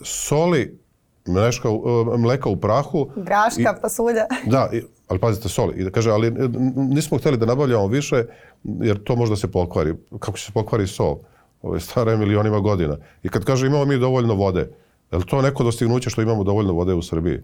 soli, 0.02 0.80
mleška, 1.28 1.70
e, 1.70 2.18
mleka 2.18 2.50
u 2.50 2.56
prahu. 2.58 3.10
Graška, 3.16 3.80
pasulja. 3.82 4.26
Da, 4.46 4.70
i- 4.74 4.84
ali 5.08 5.20
pazite, 5.20 5.50
soli. 5.50 5.74
I 5.76 5.84
da 5.84 5.90
kaže, 5.90 6.12
ali 6.12 6.32
nismo 6.76 7.18
htjeli 7.18 7.38
da 7.38 7.46
nabavljamo 7.46 7.88
više, 7.88 8.26
jer 8.64 9.04
to 9.04 9.16
možda 9.16 9.36
se 9.36 9.48
pokvari. 9.48 9.94
Kako 10.20 10.38
će 10.38 10.46
se 10.46 10.52
pokvari 10.52 10.88
sol? 10.88 11.18
Ovo 11.68 11.76
je 11.76 11.80
stara 11.80 12.16
milionima 12.16 12.60
godina. 12.60 12.98
I 13.24 13.30
kad 13.30 13.46
kaže 13.46 13.68
imamo 13.68 13.86
mi 13.86 13.98
dovoljno 13.98 14.36
vode, 14.36 14.70
je 15.12 15.18
li 15.18 15.26
to 15.26 15.42
neko 15.42 15.64
dostignuće 15.64 16.10
što 16.10 16.22
imamo 16.22 16.44
dovoljno 16.44 16.74
vode 16.74 16.94
u 16.94 17.02
Srbiji? 17.02 17.40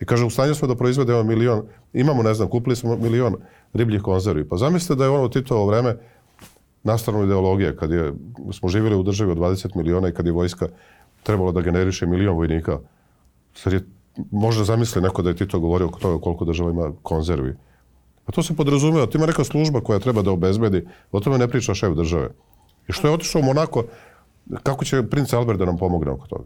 I 0.00 0.04
kaže, 0.04 0.24
u 0.24 0.30
stanju 0.30 0.54
smo 0.54 0.68
da 0.68 0.74
proizvedemo 0.74 1.22
milion, 1.22 1.62
imamo, 1.92 2.22
ne 2.22 2.34
znam, 2.34 2.48
kupili 2.48 2.76
smo 2.76 2.96
milion 2.96 3.36
ribljih 3.74 4.02
konzervi. 4.02 4.48
Pa 4.48 4.56
zamislite 4.56 4.94
da 4.94 5.04
je 5.04 5.10
ono 5.10 5.24
u 5.24 5.28
Titovo 5.28 5.66
vreme 5.66 5.96
nastavna 6.82 7.24
ideologija, 7.24 7.76
kad 7.76 7.90
je, 7.90 8.12
smo 8.52 8.68
živjeli 8.68 8.96
u 8.96 9.02
državi 9.02 9.30
od 9.30 9.38
20 9.38 9.76
miliona 9.76 10.08
i 10.08 10.12
kad 10.12 10.26
je 10.26 10.32
vojska 10.32 10.68
trebalo 11.22 11.52
da 11.52 11.60
generiše 11.60 12.06
milion 12.06 12.36
vojnika. 12.36 12.78
Sad 13.54 13.72
je, 13.72 13.84
možda 14.30 14.64
zamisli 14.64 15.02
neko 15.02 15.22
da 15.22 15.30
je 15.30 15.36
Tito 15.36 15.60
govorio 15.60 15.86
oko 15.86 16.00
toga 16.00 16.22
koliko 16.22 16.44
država 16.44 16.70
ima 16.70 16.92
konzervi. 17.02 17.56
Pa 18.24 18.32
to 18.32 18.42
se 18.42 18.56
podrazumeva, 18.56 19.06
to 19.06 19.18
ima 19.18 19.26
neka 19.26 19.44
služba 19.44 19.80
koja 19.80 19.98
treba 19.98 20.22
da 20.22 20.30
obezbedi, 20.30 20.86
o 21.12 21.20
tome 21.20 21.38
ne 21.38 21.48
priča 21.48 21.74
šef 21.74 21.94
države. 21.94 22.30
I 22.88 22.92
što 22.92 23.08
je 23.08 23.14
otišao 23.14 23.40
u 23.40 23.44
Monako, 23.44 23.84
kako 24.62 24.84
će 24.84 25.02
princ 25.02 25.32
Albert 25.32 25.58
da 25.58 25.64
nam 25.64 25.78
pomogne 25.78 26.10
oko 26.10 26.26
toga? 26.26 26.44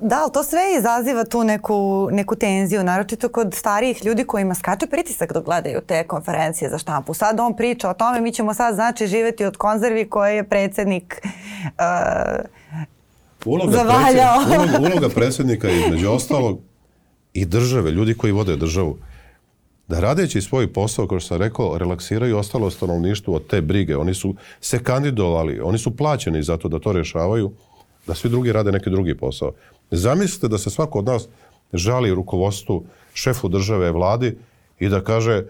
Da, 0.00 0.16
ali 0.22 0.32
to 0.32 0.42
sve 0.42 0.60
izaziva 0.78 1.24
tu 1.24 1.44
neku, 1.44 2.08
neku 2.12 2.36
tenziju, 2.36 2.84
naročito 2.84 3.28
kod 3.28 3.54
starijih 3.54 4.04
ljudi 4.04 4.24
kojima 4.24 4.54
skače 4.54 4.86
pritisak 4.86 5.32
dok 5.32 5.44
gledaju 5.44 5.80
te 5.86 6.04
konferencije 6.06 6.70
za 6.70 6.78
štampu. 6.78 7.14
Sad 7.14 7.40
on 7.40 7.56
priča 7.56 7.90
o 7.90 7.94
tome, 7.94 8.20
mi 8.20 8.32
ćemo 8.32 8.54
sad 8.54 8.74
znači 8.74 9.06
živjeti 9.06 9.44
od 9.44 9.56
konzervi 9.56 10.10
koje 10.10 10.36
je 10.36 10.48
predsjednik 10.48 11.22
uh, 11.64 12.44
Uloga, 13.44 13.72
Zavaljao. 13.72 14.36
predsjed- 14.36 14.80
uloga, 14.80 14.92
uloga 14.94 15.08
predsjednika 15.14 15.68
je 15.68 15.80
između 15.80 16.10
ostalog 16.10 16.58
i 17.32 17.44
države, 17.44 17.90
ljudi 17.90 18.14
koji 18.14 18.32
vode 18.32 18.56
državu, 18.56 18.98
da 19.88 20.00
radeći 20.00 20.40
svoj 20.40 20.72
posao, 20.72 21.06
kao 21.06 21.20
što 21.20 21.28
sam 21.28 21.38
rekao, 21.38 21.78
relaksiraju 21.78 22.38
ostalo 22.38 22.70
stanovništvo 22.70 23.34
od 23.34 23.46
te 23.46 23.60
brige. 23.60 23.96
Oni 23.96 24.14
su 24.14 24.34
se 24.60 24.82
kandidovali, 24.82 25.60
oni 25.60 25.78
su 25.78 25.96
plaćeni 25.96 26.42
za 26.42 26.56
to 26.56 26.68
da 26.68 26.78
to 26.78 26.92
rešavaju, 26.92 27.52
da 28.06 28.14
svi 28.14 28.30
drugi 28.30 28.52
rade 28.52 28.72
neki 28.72 28.90
drugi 28.90 29.16
posao. 29.16 29.52
Zamislite 29.90 30.48
da 30.48 30.58
se 30.58 30.70
svako 30.70 30.98
od 30.98 31.04
nas 31.04 31.28
žali 31.72 32.14
rukovodstvu, 32.14 32.84
šefu 33.14 33.48
države, 33.48 33.90
vladi 33.92 34.38
i 34.78 34.88
da 34.88 35.00
kaže 35.00 35.44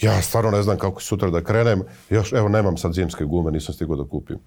ja 0.00 0.22
stvarno 0.22 0.50
ne 0.50 0.62
znam 0.62 0.78
kako 0.78 1.02
sutra 1.02 1.30
da 1.30 1.44
krenem, 1.44 1.82
još 2.10 2.32
evo 2.32 2.48
nemam 2.48 2.76
sad 2.76 2.94
zimske 2.94 3.24
gume, 3.24 3.50
nisam 3.50 3.74
stigao 3.74 3.96
da 3.96 4.04
kupim. 4.04 4.38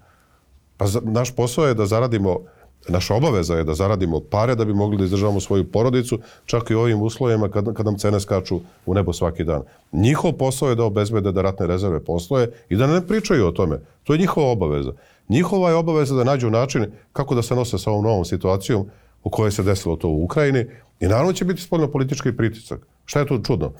Pa 0.76 0.86
za, 0.86 1.00
naš 1.04 1.36
posao 1.36 1.66
je 1.66 1.74
da 1.74 1.86
zaradimo, 1.86 2.40
naša 2.88 3.14
obaveza 3.14 3.54
je 3.56 3.64
da 3.64 3.74
zaradimo 3.74 4.20
pare 4.20 4.54
da 4.54 4.64
bi 4.64 4.74
mogli 4.74 4.98
da 4.98 5.04
izdržavamo 5.04 5.40
svoju 5.40 5.70
porodicu, 5.70 6.18
čak 6.46 6.70
i 6.70 6.74
u 6.74 6.80
ovim 6.80 7.02
uslovima 7.02 7.48
kad, 7.48 7.74
kad 7.74 7.86
nam 7.86 7.98
cene 7.98 8.20
skaču 8.20 8.60
u 8.86 8.94
nebo 8.94 9.12
svaki 9.12 9.44
dan. 9.44 9.62
Njihov 9.92 10.32
posao 10.32 10.68
je 10.68 10.74
da 10.74 10.84
obezbede 10.84 11.32
da 11.32 11.42
ratne 11.42 11.66
rezerve 11.66 12.04
postoje 12.04 12.52
i 12.68 12.76
da 12.76 12.86
ne 12.86 13.06
pričaju 13.06 13.46
o 13.46 13.52
tome. 13.52 13.80
To 14.04 14.12
je 14.12 14.18
njihova 14.18 14.50
obaveza. 14.50 14.92
Njihova 15.28 15.70
je 15.70 15.74
obaveza 15.74 16.14
da 16.14 16.24
nađu 16.24 16.50
način 16.50 16.86
kako 17.12 17.34
da 17.34 17.42
se 17.42 17.54
nose 17.54 17.78
sa 17.78 17.90
ovom 17.90 18.04
novom 18.04 18.24
situacijom 18.24 18.86
u 19.24 19.30
kojoj 19.30 19.50
se 19.50 19.62
desilo 19.62 19.96
to 19.96 20.08
u 20.08 20.24
Ukrajini 20.24 20.66
i 21.00 21.06
naravno 21.06 21.32
će 21.32 21.44
biti 21.44 21.62
spoljno 21.62 21.88
politički 21.88 22.36
pritisak. 22.36 22.80
Šta 23.04 23.20
je 23.20 23.26
tu 23.26 23.42
čudno? 23.42 23.72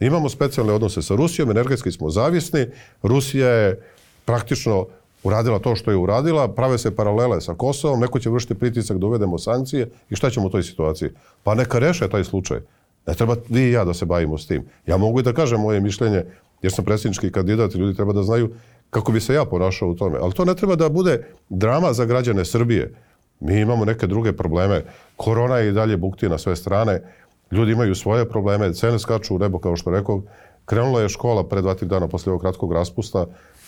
Imamo 0.00 0.28
specijalne 0.28 0.72
odnose 0.72 1.02
sa 1.02 1.14
Rusijom, 1.14 1.50
energetski 1.50 1.92
smo 1.92 2.10
zavisni, 2.10 2.66
Rusija 3.02 3.48
je 3.48 3.82
praktično 4.24 4.86
uradila 5.26 5.58
to 5.58 5.76
što 5.76 5.90
je 5.90 5.96
uradila, 5.96 6.48
prave 6.48 6.78
se 6.78 6.96
paralele 6.96 7.40
sa 7.40 7.54
Kosovom, 7.54 8.00
neko 8.00 8.18
će 8.18 8.30
vršiti 8.30 8.54
pritisak 8.54 8.98
da 8.98 9.06
uvedemo 9.06 9.38
sankcije 9.38 9.90
i 10.10 10.16
šta 10.16 10.30
ćemo 10.30 10.46
u 10.46 10.50
toj 10.50 10.62
situaciji? 10.62 11.10
Pa 11.42 11.54
neka 11.54 11.78
reše 11.78 12.08
taj 12.08 12.24
slučaj. 12.24 12.60
Ne 13.06 13.14
treba 13.14 13.36
vi 13.48 13.60
i 13.60 13.72
ja 13.72 13.84
da 13.84 13.94
se 13.94 14.04
bavimo 14.06 14.38
s 14.38 14.46
tim. 14.46 14.64
Ja 14.86 14.96
mogu 14.96 15.20
i 15.20 15.22
da 15.22 15.32
kažem 15.32 15.60
moje 15.60 15.80
mišljenje, 15.80 16.24
jer 16.62 16.72
sam 16.72 16.84
predsjednički 16.84 17.32
kandidat 17.32 17.74
i 17.74 17.78
ljudi 17.78 17.96
treba 17.96 18.12
da 18.12 18.22
znaju 18.22 18.54
kako 18.90 19.12
bi 19.12 19.20
se 19.20 19.34
ja 19.34 19.44
ponašao 19.44 19.88
u 19.88 19.94
tome. 19.94 20.18
Ali 20.22 20.32
to 20.32 20.44
ne 20.44 20.54
treba 20.54 20.76
da 20.76 20.88
bude 20.88 21.26
drama 21.48 21.92
za 21.92 22.04
građane 22.04 22.44
Srbije. 22.44 22.94
Mi 23.40 23.60
imamo 23.60 23.84
neke 23.84 24.06
druge 24.06 24.32
probleme. 24.32 24.84
Korona 25.16 25.58
je 25.58 25.68
i 25.68 25.72
dalje 25.72 25.96
bukti 25.96 26.28
na 26.28 26.38
sve 26.38 26.56
strane. 26.56 27.02
Ljudi 27.50 27.72
imaju 27.72 27.94
svoje 27.94 28.28
probleme, 28.28 28.72
cene 28.74 28.98
skaču 28.98 29.34
u 29.34 29.38
nebo, 29.38 29.58
kao 29.58 29.76
što 29.76 29.90
rekao. 29.90 30.22
Krenula 30.64 31.00
je 31.00 31.08
škola 31.08 31.44
pre 31.48 31.62
dva, 31.62 31.74
tri 31.74 31.86
dana 31.88 32.08
posle 32.08 32.32
ovog 32.32 32.40
kratkog 32.42 32.72
raspusta. 32.72 33.26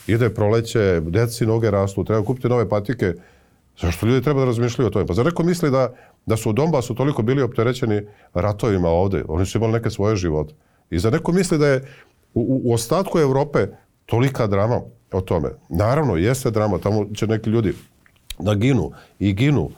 Ide 0.09 0.31
proleće, 0.35 1.01
deci 1.01 1.47
noge 1.47 1.71
rastu, 1.71 2.05
treba 2.05 2.25
kupiti 2.25 2.49
nove 2.49 2.69
patike. 2.69 3.15
Zašto 3.81 4.07
ljudi 4.07 4.25
treba 4.25 4.41
da 4.41 4.47
razmišljaju 4.47 4.87
o 4.87 4.91
tome? 4.91 5.07
Pa 5.07 5.15
zar 5.15 5.25
neko 5.25 5.43
misli 5.43 5.71
da, 5.71 5.95
da 6.27 6.37
su 6.37 6.51
u 6.51 6.53
Donbasu 6.53 6.95
toliko 6.95 7.23
bili 7.23 7.43
opterećeni 7.43 8.03
ratovima 8.35 8.89
ovde? 8.89 9.25
Oni 9.29 9.47
su 9.47 9.59
imali 9.59 9.73
neke 9.73 9.91
svoje 9.91 10.17
živote. 10.17 10.55
I 10.91 10.99
za 10.99 11.11
neko 11.11 11.33
misli 11.33 11.59
da 11.59 11.67
je 11.67 11.85
u, 12.35 12.61
u 12.65 12.73
ostatku 12.73 13.19
Evrope 13.19 13.67
tolika 14.07 14.47
drama 14.47 14.81
o 15.13 15.21
tome. 15.21 15.51
Naravno, 15.69 16.17
jeste 16.17 16.51
drama, 16.51 16.79
tamo 16.79 17.07
će 17.15 17.27
neki 17.27 17.51
ljudi 17.51 17.75
da 18.39 18.55
ginu 18.55 18.91
i 19.19 19.33
ginu. 19.33 19.71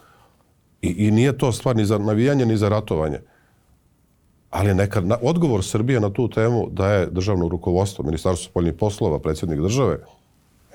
I, 0.82 0.88
i 0.88 1.10
nije 1.10 1.38
to 1.38 1.52
stvar 1.52 1.76
ni 1.76 1.84
za 1.84 1.98
navijanje, 1.98 2.46
ni 2.46 2.56
za 2.56 2.68
ratovanje. 2.68 3.18
Ali 4.50 4.74
neka 4.74 5.00
na, 5.00 5.18
odgovor 5.22 5.64
Srbije 5.64 6.00
na 6.00 6.10
tu 6.10 6.28
temu 6.28 6.68
daje 6.70 7.06
državno 7.06 7.48
rukovodstvo, 7.48 8.04
Ministarstvo 8.04 8.50
spoljnih 8.50 8.74
poslova, 8.74 9.18
predsjednik 9.18 9.60
države, 9.60 9.98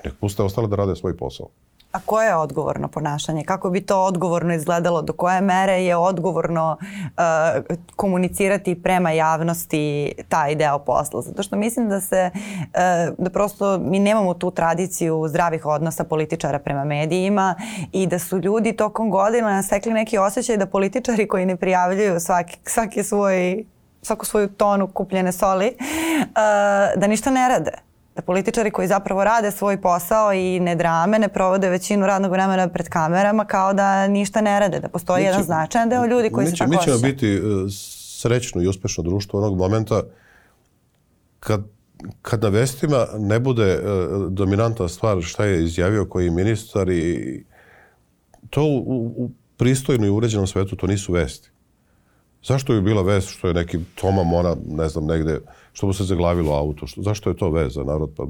nek 0.06 0.18
puste 0.20 0.42
ostale 0.42 0.68
da 0.68 0.76
rade 0.76 0.96
svoj 0.96 1.16
posao. 1.16 1.48
A 1.92 2.00
koje 2.06 2.26
je 2.26 2.36
odgovorno 2.36 2.88
ponašanje? 2.88 3.44
Kako 3.44 3.70
bi 3.70 3.80
to 3.80 4.02
odgovorno 4.02 4.54
izgledalo? 4.54 5.02
Do 5.02 5.12
koje 5.12 5.40
mere 5.40 5.84
je 5.84 5.96
odgovorno 5.96 6.76
uh, 6.80 7.76
komunicirati 7.96 8.82
prema 8.82 9.10
javnosti 9.10 10.12
taj 10.28 10.54
deo 10.54 10.78
posla? 10.78 11.22
Zato 11.22 11.42
što 11.42 11.56
mislim 11.56 11.88
da 11.88 12.00
se, 12.00 12.30
uh, 12.34 13.14
da 13.18 13.30
prosto 13.30 13.78
mi 13.78 13.98
nemamo 13.98 14.34
tu 14.34 14.50
tradiciju 14.50 15.24
zdravih 15.28 15.66
odnosa 15.66 16.04
političara 16.04 16.58
prema 16.58 16.84
medijima 16.84 17.54
i 17.92 18.06
da 18.06 18.18
su 18.18 18.38
ljudi 18.38 18.72
tokom 18.72 19.10
godina 19.10 19.62
stekli 19.62 19.92
neki 19.92 20.18
osjećaj 20.18 20.56
da 20.56 20.66
političari 20.66 21.28
koji 21.28 21.46
ne 21.46 21.56
prijavljuju 21.56 22.20
svaki, 22.20 22.58
svaki 22.64 23.02
svoj 23.02 23.64
svaku 24.02 24.26
svoju 24.26 24.48
tonu 24.48 24.86
kupljene 24.86 25.32
soli, 25.32 25.76
uh, 25.78 27.00
da 27.00 27.06
ništa 27.06 27.30
ne 27.30 27.48
rade 27.48 27.85
da 28.16 28.22
političari 28.22 28.70
koji 28.70 28.88
zapravo 28.88 29.24
rade 29.24 29.50
svoj 29.50 29.80
posao 29.80 30.32
i 30.32 30.60
ne 30.60 30.74
drame, 30.74 31.18
ne 31.18 31.28
provode 31.28 31.70
većinu 31.70 32.06
radnog 32.06 32.32
vremena 32.32 32.68
pred 32.68 32.88
kamerama 32.88 33.44
kao 33.44 33.72
da 33.74 34.08
ništa 34.08 34.40
ne 34.40 34.60
rade, 34.60 34.80
da 34.80 34.88
postoji 34.88 35.22
mi 35.22 35.24
će, 35.24 35.28
jedan 35.28 35.42
značajan 35.42 35.88
deo 35.88 36.06
ljudi 36.06 36.30
koji 36.30 36.46
se 36.46 36.56
tako 36.56 36.70
Mi 36.70 36.78
ćemo 36.84 36.98
biti 36.98 37.40
uh, 37.40 37.70
srećno 38.18 38.62
i 38.62 38.68
uspešno 38.68 39.04
društvo 39.04 39.40
onog 39.40 39.58
momenta 39.58 40.02
kad, 41.40 41.64
kad 42.22 42.42
na 42.42 42.48
vestima 42.48 43.06
ne 43.18 43.40
bude 43.40 43.78
uh, 43.78 44.32
dominantna 44.32 44.88
stvar 44.88 45.22
šta 45.22 45.44
je 45.44 45.64
izjavio 45.64 46.04
koji 46.04 46.30
ministar 46.30 46.88
i 46.88 47.44
to 48.50 48.62
u, 48.62 49.12
u 49.16 49.30
pristojno 49.56 50.06
i 50.06 50.10
uređenom 50.10 50.46
svetu 50.46 50.76
to 50.76 50.86
nisu 50.86 51.12
vesti. 51.12 51.50
Zašto 52.44 52.72
bi 52.72 52.80
bila 52.80 53.02
vest 53.02 53.28
što 53.28 53.48
je 53.48 53.54
neki 53.54 53.78
Toma 53.94 54.22
Mona, 54.22 54.56
ne 54.66 54.88
znam, 54.88 55.06
negde 55.06 55.40
što 55.76 55.86
mu 55.86 55.92
se 55.92 56.04
zaglavilo 56.04 56.54
auto. 56.54 56.86
Što, 56.86 57.02
zašto 57.02 57.30
je 57.30 57.36
to 57.36 57.50
veza, 57.50 57.84
narod? 57.84 58.10
Pa, 58.16 58.26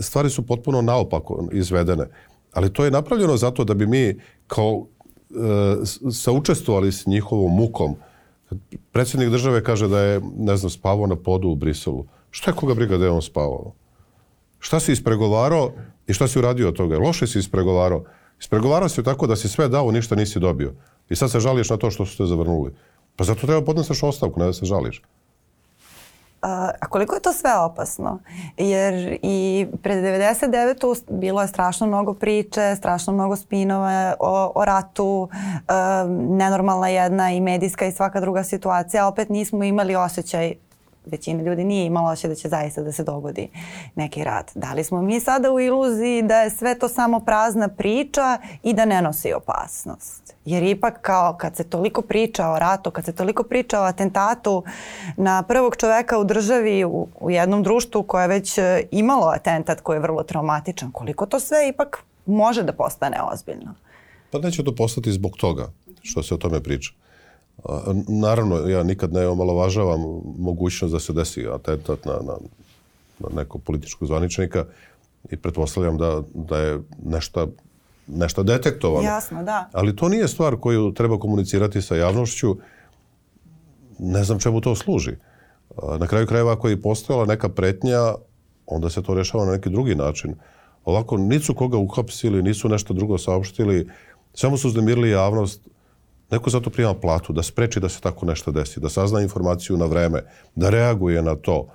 stvari 0.00 0.30
su 0.30 0.46
potpuno 0.46 0.82
naopako 0.82 1.48
izvedene. 1.52 2.08
Ali 2.52 2.72
to 2.72 2.84
je 2.84 2.90
napravljeno 2.90 3.36
zato 3.36 3.64
da 3.64 3.74
bi 3.74 3.86
mi 3.86 4.20
kao 4.46 4.84
e, 4.84 6.12
saučestvovali 6.12 6.92
s 6.92 7.06
njihovom 7.06 7.56
mukom. 7.56 7.96
Predsjednik 8.92 9.30
države 9.30 9.64
kaže 9.64 9.88
da 9.88 10.00
je, 10.00 10.20
ne 10.38 10.56
znam, 10.56 10.70
spavao 10.70 11.06
na 11.06 11.16
podu 11.16 11.48
u 11.48 11.54
Briselu. 11.54 12.04
Šta 12.30 12.50
je 12.50 12.56
koga 12.56 12.74
briga 12.74 12.98
da 12.98 13.04
je 13.04 13.10
on 13.10 13.22
spavao? 13.22 13.72
Šta 14.58 14.80
si 14.80 14.92
ispregovarao 14.92 15.72
i 16.06 16.12
šta 16.12 16.28
si 16.28 16.38
uradio 16.38 16.68
od 16.68 16.76
toga? 16.76 16.98
Loše 16.98 17.26
si 17.26 17.38
ispregovarao. 17.38 18.04
Ispregovarao 18.40 18.88
si 18.88 19.02
tako 19.02 19.26
da 19.26 19.36
si 19.36 19.48
sve 19.48 19.68
dao, 19.68 19.90
ništa 19.90 20.14
nisi 20.14 20.40
dobio. 20.40 20.74
I 21.08 21.16
sad 21.16 21.30
se 21.30 21.40
žališ 21.40 21.70
na 21.70 21.76
to 21.76 21.90
što 21.90 22.06
su 22.06 22.16
te 22.16 22.26
zavrnuli. 22.26 22.74
Pa 23.16 23.24
zato 23.24 23.46
treba 23.46 23.64
podneseš 23.64 24.02
ostavku, 24.02 24.40
ne 24.40 24.46
da 24.46 24.52
se 24.52 24.66
žališ. 24.66 25.02
A 26.80 26.86
koliko 26.88 27.14
je 27.14 27.20
to 27.20 27.32
sve 27.32 27.58
opasno? 27.58 28.18
Jer 28.56 29.18
i 29.22 29.66
pred 29.82 30.04
99. 30.04 30.96
bilo 31.10 31.42
je 31.42 31.48
strašno 31.48 31.86
mnogo 31.86 32.14
priče, 32.14 32.76
strašno 32.78 33.12
mnogo 33.12 33.36
spinova 33.36 34.14
o, 34.20 34.52
o 34.54 34.64
ratu, 34.64 35.28
nenormalna 36.08 36.88
jedna 36.88 37.32
i 37.32 37.40
medijska 37.40 37.86
i 37.86 37.92
svaka 37.92 38.20
druga 38.20 38.44
situacija. 38.44 39.06
Opet 39.06 39.28
nismo 39.28 39.64
imali 39.64 39.96
osjećaj 39.96 40.54
većina 41.06 41.42
ljudi 41.42 41.64
nije 41.64 41.86
imala 41.86 42.10
oće 42.10 42.28
da 42.28 42.34
će 42.34 42.48
zaista 42.48 42.82
da 42.82 42.92
se 42.92 43.04
dogodi 43.04 43.48
neki 43.94 44.24
rat. 44.24 44.50
Da 44.54 44.72
li 44.72 44.84
smo 44.84 45.02
mi 45.02 45.20
sada 45.20 45.52
u 45.52 45.60
iluziji 45.60 46.22
da 46.22 46.36
je 46.36 46.50
sve 46.50 46.78
to 46.78 46.88
samo 46.88 47.20
prazna 47.20 47.68
priča 47.68 48.38
i 48.62 48.72
da 48.72 48.84
ne 48.84 49.02
nosi 49.02 49.32
opasnost? 49.32 50.23
Jer 50.44 50.62
ipak 50.62 51.00
kao 51.00 51.36
kad 51.38 51.56
se 51.56 51.64
toliko 51.64 52.02
priča 52.02 52.50
o 52.50 52.58
ratu, 52.58 52.90
kad 52.90 53.04
se 53.04 53.12
toliko 53.12 53.42
priča 53.42 53.80
o 53.80 53.84
atentatu 53.84 54.62
na 55.16 55.42
prvog 55.42 55.76
čoveka 55.76 56.18
u 56.18 56.24
državi 56.24 56.84
u, 56.84 57.08
u 57.20 57.30
jednom 57.30 57.62
društvu 57.62 58.02
koje 58.02 58.24
je 58.24 58.28
već 58.28 58.58
e, 58.58 58.82
imalo 58.90 59.26
atentat 59.26 59.80
koji 59.80 59.96
je 59.96 60.00
vrlo 60.00 60.22
traumatičan, 60.22 60.92
koliko 60.92 61.26
to 61.26 61.40
sve 61.40 61.68
ipak 61.68 62.04
može 62.26 62.62
da 62.62 62.72
postane 62.72 63.16
ozbiljno? 63.32 63.74
Pa 64.30 64.38
neće 64.38 64.64
to 64.64 64.74
postati 64.74 65.12
zbog 65.12 65.36
toga 65.36 65.72
što 66.02 66.22
se 66.22 66.34
o 66.34 66.36
tome 66.36 66.60
priča. 66.60 66.92
Naravno, 68.08 68.56
ja 68.56 68.82
nikad 68.82 69.12
ne 69.12 69.26
omalovažavam 69.26 70.00
mogućnost 70.38 70.92
da 70.92 71.00
se 71.00 71.12
desi 71.12 71.46
atentat 71.48 72.04
na, 72.04 72.12
na, 72.12 72.34
na 73.18 73.28
nekog 73.34 73.62
političkog 73.62 74.08
zvaničnika 74.08 74.64
i 75.30 75.36
pretpostavljam 75.36 75.96
da, 75.96 76.22
da 76.34 76.58
je 76.58 76.80
nešto 77.04 77.48
nešto 78.06 78.42
detektovano. 78.42 79.08
Jasno, 79.08 79.42
da. 79.42 79.68
Ali 79.72 79.96
to 79.96 80.08
nije 80.08 80.28
stvar 80.28 80.56
koju 80.56 80.92
treba 80.92 81.18
komunicirati 81.18 81.82
sa 81.82 81.96
javnošću. 81.96 82.56
Ne 83.98 84.24
znam 84.24 84.38
čemu 84.38 84.60
to 84.60 84.74
služi. 84.74 85.16
Na 85.98 86.06
kraju 86.06 86.26
krajeva 86.26 86.52
ako 86.52 86.68
je 86.68 86.82
postojala 86.82 87.26
neka 87.26 87.48
pretnja, 87.48 88.14
onda 88.66 88.90
se 88.90 89.02
to 89.02 89.14
rešava 89.14 89.44
na 89.44 89.52
neki 89.52 89.70
drugi 89.70 89.94
način. 89.94 90.34
Ovako, 90.84 91.16
nisu 91.16 91.54
koga 91.54 91.78
uhapsili, 91.78 92.42
nisu 92.42 92.68
nešto 92.68 92.94
drugo 92.94 93.18
saopštili, 93.18 93.88
samo 94.34 94.56
su 94.56 94.68
uznemirili 94.68 95.10
javnost, 95.10 95.60
Neko 96.30 96.50
zato 96.50 96.70
prima 96.70 96.94
platu 96.94 97.32
da 97.32 97.42
spreči 97.42 97.80
da 97.80 97.88
se 97.88 98.00
tako 98.00 98.26
nešto 98.26 98.50
desi, 98.50 98.80
da 98.80 98.88
sazna 98.88 99.20
informaciju 99.22 99.76
na 99.76 99.86
vreme, 99.86 100.22
da 100.54 100.70
reaguje 100.70 101.22
na 101.22 101.34
to. 101.34 101.66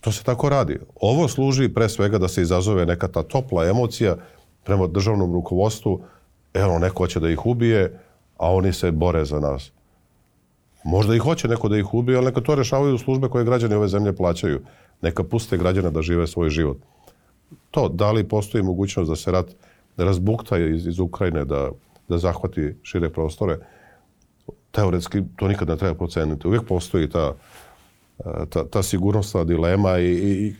To 0.00 0.12
se 0.12 0.24
tako 0.24 0.48
radi. 0.48 0.78
Ovo 1.00 1.28
služi 1.28 1.68
pre 1.68 1.88
svega 1.88 2.18
da 2.18 2.28
se 2.28 2.42
izazove 2.42 2.86
neka 2.86 3.08
ta 3.08 3.22
topla 3.22 3.64
emocija 3.64 4.16
prema 4.64 4.86
državnom 4.86 5.32
rukovodstvu. 5.32 6.00
Evo, 6.54 6.78
neko 6.78 7.02
hoće 7.02 7.20
da 7.20 7.30
ih 7.30 7.46
ubije, 7.46 8.00
a 8.38 8.52
oni 8.54 8.72
se 8.72 8.90
bore 8.90 9.24
za 9.24 9.40
nas. 9.40 9.72
Možda 10.84 11.14
i 11.14 11.18
hoće 11.18 11.48
neko 11.48 11.68
da 11.68 11.78
ih 11.78 11.94
ubije, 11.94 12.16
ali 12.16 12.26
neka 12.26 12.40
to 12.40 12.54
rešavaju 12.54 12.98
službe 12.98 13.28
koje 13.28 13.44
građani 13.44 13.74
ove 13.74 13.88
zemlje 13.88 14.16
plaćaju. 14.16 14.60
Neka 15.02 15.24
puste 15.24 15.56
građana 15.56 15.90
da 15.90 16.02
žive 16.02 16.26
svoj 16.26 16.50
život. 16.50 16.76
To, 17.70 17.88
da 17.88 18.12
li 18.12 18.28
postoji 18.28 18.64
mogućnost 18.64 19.10
da 19.10 19.16
se 19.16 19.32
rat 19.32 19.46
razbukta 19.96 20.58
iz, 20.58 20.86
iz 20.86 20.98
Ukrajine, 20.98 21.44
da 21.44 21.70
da 22.08 22.18
zahvati 22.18 22.74
šire 22.82 23.10
prostore, 23.10 23.58
teoretski 24.70 25.22
to 25.36 25.48
nikad 25.48 25.68
ne 25.68 25.76
treba 25.76 25.94
proceniti. 25.94 26.48
Uvijek 26.48 26.64
postoji 26.64 27.10
ta, 27.10 27.34
ta, 28.50 28.64
ta 28.70 28.82
sigurnosna 28.82 29.44
dilema 29.44 29.98
i, 29.98 30.12
i 30.12 30.54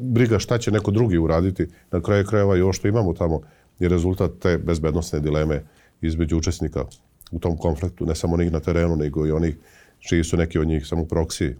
briga 0.00 0.38
šta 0.38 0.58
će 0.58 0.70
neko 0.70 0.90
drugi 0.90 1.18
uraditi. 1.18 1.66
Na 1.90 2.00
kraju 2.00 2.26
krajeva 2.26 2.56
i 2.56 2.60
ovo 2.60 2.72
što 2.72 2.88
imamo 2.88 3.12
tamo 3.12 3.40
je 3.78 3.88
rezultat 3.88 4.30
te 4.40 4.58
bezbednostne 4.58 5.20
dileme 5.20 5.62
između 6.00 6.38
učesnika 6.38 6.84
u 7.30 7.38
tom 7.38 7.56
konfliktu, 7.56 8.06
ne 8.06 8.14
samo 8.14 8.34
onih 8.34 8.52
na 8.52 8.60
terenu, 8.60 8.96
nego 8.96 9.26
i 9.26 9.32
onih 9.32 9.56
čiji 9.98 10.24
su 10.24 10.36
neki 10.36 10.58
od 10.58 10.68
njih 10.68 10.86
samo 10.86 11.04
proksiji. 11.04 11.54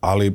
Ali 0.00 0.34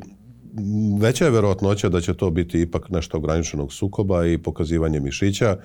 veća 1.00 1.26
je 1.26 1.32
verovatnoća 1.32 1.90
da 1.90 2.02
će 2.02 2.14
to 2.14 2.30
biti 2.30 2.62
ipak 2.62 2.90
nešto 2.90 3.18
ograničenog 3.18 3.74
sukoba 3.74 4.26
i 4.26 4.38
pokazivanje 4.38 5.00
mišića, 5.00 5.58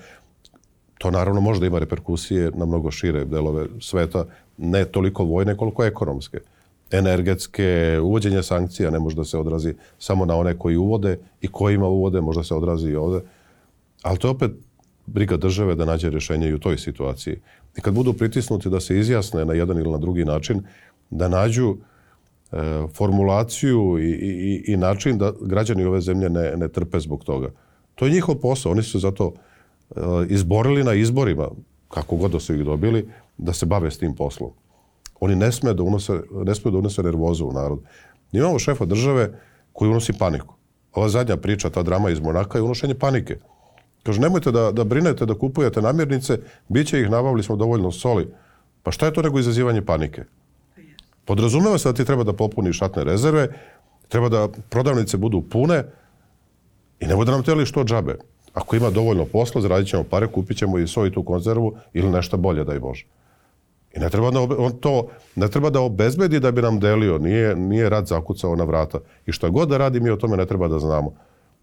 to 0.97 1.11
naravno 1.11 1.41
može 1.41 1.59
da 1.59 1.65
ima 1.65 1.79
reperkusije 1.79 2.51
na 2.55 2.65
mnogo 2.65 2.91
šire 2.91 3.25
delove 3.25 3.65
sveta, 3.81 4.25
ne 4.57 4.85
toliko 4.85 5.23
vojne 5.23 5.57
koliko 5.57 5.83
ekonomske. 5.83 6.39
Energetske, 6.91 7.99
uvođenje 8.03 8.43
sankcija 8.43 8.91
ne 8.91 8.99
može 8.99 9.15
da 9.15 9.23
se 9.23 9.37
odrazi 9.37 9.73
samo 9.99 10.25
na 10.25 10.35
one 10.35 10.57
koji 10.57 10.77
uvode 10.77 11.17
i 11.41 11.47
kojima 11.47 11.87
uvode, 11.87 12.21
možda 12.21 12.43
se 12.43 12.55
odrazi 12.55 12.89
i 12.89 12.95
ovde. 12.95 13.21
Ali 14.01 14.17
to 14.17 14.27
je 14.27 14.31
opet 14.31 14.51
briga 15.05 15.37
države 15.37 15.75
da 15.75 15.85
nađe 15.85 16.09
rješenje 16.09 16.49
i 16.49 16.53
u 16.53 16.59
toj 16.59 16.77
situaciji. 16.77 17.39
I 17.77 17.81
kad 17.81 17.93
budu 17.93 18.13
pritisnuti 18.13 18.69
da 18.69 18.79
se 18.79 18.99
izjasne 18.99 19.45
na 19.45 19.53
jedan 19.53 19.77
ili 19.77 19.91
na 19.91 19.97
drugi 19.97 20.25
način, 20.25 20.61
da 21.09 21.27
nađu 21.27 21.75
e, 22.51 22.57
formulaciju 22.93 23.97
i, 23.99 24.11
i, 24.11 24.63
i 24.73 24.77
način 24.77 25.17
da 25.17 25.33
građani 25.41 25.85
ove 25.85 26.01
zemlje 26.01 26.29
ne, 26.29 26.53
ne 26.57 26.67
trpe 26.67 26.99
zbog 26.99 27.23
toga. 27.23 27.51
To 27.95 28.05
je 28.05 28.11
njihov 28.11 28.35
posao, 28.35 28.71
oni 28.71 28.83
su 28.83 28.99
zato 28.99 29.33
Eh, 29.89 30.01
izborili 30.29 30.83
na 30.83 30.93
izborima, 30.93 31.49
kako 31.89 32.15
god 32.15 32.31
da 32.31 32.39
su 32.39 32.55
ih 32.55 32.65
dobili, 32.65 33.09
da 33.37 33.53
se 33.53 33.65
bave 33.65 33.91
s 33.91 33.97
tim 33.97 34.15
poslom. 34.15 34.49
Oni 35.19 35.35
ne 35.35 35.51
smije 35.51 35.73
da 35.73 35.83
unose, 35.83 36.21
ne 36.31 36.55
smije 36.55 36.71
da 36.71 36.77
unose 36.77 37.03
nervozu 37.03 37.45
u 37.45 37.53
narod. 37.53 37.79
Imamo 38.31 38.59
šefa 38.59 38.85
države 38.85 39.39
koji 39.73 39.91
unosi 39.91 40.13
paniku. 40.13 40.55
Ova 40.93 41.09
zadnja 41.09 41.37
priča, 41.37 41.69
ta 41.69 41.83
drama 41.83 42.09
iz 42.09 42.19
Monaka 42.19 42.57
je 42.57 42.61
unošenje 42.61 42.95
panike. 42.95 43.37
Kaže, 44.03 44.21
nemojte 44.21 44.51
da, 44.51 44.71
da 44.71 44.83
brinete 44.83 45.25
da 45.25 45.33
kupujete 45.33 45.81
namirnice, 45.81 46.39
bit 46.67 46.87
će 46.87 47.01
ih, 47.01 47.09
nabavili 47.09 47.43
smo 47.43 47.55
dovoljno 47.55 47.91
soli. 47.91 48.27
Pa 48.83 48.91
šta 48.91 49.05
je 49.05 49.13
to 49.13 49.21
nego 49.21 49.39
izazivanje 49.39 49.81
panike? 49.81 50.23
Podrazumeva 51.25 51.77
se 51.77 51.89
da 51.89 51.93
ti 51.93 52.05
treba 52.05 52.23
da 52.23 52.33
popuniš 52.33 52.77
šatne 52.77 53.03
rezerve, 53.03 53.47
treba 54.07 54.29
da 54.29 54.47
prodavnice 54.69 55.17
budu 55.17 55.41
pune 55.41 55.83
i 56.99 57.07
ne 57.07 57.15
bude 57.15 57.31
nam 57.31 57.43
teli 57.43 57.65
što 57.65 57.83
džabe. 57.83 58.17
Ako 58.53 58.75
ima 58.75 58.89
dovoljno 58.89 59.25
posla, 59.25 59.61
zaradit 59.61 59.89
ćemo 59.89 60.03
pare, 60.03 60.27
kupit 60.27 60.57
ćemo 60.57 60.79
i 60.79 60.87
svoju 60.87 61.11
tu 61.11 61.23
konzervu 61.23 61.75
ili 61.93 62.09
nešto 62.09 62.37
bolje, 62.37 62.63
daj 62.63 62.79
Bože. 62.79 63.05
I 63.95 63.99
ne 63.99 64.09
treba, 64.09 64.31
da, 64.31 64.41
on 64.41 64.71
to, 64.71 65.07
ne 65.35 65.47
treba 65.47 65.69
da 65.69 65.81
obezbedi 65.81 66.39
da 66.39 66.51
bi 66.51 66.61
nam 66.61 66.79
delio, 66.79 67.17
nije, 67.17 67.55
nije 67.55 67.89
rad 67.89 68.07
zakucao 68.07 68.55
na 68.55 68.63
vrata. 68.63 68.99
I 69.25 69.31
šta 69.31 69.49
god 69.49 69.69
da 69.69 69.77
radi, 69.77 69.99
mi 69.99 70.09
o 70.09 70.15
tome 70.15 70.37
ne 70.37 70.45
treba 70.45 70.67
da 70.67 70.79
znamo. 70.79 71.13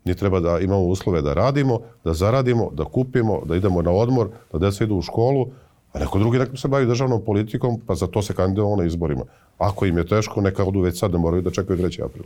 Mi 0.05 0.15
treba 0.15 0.41
da 0.41 0.59
imamo 0.59 0.83
uslove 0.83 1.23
da 1.23 1.35
radimo, 1.35 1.81
da 2.05 2.15
zaradimo, 2.15 2.71
da 2.73 2.85
kupimo, 2.85 3.43
da 3.45 3.57
idemo 3.57 3.83
na 3.83 3.91
odmor, 3.91 4.29
da 4.53 4.59
deca 4.59 4.85
idu 4.85 4.97
u 4.97 5.03
školu, 5.03 5.47
a 5.93 5.99
neko 5.99 6.19
drugi 6.19 6.39
neka 6.39 6.57
se 6.57 6.69
bavi 6.69 6.87
državnom 6.87 7.23
politikom, 7.25 7.81
pa 7.87 7.95
za 7.95 8.07
to 8.07 8.23
se 8.23 8.35
kandidovao 8.35 8.77
na 8.77 8.85
izborima. 8.85 9.23
Ako 9.59 9.87
im 9.87 9.99
je 9.99 10.07
teško, 10.07 10.41
neka 10.41 10.65
odu 10.65 10.81
već 10.81 10.99
sad, 10.99 11.13
ne 11.13 11.19
moraju 11.19 11.43
da 11.43 11.51
čekaju 11.51 11.79
3. 11.79 12.05
april. 12.05 12.25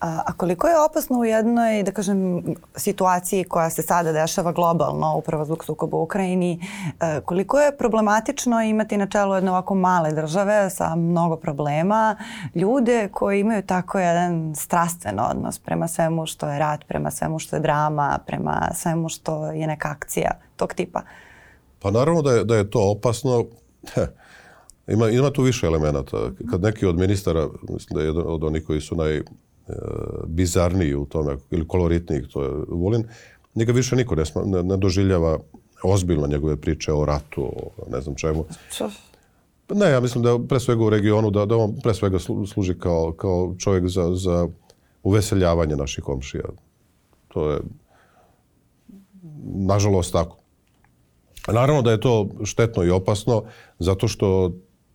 A, 0.00 0.22
a 0.26 0.32
koliko 0.32 0.68
je 0.68 0.80
opasno 0.80 1.18
u 1.18 1.24
jednoj, 1.24 1.82
da 1.82 1.92
kažem, 1.92 2.42
situaciji 2.76 3.44
koja 3.44 3.70
se 3.70 3.82
sada 3.82 4.12
dešava 4.12 4.52
globalno, 4.52 5.16
upravo 5.16 5.44
zbog 5.44 5.64
sukoba 5.64 5.96
u 5.96 6.02
Ukrajini, 6.02 6.60
e, 7.00 7.20
koliko 7.20 7.60
je 7.60 7.76
problematično 7.76 8.62
imati 8.62 8.96
na 8.96 9.06
čelu 9.06 9.34
jedne 9.34 9.50
ovako 9.50 9.74
male 9.74 10.12
države 10.12 10.70
sa 10.70 10.94
mnogo 10.94 11.36
problema, 11.36 12.16
ljude 12.54 13.08
koji 13.12 13.40
imaju 13.40 13.62
tako 13.62 13.98
jedan 13.98 14.54
strastven 14.54 15.20
odnos 15.20 15.58
prema 15.58 15.88
svemu 15.88 16.26
što 16.26 16.48
je 16.48 16.58
rat, 16.58 16.84
prema 16.88 17.10
svemu 17.10 17.38
što 17.38 17.56
je 17.56 17.60
drama, 17.60 18.18
prema 18.26 18.70
svemu 18.74 19.08
što 19.08 19.46
je 19.46 19.66
neka 19.66 19.88
akcija 19.88 20.30
tog 20.56 20.74
tipa? 20.74 21.00
Pa 21.78 21.90
naravno 21.90 22.22
da 22.22 22.32
je, 22.32 22.44
da 22.44 22.56
je 22.56 22.70
to 22.70 22.90
opasno. 22.90 23.44
Ima, 24.88 25.08
ima 25.08 25.30
tu 25.30 25.42
više 25.42 25.66
elemenata. 25.66 26.30
Kad 26.50 26.62
neki 26.62 26.86
od 26.86 26.98
ministara, 26.98 27.48
mislim 27.68 27.96
da 27.96 28.00
je 28.00 28.06
jedan 28.06 28.22
od 28.26 28.44
onih 28.44 28.64
koji 28.66 28.80
su 28.80 28.96
naj, 28.96 29.22
bizarniji 30.26 30.94
u 30.94 31.04
tome, 31.04 31.36
ili 31.50 31.68
koloritniji, 31.68 32.28
to 32.32 32.42
je 32.42 32.50
Vulin, 32.68 33.04
njega 33.54 33.72
više 33.72 33.96
niko 33.96 34.14
ne, 34.14 34.26
sma, 34.26 34.42
ne, 34.44 34.62
ne 34.62 34.76
doživljava 34.76 35.38
ozbiljno 35.82 36.26
njegove 36.26 36.56
priče 36.56 36.92
o 36.92 37.04
ratu, 37.04 37.44
o 37.44 37.90
ne 37.90 38.00
znam 38.00 38.14
čemu. 38.14 38.44
Ne, 39.74 39.90
ja 39.90 40.00
mislim 40.00 40.24
da 40.24 40.38
pre 40.48 40.60
svega 40.60 40.84
u 40.84 40.90
regionu, 40.90 41.30
da, 41.30 41.46
da 41.46 41.56
on 41.56 41.76
pre 41.82 41.94
svega 41.94 42.18
služi 42.52 42.78
kao, 42.78 43.12
kao 43.12 43.54
čovjek 43.58 43.88
za, 43.88 44.14
za 44.14 44.48
uveseljavanje 45.02 45.76
naših 45.76 46.04
komšija. 46.04 46.44
To 47.28 47.50
je 47.50 47.60
nažalost 49.44 50.12
tako. 50.12 50.36
Naravno 51.52 51.82
da 51.82 51.90
je 51.90 52.00
to 52.00 52.28
štetno 52.44 52.84
i 52.84 52.90
opasno, 52.90 53.42
zato 53.78 54.08
što 54.08 54.52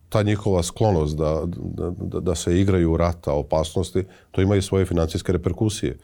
ta 0.10 0.24
njihova 0.24 0.64
sklonost 0.64 1.18
da, 1.18 1.42
da, 1.46 2.20
da 2.20 2.36
se 2.36 2.60
igraju 2.60 2.98
rata, 2.98 3.34
opasnosti, 3.34 4.04
to 4.32 4.42
ima 4.42 4.56
i 4.56 4.62
svoje 4.62 4.86
financijske 4.86 5.32
reperkusije. 5.32 5.98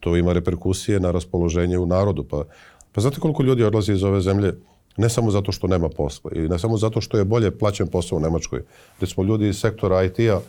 To 0.00 0.16
ima 0.16 0.32
reperkusije 0.32 1.00
na 1.00 1.10
raspoloženje 1.10 1.78
u 1.78 1.86
narodu. 1.86 2.24
Pa, 2.24 2.44
pa 2.92 3.00
znate 3.00 3.20
koliko 3.20 3.42
ljudi 3.42 3.64
odlazi 3.64 3.92
iz 3.92 4.02
ove 4.02 4.20
zemlje 4.20 4.54
ne 4.96 5.08
samo 5.08 5.30
zato 5.30 5.52
što 5.52 5.66
nema 5.66 5.88
posla 5.88 6.30
i 6.34 6.40
ne 6.40 6.58
samo 6.58 6.76
zato 6.76 7.00
što 7.00 7.18
je 7.18 7.24
bolje 7.24 7.58
plaćen 7.58 7.86
posao 7.86 8.16
u 8.16 8.20
Nemačkoj. 8.20 8.62
smo 9.06 9.24
ljudi 9.24 9.48
iz 9.48 9.58
sektora 9.58 10.04
IT-a, 10.04 10.40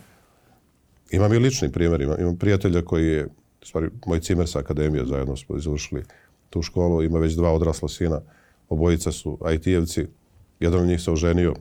imam 1.11 1.33
i 1.33 1.39
lični 1.39 1.71
primjer, 1.71 2.01
imam, 2.01 2.19
imam 2.19 2.37
prijatelja 2.37 2.81
koji 2.81 3.07
je, 3.07 3.27
stvari, 3.63 3.89
moj 4.05 4.19
cimer 4.19 4.47
sa 4.47 4.59
akademije, 4.59 5.05
zajedno 5.05 5.35
smo 5.35 5.57
izvršili 5.57 6.03
tu 6.49 6.61
školu, 6.61 7.03
ima 7.03 7.19
već 7.19 7.33
dva 7.33 7.51
odrasla 7.51 7.89
sina, 7.89 8.21
obojica 8.69 9.11
su 9.11 9.37
IT-evci, 9.41 10.05
jedan 10.59 10.81
od 10.81 10.87
njih 10.87 11.01
se 11.01 11.11
oženio, 11.11 11.53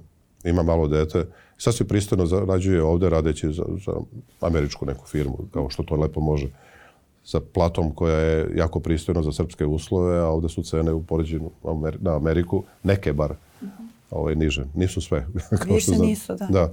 ima 0.44 0.62
malo 0.62 0.88
dete, 0.88 1.24
sasvim 1.58 1.88
pristojno 1.88 2.26
zarađuje 2.26 2.82
ovde 2.82 3.10
radeći 3.10 3.52
za, 3.52 3.64
za 3.86 3.92
američku 4.40 4.86
neku 4.86 5.06
firmu, 5.06 5.38
kao 5.52 5.70
što 5.70 5.82
to 5.82 5.96
lepo 5.96 6.20
može 6.20 6.48
sa 7.24 7.40
platom 7.40 7.94
koja 7.94 8.18
je 8.18 8.52
jako 8.56 8.80
pristojna 8.80 9.22
za 9.22 9.32
srpske 9.32 9.66
uslove, 9.66 10.18
a 10.18 10.26
ovde 10.26 10.48
su 10.48 10.62
cene 10.62 10.92
u 10.92 11.02
poređenju 11.02 11.50
na 12.00 12.16
Ameriku, 12.16 12.64
neke 12.82 13.12
bar, 13.12 13.34
ovaj, 14.10 14.34
niže. 14.34 14.64
Nisu 14.74 15.00
sve. 15.00 15.26
Više 15.74 15.90
nisu, 15.90 16.34
da. 16.34 16.46
Da. 16.46 16.72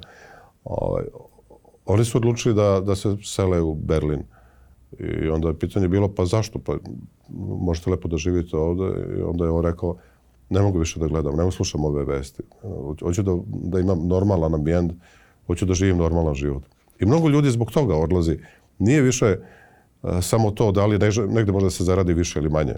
Ovaj, 0.64 1.04
oni 1.86 2.06
su 2.06 2.18
odlučili 2.18 2.56
da, 2.56 2.82
da 2.86 2.96
se 2.96 3.18
sele 3.24 3.62
u 3.62 3.76
Berlin. 3.76 4.24
I 5.00 5.30
onda 5.30 5.48
je 5.48 5.60
pitanje 5.60 5.88
bilo, 5.88 6.14
pa 6.16 6.26
zašto? 6.26 6.60
Pa 6.60 6.78
možete 7.60 7.90
lepo 7.90 8.08
da 8.08 8.18
živite 8.18 8.58
ovde. 8.58 8.84
I 9.18 9.22
onda 9.22 9.46
je 9.46 9.52
on 9.52 9.66
rekao, 9.66 9.96
ne 10.50 10.62
mogu 10.62 10.80
više 10.80 11.00
da 11.00 11.08
gledam, 11.08 11.36
ne 11.36 11.44
mogu 11.44 11.52
slušam 11.52 11.86
ove 11.86 12.06
vesti. 12.06 12.44
Hoću 13.00 13.24
da, 13.24 13.38
da 13.46 13.80
imam 13.80 14.08
normalan 14.08 14.54
ambijent, 14.54 14.94
hoću 15.48 15.66
da 15.66 15.74
živim 15.74 15.98
normalan 15.98 16.34
život. 16.34 16.64
I 17.00 17.06
mnogo 17.06 17.30
ljudi 17.30 17.52
zbog 17.52 17.72
toga 17.72 17.96
odlazi. 17.96 18.40
Nije 18.80 19.02
više 19.02 19.38
uh, 19.38 20.12
samo 20.22 20.52
to 20.52 20.72
da 20.72 20.86
li 20.86 21.00
negde 21.28 21.52
može 21.52 21.66
da 21.66 21.70
se 21.70 21.84
zaradi 21.84 22.14
više 22.14 22.40
ili 22.40 22.50
manje. 22.50 22.76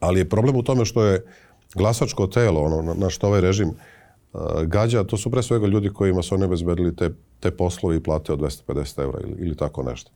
Ali 0.00 0.20
je 0.20 0.28
problem 0.28 0.56
u 0.56 0.62
tome 0.62 0.84
što 0.84 1.04
je 1.04 1.24
glasačko 1.74 2.26
telo, 2.26 2.60
ono 2.60 2.82
na, 2.82 2.94
na 2.94 3.10
što 3.10 3.26
ovaj 3.26 3.40
režim 3.40 3.68
uh, 3.68 4.40
gađa, 4.62 5.04
to 5.04 5.16
su 5.16 5.30
pre 5.30 5.42
svega 5.42 5.66
ljudi 5.66 5.92
kojima 5.92 6.22
su 6.22 6.34
oni 6.34 6.44
obezbedili 6.44 6.96
te, 6.96 7.10
te 7.40 7.50
poslove 7.50 7.96
i 7.96 8.02
plate 8.02 8.32
od 8.32 8.40
250 8.40 9.02
eura 9.02 9.18
ili, 9.20 9.36
ili 9.38 9.56
tako 9.56 9.82
nešto. 9.82 10.10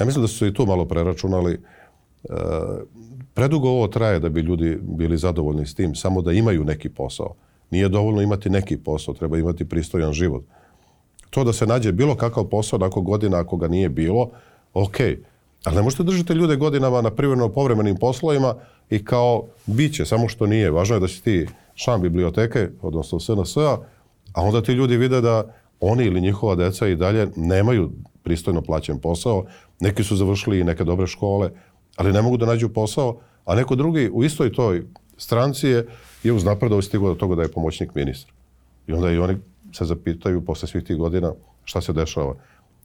Ja 0.00 0.06
mislim 0.06 0.22
da 0.22 0.28
su 0.28 0.38
se 0.38 0.48
i 0.48 0.54
tu 0.54 0.66
malo 0.66 0.84
preračunali. 0.84 1.60
Uh, 2.24 2.36
Predugo 3.36 3.68
ovo 3.68 3.88
traje 3.88 4.20
da 4.20 4.28
bi 4.28 4.40
ljudi 4.40 4.78
bili 4.82 5.18
zadovoljni 5.18 5.66
s 5.66 5.74
tim, 5.74 5.94
samo 5.94 6.22
da 6.22 6.32
imaju 6.32 6.64
neki 6.64 6.88
posao. 6.88 7.34
Nije 7.70 7.88
dovoljno 7.88 8.22
imati 8.22 8.50
neki 8.50 8.76
posao, 8.76 9.14
treba 9.14 9.38
imati 9.38 9.64
pristojan 9.68 10.12
život. 10.12 10.44
To 11.30 11.44
da 11.44 11.52
se 11.52 11.66
nađe 11.66 11.92
bilo 11.92 12.14
kakav 12.14 12.44
posao 12.44 12.78
nakon 12.78 13.04
godina 13.04 13.38
ako 13.38 13.56
ga 13.56 13.68
nije 13.68 13.88
bilo, 13.88 14.30
ok. 14.74 14.96
Ali 15.64 15.76
ne 15.76 15.82
možete 15.82 16.02
držati 16.02 16.32
ljude 16.32 16.56
godinama 16.56 17.02
na 17.02 17.10
privremeno 17.10 17.48
povremenim 17.48 17.96
poslovima 17.96 18.54
i 18.90 19.04
kao 19.04 19.44
biće, 19.66 20.04
samo 20.04 20.28
što 20.28 20.46
nije. 20.46 20.70
Važno 20.70 20.96
je 20.96 21.00
da 21.00 21.08
si 21.08 21.22
ti 21.22 21.46
šan 21.74 22.02
biblioteke, 22.02 22.68
odnosno 22.82 23.20
SNS-a, 23.20 23.76
a 24.32 24.42
onda 24.42 24.62
ti 24.62 24.72
ljudi 24.72 24.96
vide 24.96 25.20
da 25.20 25.54
oni 25.80 26.04
ili 26.04 26.20
njihova 26.20 26.54
deca 26.54 26.88
i 26.88 26.96
dalje 26.96 27.28
nemaju 27.36 27.90
pristojno 28.22 28.62
plaćen 28.62 28.98
posao. 28.98 29.44
Neki 29.80 30.04
su 30.04 30.16
završili 30.16 30.60
i 30.60 30.64
neke 30.64 30.84
dobre 30.84 31.06
škole, 31.06 31.50
ali 31.96 32.12
ne 32.12 32.22
mogu 32.22 32.36
da 32.36 32.46
nađu 32.46 32.68
posao, 32.68 33.18
a 33.44 33.54
neko 33.54 33.74
drugi 33.74 34.10
u 34.12 34.24
istoj 34.24 34.52
toj 34.52 34.84
stranci 35.16 35.68
je, 35.68 35.86
je 36.22 36.32
uznapredao 36.32 36.78
i 36.78 36.82
stigao 36.82 37.08
do 37.08 37.14
toga 37.14 37.34
da 37.34 37.42
je 37.42 37.52
pomoćnik 37.52 37.94
ministra. 37.94 38.32
I 38.86 38.92
onda 38.92 39.10
i 39.10 39.18
oni 39.18 39.36
se 39.72 39.84
zapitaju 39.84 40.44
posle 40.44 40.68
svih 40.68 40.84
tih 40.84 40.96
godina 40.96 41.32
šta 41.64 41.80
se 41.80 41.92
dešava. 41.92 42.34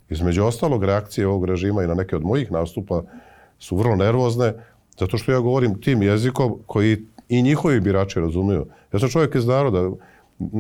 Između 0.10 0.44
ostalog, 0.44 0.84
reakcije 0.84 1.28
ovog 1.28 1.46
režima 1.46 1.84
i 1.84 1.88
na 1.88 1.94
neke 1.94 2.16
od 2.16 2.24
mojih 2.24 2.52
nastupa 2.52 3.04
su 3.60 3.78
vrlo 3.78 3.96
nervozne, 3.96 4.54
zato 5.00 5.18
što 5.18 5.32
ja 5.32 5.40
govorim 5.40 5.82
tim 5.82 6.02
jezikom 6.02 6.58
koji 6.66 6.98
i 7.30 7.42
njihovi 7.42 7.80
birači 7.80 8.20
razumiju. 8.20 8.66
Ja 8.94 9.00
sam 9.00 9.10
čovjek 9.10 9.36
iz 9.36 9.46
naroda, 9.46 9.90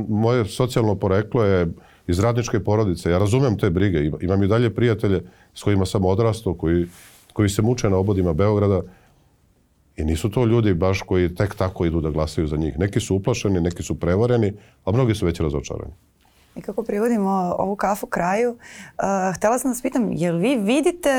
moje 0.10 0.45
socijalno 0.45 0.95
poreklo 0.95 1.43
je 1.43 1.68
iz 2.08 2.20
radničke 2.20 2.60
porodice. 2.60 3.12
Ja 3.12 3.18
razumem 3.18 3.58
te 3.58 3.70
brige. 3.70 4.12
Imam 4.22 4.43
i 4.43 4.47
dalje 4.47 4.76
prijatelje 4.76 5.22
s 5.54 5.64
kojima 5.64 5.86
sam 5.86 6.06
odrastao, 6.06 6.54
koji 6.54 6.88
koji 7.34 7.49
se 7.49 7.61
muče 7.61 7.89
na 7.89 7.97
obodima 7.97 8.34
Beograda 8.34 8.82
i 9.97 10.03
nisu 10.03 10.29
to 10.29 10.45
ljudi 10.45 10.73
baš 10.73 11.01
koji 11.01 11.36
tek 11.36 11.55
tako 11.55 11.86
idu 11.86 12.01
da 12.01 12.09
glasaju 12.09 12.47
za 12.47 12.57
njih. 12.57 12.79
Neki 12.79 12.99
su 12.99 13.15
uplašeni, 13.15 13.61
neki 13.61 13.84
su 13.84 13.99
prevareni, 13.99 14.53
a 14.86 14.91
mnogi 14.91 15.15
su 15.15 15.25
već 15.25 15.39
razočarani. 15.39 15.93
I 16.56 16.62
kako 16.62 16.84
privodimo 16.84 17.56
ovu 17.58 17.76
kafu 17.76 18.08
kraju, 18.08 18.52
uh, 18.52 19.36
htela 19.36 19.60
sam 19.60 19.70
da 19.70 19.74
vas 19.74 19.82
pitam, 19.82 20.10
jel 20.12 20.38
vi 20.38 20.56
vidite, 20.56 21.10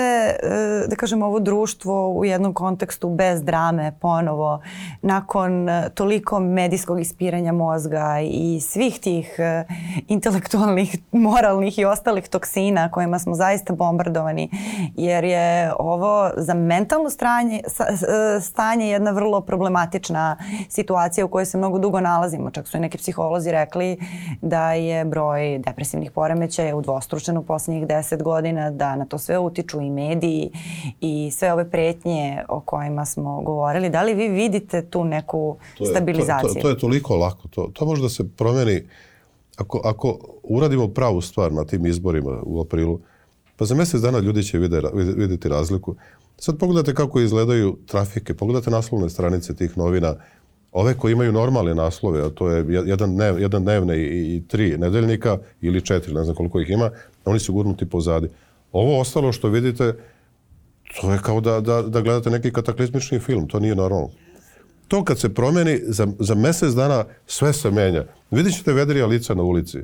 uh, 0.42 0.90
da 0.90 0.96
kažem, 0.96 1.22
ovo 1.22 1.40
društvo 1.40 2.12
u 2.12 2.24
jednom 2.24 2.54
kontekstu 2.54 3.08
bez 3.08 3.42
drame 3.42 3.92
ponovo, 4.00 4.62
nakon 5.02 5.68
uh, 5.68 5.74
toliko 5.94 6.40
medijskog 6.40 7.00
ispiranja 7.00 7.52
mozga 7.52 8.20
i 8.22 8.60
svih 8.60 9.00
tih 9.00 9.34
uh, 9.38 9.74
intelektualnih, 10.08 10.98
moralnih 11.12 11.78
i 11.78 11.84
ostalih 11.84 12.28
toksina 12.28 12.90
kojima 12.90 13.18
smo 13.18 13.34
zaista 13.34 13.72
bombardovani, 13.72 14.50
jer 14.96 15.24
je 15.24 15.72
ovo 15.78 16.30
za 16.36 16.54
mentalno 16.54 17.10
stranje, 17.10 17.62
stanje 18.40 18.88
jedna 18.88 19.10
vrlo 19.10 19.40
problematična 19.40 20.36
situacija 20.68 21.24
u 21.24 21.28
kojoj 21.28 21.46
se 21.46 21.58
mnogo 21.58 21.78
dugo 21.78 22.00
nalazimo. 22.00 22.50
Čak 22.50 22.68
su 22.68 22.76
i 22.76 22.80
neki 22.80 22.98
psiholozi 22.98 23.52
rekli 23.52 23.98
da 24.42 24.72
je 24.72 25.04
broj 25.04 25.21
broj 25.22 25.58
depresivnih 25.58 26.10
poremećaja 26.10 26.76
udvostručen 26.76 27.36
u 27.38 27.42
poslednjih 27.42 27.86
deset 27.86 28.22
godina, 28.22 28.70
da 28.70 28.96
na 28.96 29.04
to 29.04 29.18
sve 29.18 29.38
utiču 29.38 29.80
i 29.80 29.90
mediji 29.90 30.50
i 31.00 31.30
sve 31.30 31.52
ove 31.52 31.70
pretnje 31.70 32.44
o 32.48 32.60
kojima 32.60 33.04
smo 33.06 33.40
govorili. 33.42 33.90
Da 33.90 34.02
li 34.02 34.14
vi 34.14 34.28
vidite 34.28 34.82
tu 34.82 35.04
neku 35.04 35.56
to 35.78 35.84
je, 35.84 35.90
stabilizaciju? 35.90 36.48
To, 36.48 36.54
to, 36.54 36.60
to 36.60 36.68
je 36.68 36.78
toliko 36.78 37.16
lako. 37.16 37.48
To, 37.48 37.70
to 37.72 37.84
može 37.86 38.02
da 38.02 38.08
se 38.08 38.28
promeni 38.36 38.82
ako, 39.56 39.80
ako 39.84 40.18
uradimo 40.42 40.88
pravu 40.88 41.20
stvar 41.20 41.52
na 41.52 41.64
tim 41.64 41.86
izborima 41.86 42.40
u 42.42 42.60
aprilu, 42.60 43.00
pa 43.56 43.64
za 43.64 43.74
mjesec 43.74 44.00
dana 44.00 44.18
ljudi 44.18 44.42
će 44.42 44.58
vide, 44.58 44.82
vidjeti 45.16 45.48
razliku. 45.48 45.94
Sad 46.38 46.58
pogledajte 46.58 46.94
kako 46.94 47.20
izgledaju 47.20 47.76
trafike, 47.86 48.34
pogledajte 48.34 48.70
naslovne 48.70 49.10
stranice 49.10 49.54
tih 49.54 49.78
novina, 49.78 50.16
ove 50.72 50.94
koji 50.94 51.12
imaju 51.12 51.32
normalne 51.32 51.74
naslove, 51.74 52.22
a 52.22 52.30
to 52.30 52.48
je 52.48 52.64
jedan, 52.86 53.14
dnev, 53.14 53.40
jedan 53.40 53.62
dnevne 53.62 53.98
i, 53.98 54.36
i 54.36 54.42
tri 54.48 54.78
nedeljnika 54.78 55.38
ili 55.60 55.84
četiri, 55.84 56.14
ne 56.14 56.24
znam 56.24 56.36
koliko 56.36 56.60
ih 56.60 56.70
ima, 56.70 56.90
oni 57.24 57.38
su 57.38 57.52
gurnuti 57.52 57.88
pozadi. 57.88 58.28
Ovo 58.72 59.00
ostalo 59.00 59.32
što 59.32 59.48
vidite, 59.48 59.94
to 61.00 61.12
je 61.12 61.18
kao 61.22 61.40
da, 61.40 61.60
da, 61.60 61.82
da 61.82 62.00
gledate 62.00 62.30
neki 62.30 62.52
kataklizmični 62.52 63.18
film, 63.18 63.48
to 63.48 63.60
nije 63.60 63.74
normalno. 63.74 64.10
To 64.88 65.04
kad 65.04 65.18
se 65.18 65.34
promeni, 65.34 65.80
za, 65.82 66.06
za 66.18 66.34
mesec 66.34 66.74
dana 66.74 67.04
sve 67.26 67.52
se 67.52 67.70
menja. 67.70 68.04
Vidjet 68.30 68.56
ćete 68.56 68.72
vedrija 68.72 69.06
lica 69.06 69.34
na 69.34 69.42
ulici. 69.42 69.78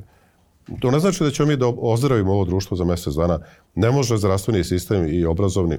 To 0.79 0.91
ne 0.91 0.99
znači 0.99 1.23
da 1.23 1.31
ćemo 1.31 1.47
mi 1.47 1.57
da 1.57 1.67
ozdravimo 1.67 2.33
ovo 2.33 2.45
društvo 2.45 2.77
za 2.77 2.85
mesec 2.85 3.13
dana. 3.13 3.39
Ne 3.75 3.91
može 3.91 4.17
zdravstveni 4.17 4.63
sistem 4.63 5.07
i 5.07 5.25
obrazovni 5.25 5.77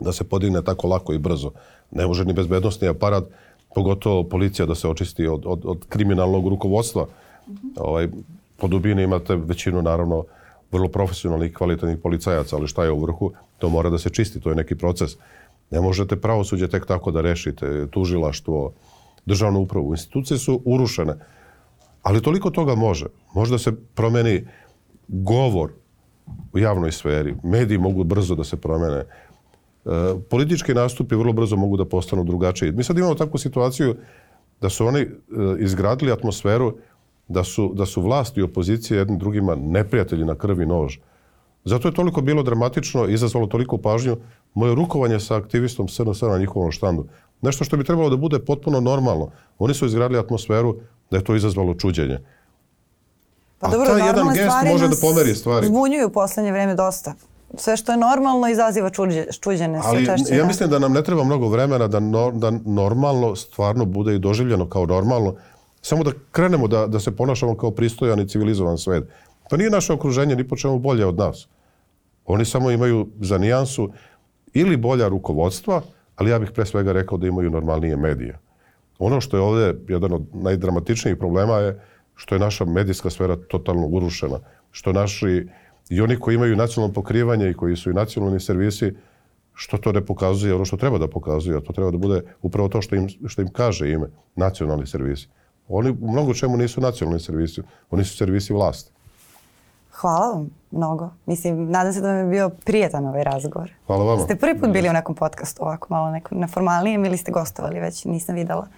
da 0.00 0.12
se 0.12 0.24
podigne 0.24 0.64
tako 0.64 0.88
lako 0.88 1.12
i 1.12 1.18
brzo. 1.18 1.50
Ne 1.90 2.06
može 2.06 2.24
ni 2.24 2.32
bezbednostni 2.32 2.88
aparat, 2.88 3.24
pogotovo 3.74 4.24
policija 4.24 4.66
da 4.66 4.74
se 4.74 4.88
očisti 4.88 5.26
od, 5.26 5.46
od, 5.46 5.62
od 5.64 5.86
kriminalnog 5.88 6.48
rukovodstva. 6.48 7.06
Ovaj, 7.76 8.08
po 8.56 8.68
dubini 8.68 9.02
imate 9.02 9.36
većinu, 9.36 9.82
naravno, 9.82 10.24
vrlo 10.72 10.88
profesionalnih 10.88 11.52
kvalitetnih 11.52 11.98
policajaca, 12.02 12.56
ali 12.56 12.68
šta 12.68 12.84
je 12.84 12.90
u 12.90 13.00
vrhu, 13.00 13.32
to 13.58 13.68
mora 13.68 13.90
da 13.90 13.98
se 13.98 14.10
čisti, 14.10 14.40
to 14.40 14.50
je 14.50 14.56
neki 14.56 14.74
proces. 14.74 15.16
Ne 15.70 15.80
možete 15.80 16.16
pravosuđe 16.16 16.68
tek 16.68 16.86
tako 16.86 17.10
da 17.10 17.20
rešite, 17.20 17.86
tužilaštvo, 17.90 18.72
državnu 19.26 19.60
upravu. 19.60 19.92
Institucije 19.92 20.38
su 20.38 20.60
urušene, 20.64 21.14
ali 22.02 22.22
toliko 22.22 22.50
toga 22.50 22.74
može. 22.74 23.06
Možda 23.34 23.58
se 23.58 23.72
promeni 23.94 24.46
govor 25.08 25.70
u 26.52 26.58
javnoj 26.58 26.92
sferi, 26.92 27.34
mediji 27.42 27.78
mogu 27.78 28.04
brzo 28.04 28.34
da 28.34 28.44
se 28.44 28.56
promene, 28.56 29.04
politički 30.30 30.74
nastupi 30.74 31.16
vrlo 31.16 31.32
brzo 31.32 31.56
mogu 31.56 31.76
da 31.76 31.84
postanu 31.84 32.24
drugačiji. 32.24 32.72
Mi 32.72 32.84
sad 32.84 32.98
imamo 32.98 33.14
takvu 33.14 33.38
situaciju 33.38 33.94
da 34.60 34.68
su 34.68 34.86
oni 34.86 35.00
e, 35.00 35.08
izgradili 35.58 36.12
atmosferu 36.12 36.74
da 37.28 37.44
su, 37.44 37.72
da 37.74 37.86
su 37.86 38.02
vlast 38.02 38.36
i 38.36 38.42
opozicija 38.42 38.98
jednim 38.98 39.18
drugima 39.18 39.54
neprijatelji 39.54 40.24
na 40.24 40.34
krvi 40.34 40.66
nož. 40.66 40.96
Zato 41.64 41.88
je 41.88 41.94
toliko 41.94 42.20
bilo 42.20 42.42
dramatično, 42.42 43.06
izazvalo 43.06 43.46
toliko 43.46 43.78
pažnju 43.78 44.16
moje 44.54 44.74
rukovanje 44.74 45.20
sa 45.20 45.36
aktivistom 45.36 45.88
SNS 45.88 46.20
na 46.22 46.38
njihovom 46.38 46.72
štandu. 46.72 47.06
Nešto 47.42 47.64
što 47.64 47.76
bi 47.76 47.84
trebalo 47.84 48.10
da 48.10 48.16
bude 48.16 48.38
potpuno 48.38 48.80
normalno. 48.80 49.30
Oni 49.58 49.74
su 49.74 49.86
izgradili 49.86 50.20
atmosferu 50.20 50.76
da 51.10 51.16
je 51.16 51.24
to 51.24 51.36
izazvalo 51.36 51.74
čuđenje. 51.74 52.18
Pa 53.58 53.66
A 53.66 53.70
dobro, 53.70 53.86
taj 53.86 54.06
jedan 54.06 54.28
gest 54.34 54.72
može 54.72 54.88
da 54.88 54.96
pomeri 55.00 55.34
stvari. 55.34 55.66
Zbunjuju 55.66 56.06
u 56.06 56.10
poslednje 56.10 56.52
vreme 56.52 56.74
dosta 56.74 57.14
sve 57.56 57.76
što 57.76 57.92
je 57.92 57.98
normalno 57.98 58.48
izaziva 58.48 58.90
čuđe, 58.90 59.26
čuđene 59.40 59.80
Ali 59.84 60.06
češće. 60.06 60.36
ja 60.36 60.46
mislim 60.46 60.70
da 60.70 60.78
nam 60.78 60.92
ne 60.92 61.02
treba 61.02 61.24
mnogo 61.24 61.48
vremena 61.48 61.88
da, 61.88 62.00
no, 62.00 62.30
da 62.30 62.50
normalno 62.64 63.36
stvarno 63.36 63.84
bude 63.84 64.14
i 64.14 64.18
doživljeno 64.18 64.68
kao 64.68 64.86
normalno. 64.86 65.34
Samo 65.82 66.04
da 66.04 66.10
krenemo 66.30 66.68
da, 66.68 66.86
da 66.86 67.00
se 67.00 67.16
ponašamo 67.16 67.56
kao 67.56 67.70
pristojan 67.70 68.20
i 68.20 68.28
civilizovan 68.28 68.78
svet. 68.78 69.04
To 69.48 69.56
nije 69.56 69.70
naše 69.70 69.92
okruženje 69.92 70.36
ni 70.36 70.48
po 70.48 70.56
čemu 70.56 70.78
bolje 70.78 71.06
od 71.06 71.18
nas. 71.18 71.48
Oni 72.26 72.44
samo 72.44 72.70
imaju 72.70 73.08
za 73.20 73.38
nijansu 73.38 73.90
ili 74.54 74.76
bolja 74.76 75.08
rukovodstva, 75.08 75.82
ali 76.16 76.30
ja 76.30 76.38
bih 76.38 76.50
pre 76.54 76.66
svega 76.66 76.92
rekao 76.92 77.18
da 77.18 77.26
imaju 77.26 77.50
normalnije 77.50 77.96
medije. 77.96 78.38
Ono 78.98 79.20
što 79.20 79.36
je 79.36 79.42
ovde 79.42 79.74
jedan 79.88 80.12
od 80.12 80.22
najdramatičnijih 80.32 81.16
problema 81.16 81.56
je 81.56 81.80
što 82.14 82.34
je 82.34 82.38
naša 82.38 82.64
medijska 82.64 83.10
sfera 83.10 83.36
totalno 83.36 83.86
urušena. 83.86 84.38
Što 84.70 84.92
naši 84.92 85.46
I 85.88 86.00
oni 86.00 86.16
koji 86.16 86.34
imaju 86.34 86.56
nacionalno 86.56 86.94
pokrivanje 86.94 87.50
i 87.50 87.54
koji 87.54 87.76
su 87.76 87.90
i 87.90 87.94
nacionalni 87.94 88.40
servisi, 88.40 88.94
što 89.54 89.78
to 89.78 89.92
ne 89.92 90.06
pokazuje 90.06 90.54
ono 90.54 90.64
što 90.64 90.76
treba 90.76 90.98
da 90.98 91.08
pokazuje, 91.08 91.56
a 91.56 91.60
to 91.60 91.72
treba 91.72 91.90
da 91.90 91.98
bude 91.98 92.22
upravo 92.42 92.68
to 92.68 92.82
što 92.82 92.96
im, 92.96 93.08
što 93.26 93.42
im 93.42 93.48
kaže 93.52 93.90
ime, 93.90 94.06
nacionalni 94.36 94.86
servisi. 94.86 95.28
Oni 95.68 95.90
u 95.90 96.12
mnogo 96.12 96.34
čemu 96.34 96.56
nisu 96.56 96.80
nacionalni 96.80 97.20
servisi, 97.20 97.62
oni 97.90 98.04
su 98.04 98.16
servisi 98.16 98.52
vlasti. 98.52 98.92
Hvala 99.90 100.28
vam 100.30 100.50
mnogo. 100.70 101.10
Mislim, 101.26 101.70
nadam 101.70 101.92
se 101.92 102.00
da 102.00 102.08
vam 102.08 102.18
je 102.18 102.30
bio 102.30 102.48
prijetan 102.48 103.06
ovaj 103.06 103.24
razgovor. 103.24 103.70
Hvala 103.86 104.04
vama. 104.04 104.24
Ste 104.24 104.36
prvi 104.36 104.60
put 104.60 104.70
bili 104.70 104.88
u 104.88 104.92
nekom 104.92 105.14
podcastu 105.14 105.62
ovako 105.62 105.86
malo 105.90 106.10
neko, 106.10 106.34
na 106.34 106.46
formalnijem 106.46 107.04
ili 107.04 107.16
ste 107.16 107.32
gostovali 107.32 107.80
već, 107.80 108.04
nisam 108.04 108.34
videla. 108.34 108.68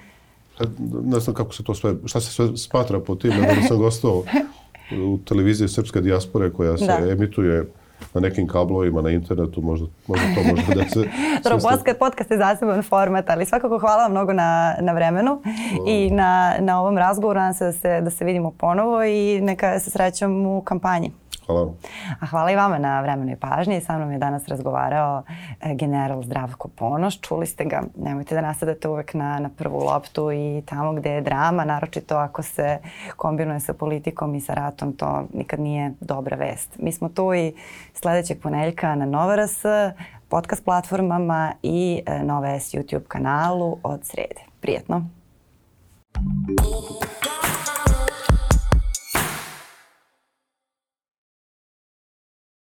Ne 1.05 1.21
znam 1.21 1.35
kako 1.35 1.55
se 1.55 1.65
to 1.65 1.75
sve, 1.75 1.95
šta 2.05 2.21
se 2.21 2.33
sve 2.33 2.57
smatra 2.57 3.01
po 3.01 3.15
tim, 3.15 3.31
nego 3.31 3.61
da 3.61 3.63
sam 3.69 3.79
gostovao. 3.79 4.23
u 4.93 5.19
televiziji 5.19 5.69
Srpske 5.69 6.01
dijaspore 6.01 6.51
koja 6.51 6.79
se 6.79 6.87
da. 6.87 7.11
emituje 7.11 7.67
na 8.15 8.21
nekim 8.21 8.49
kablovima 8.49 9.03
na 9.03 9.11
internetu, 9.11 9.61
možda, 9.63 9.87
možda 10.07 10.27
to 10.35 10.43
može 10.43 10.75
da 10.75 10.89
se... 10.89 10.99
Dobro, 11.45 11.59
podcast, 11.59 11.99
podcast 11.99 12.31
je 12.31 12.39
zaseban 12.39 12.83
format, 12.83 13.31
ali 13.31 13.47
svakako 13.47 13.79
hvala 13.79 14.03
vam 14.03 14.11
mnogo 14.11 14.33
na, 14.33 14.77
na 14.81 14.93
vremenu 14.93 15.43
i 15.87 16.11
na, 16.11 16.55
na 16.61 16.81
ovom 16.81 16.99
razgovoru. 16.99 17.41
Nadam 17.41 17.55
se 17.55 17.65
da 17.65 17.73
se, 17.73 18.01
da 18.01 18.11
se 18.11 18.25
vidimo 18.25 18.51
ponovo 18.51 19.05
i 19.05 19.41
neka 19.41 19.81
se 19.81 19.91
srećam 19.91 20.47
u 20.47 20.63
kampanji. 20.63 21.11
Hvala. 21.51 21.73
A 22.21 22.27
hvala 22.27 22.51
i 22.51 22.57
vama 22.57 22.79
na 22.79 23.01
vremenoj 23.01 23.37
pažnji. 23.37 23.81
Sa 23.81 23.99
mnom 23.99 24.13
je 24.13 24.19
danas 24.19 24.49
razgovarao 24.49 25.23
e, 25.61 25.75
general 25.75 26.23
Zdravko 26.23 26.69
Ponoš. 26.69 27.21
Čuli 27.21 27.47
ste 27.47 27.65
ga. 27.65 27.83
Nemojte 27.97 28.35
da 28.35 28.41
nasadate 28.41 28.89
uvek 28.89 29.15
na, 29.15 29.39
na 29.39 29.49
prvu 29.49 29.79
loptu 29.79 30.33
i 30.33 30.63
tamo 30.67 30.93
gde 30.93 31.11
je 31.11 31.21
drama, 31.21 31.65
naročito 31.65 32.17
ako 32.17 32.43
se 32.43 32.79
kombinuje 33.17 33.61
sa 33.61 33.73
politikom 33.73 34.35
i 34.35 34.41
sa 34.41 34.55
ratom, 34.55 34.93
to 34.93 35.25
nikad 35.33 35.61
nije 35.61 35.93
dobra 36.01 36.37
vest. 36.37 36.79
Mi 36.79 36.93
smo 36.93 37.09
tu 37.09 37.35
i 37.35 37.53
sledećeg 37.95 38.41
poneljka 38.43 38.95
na 38.95 39.07
Nova 39.07 39.37
RS, 39.37 39.63
podcast 40.29 40.65
platformama 40.65 41.53
i 41.63 42.03
e, 42.07 42.25
Nova 42.25 42.49
S 42.49 42.75
YouTube 42.75 43.07
kanalu 43.09 43.79
od 43.83 44.05
srede. 44.05 44.41
Prijetno. 44.61 45.07
Thank 46.13 46.61
you. 46.61 47.80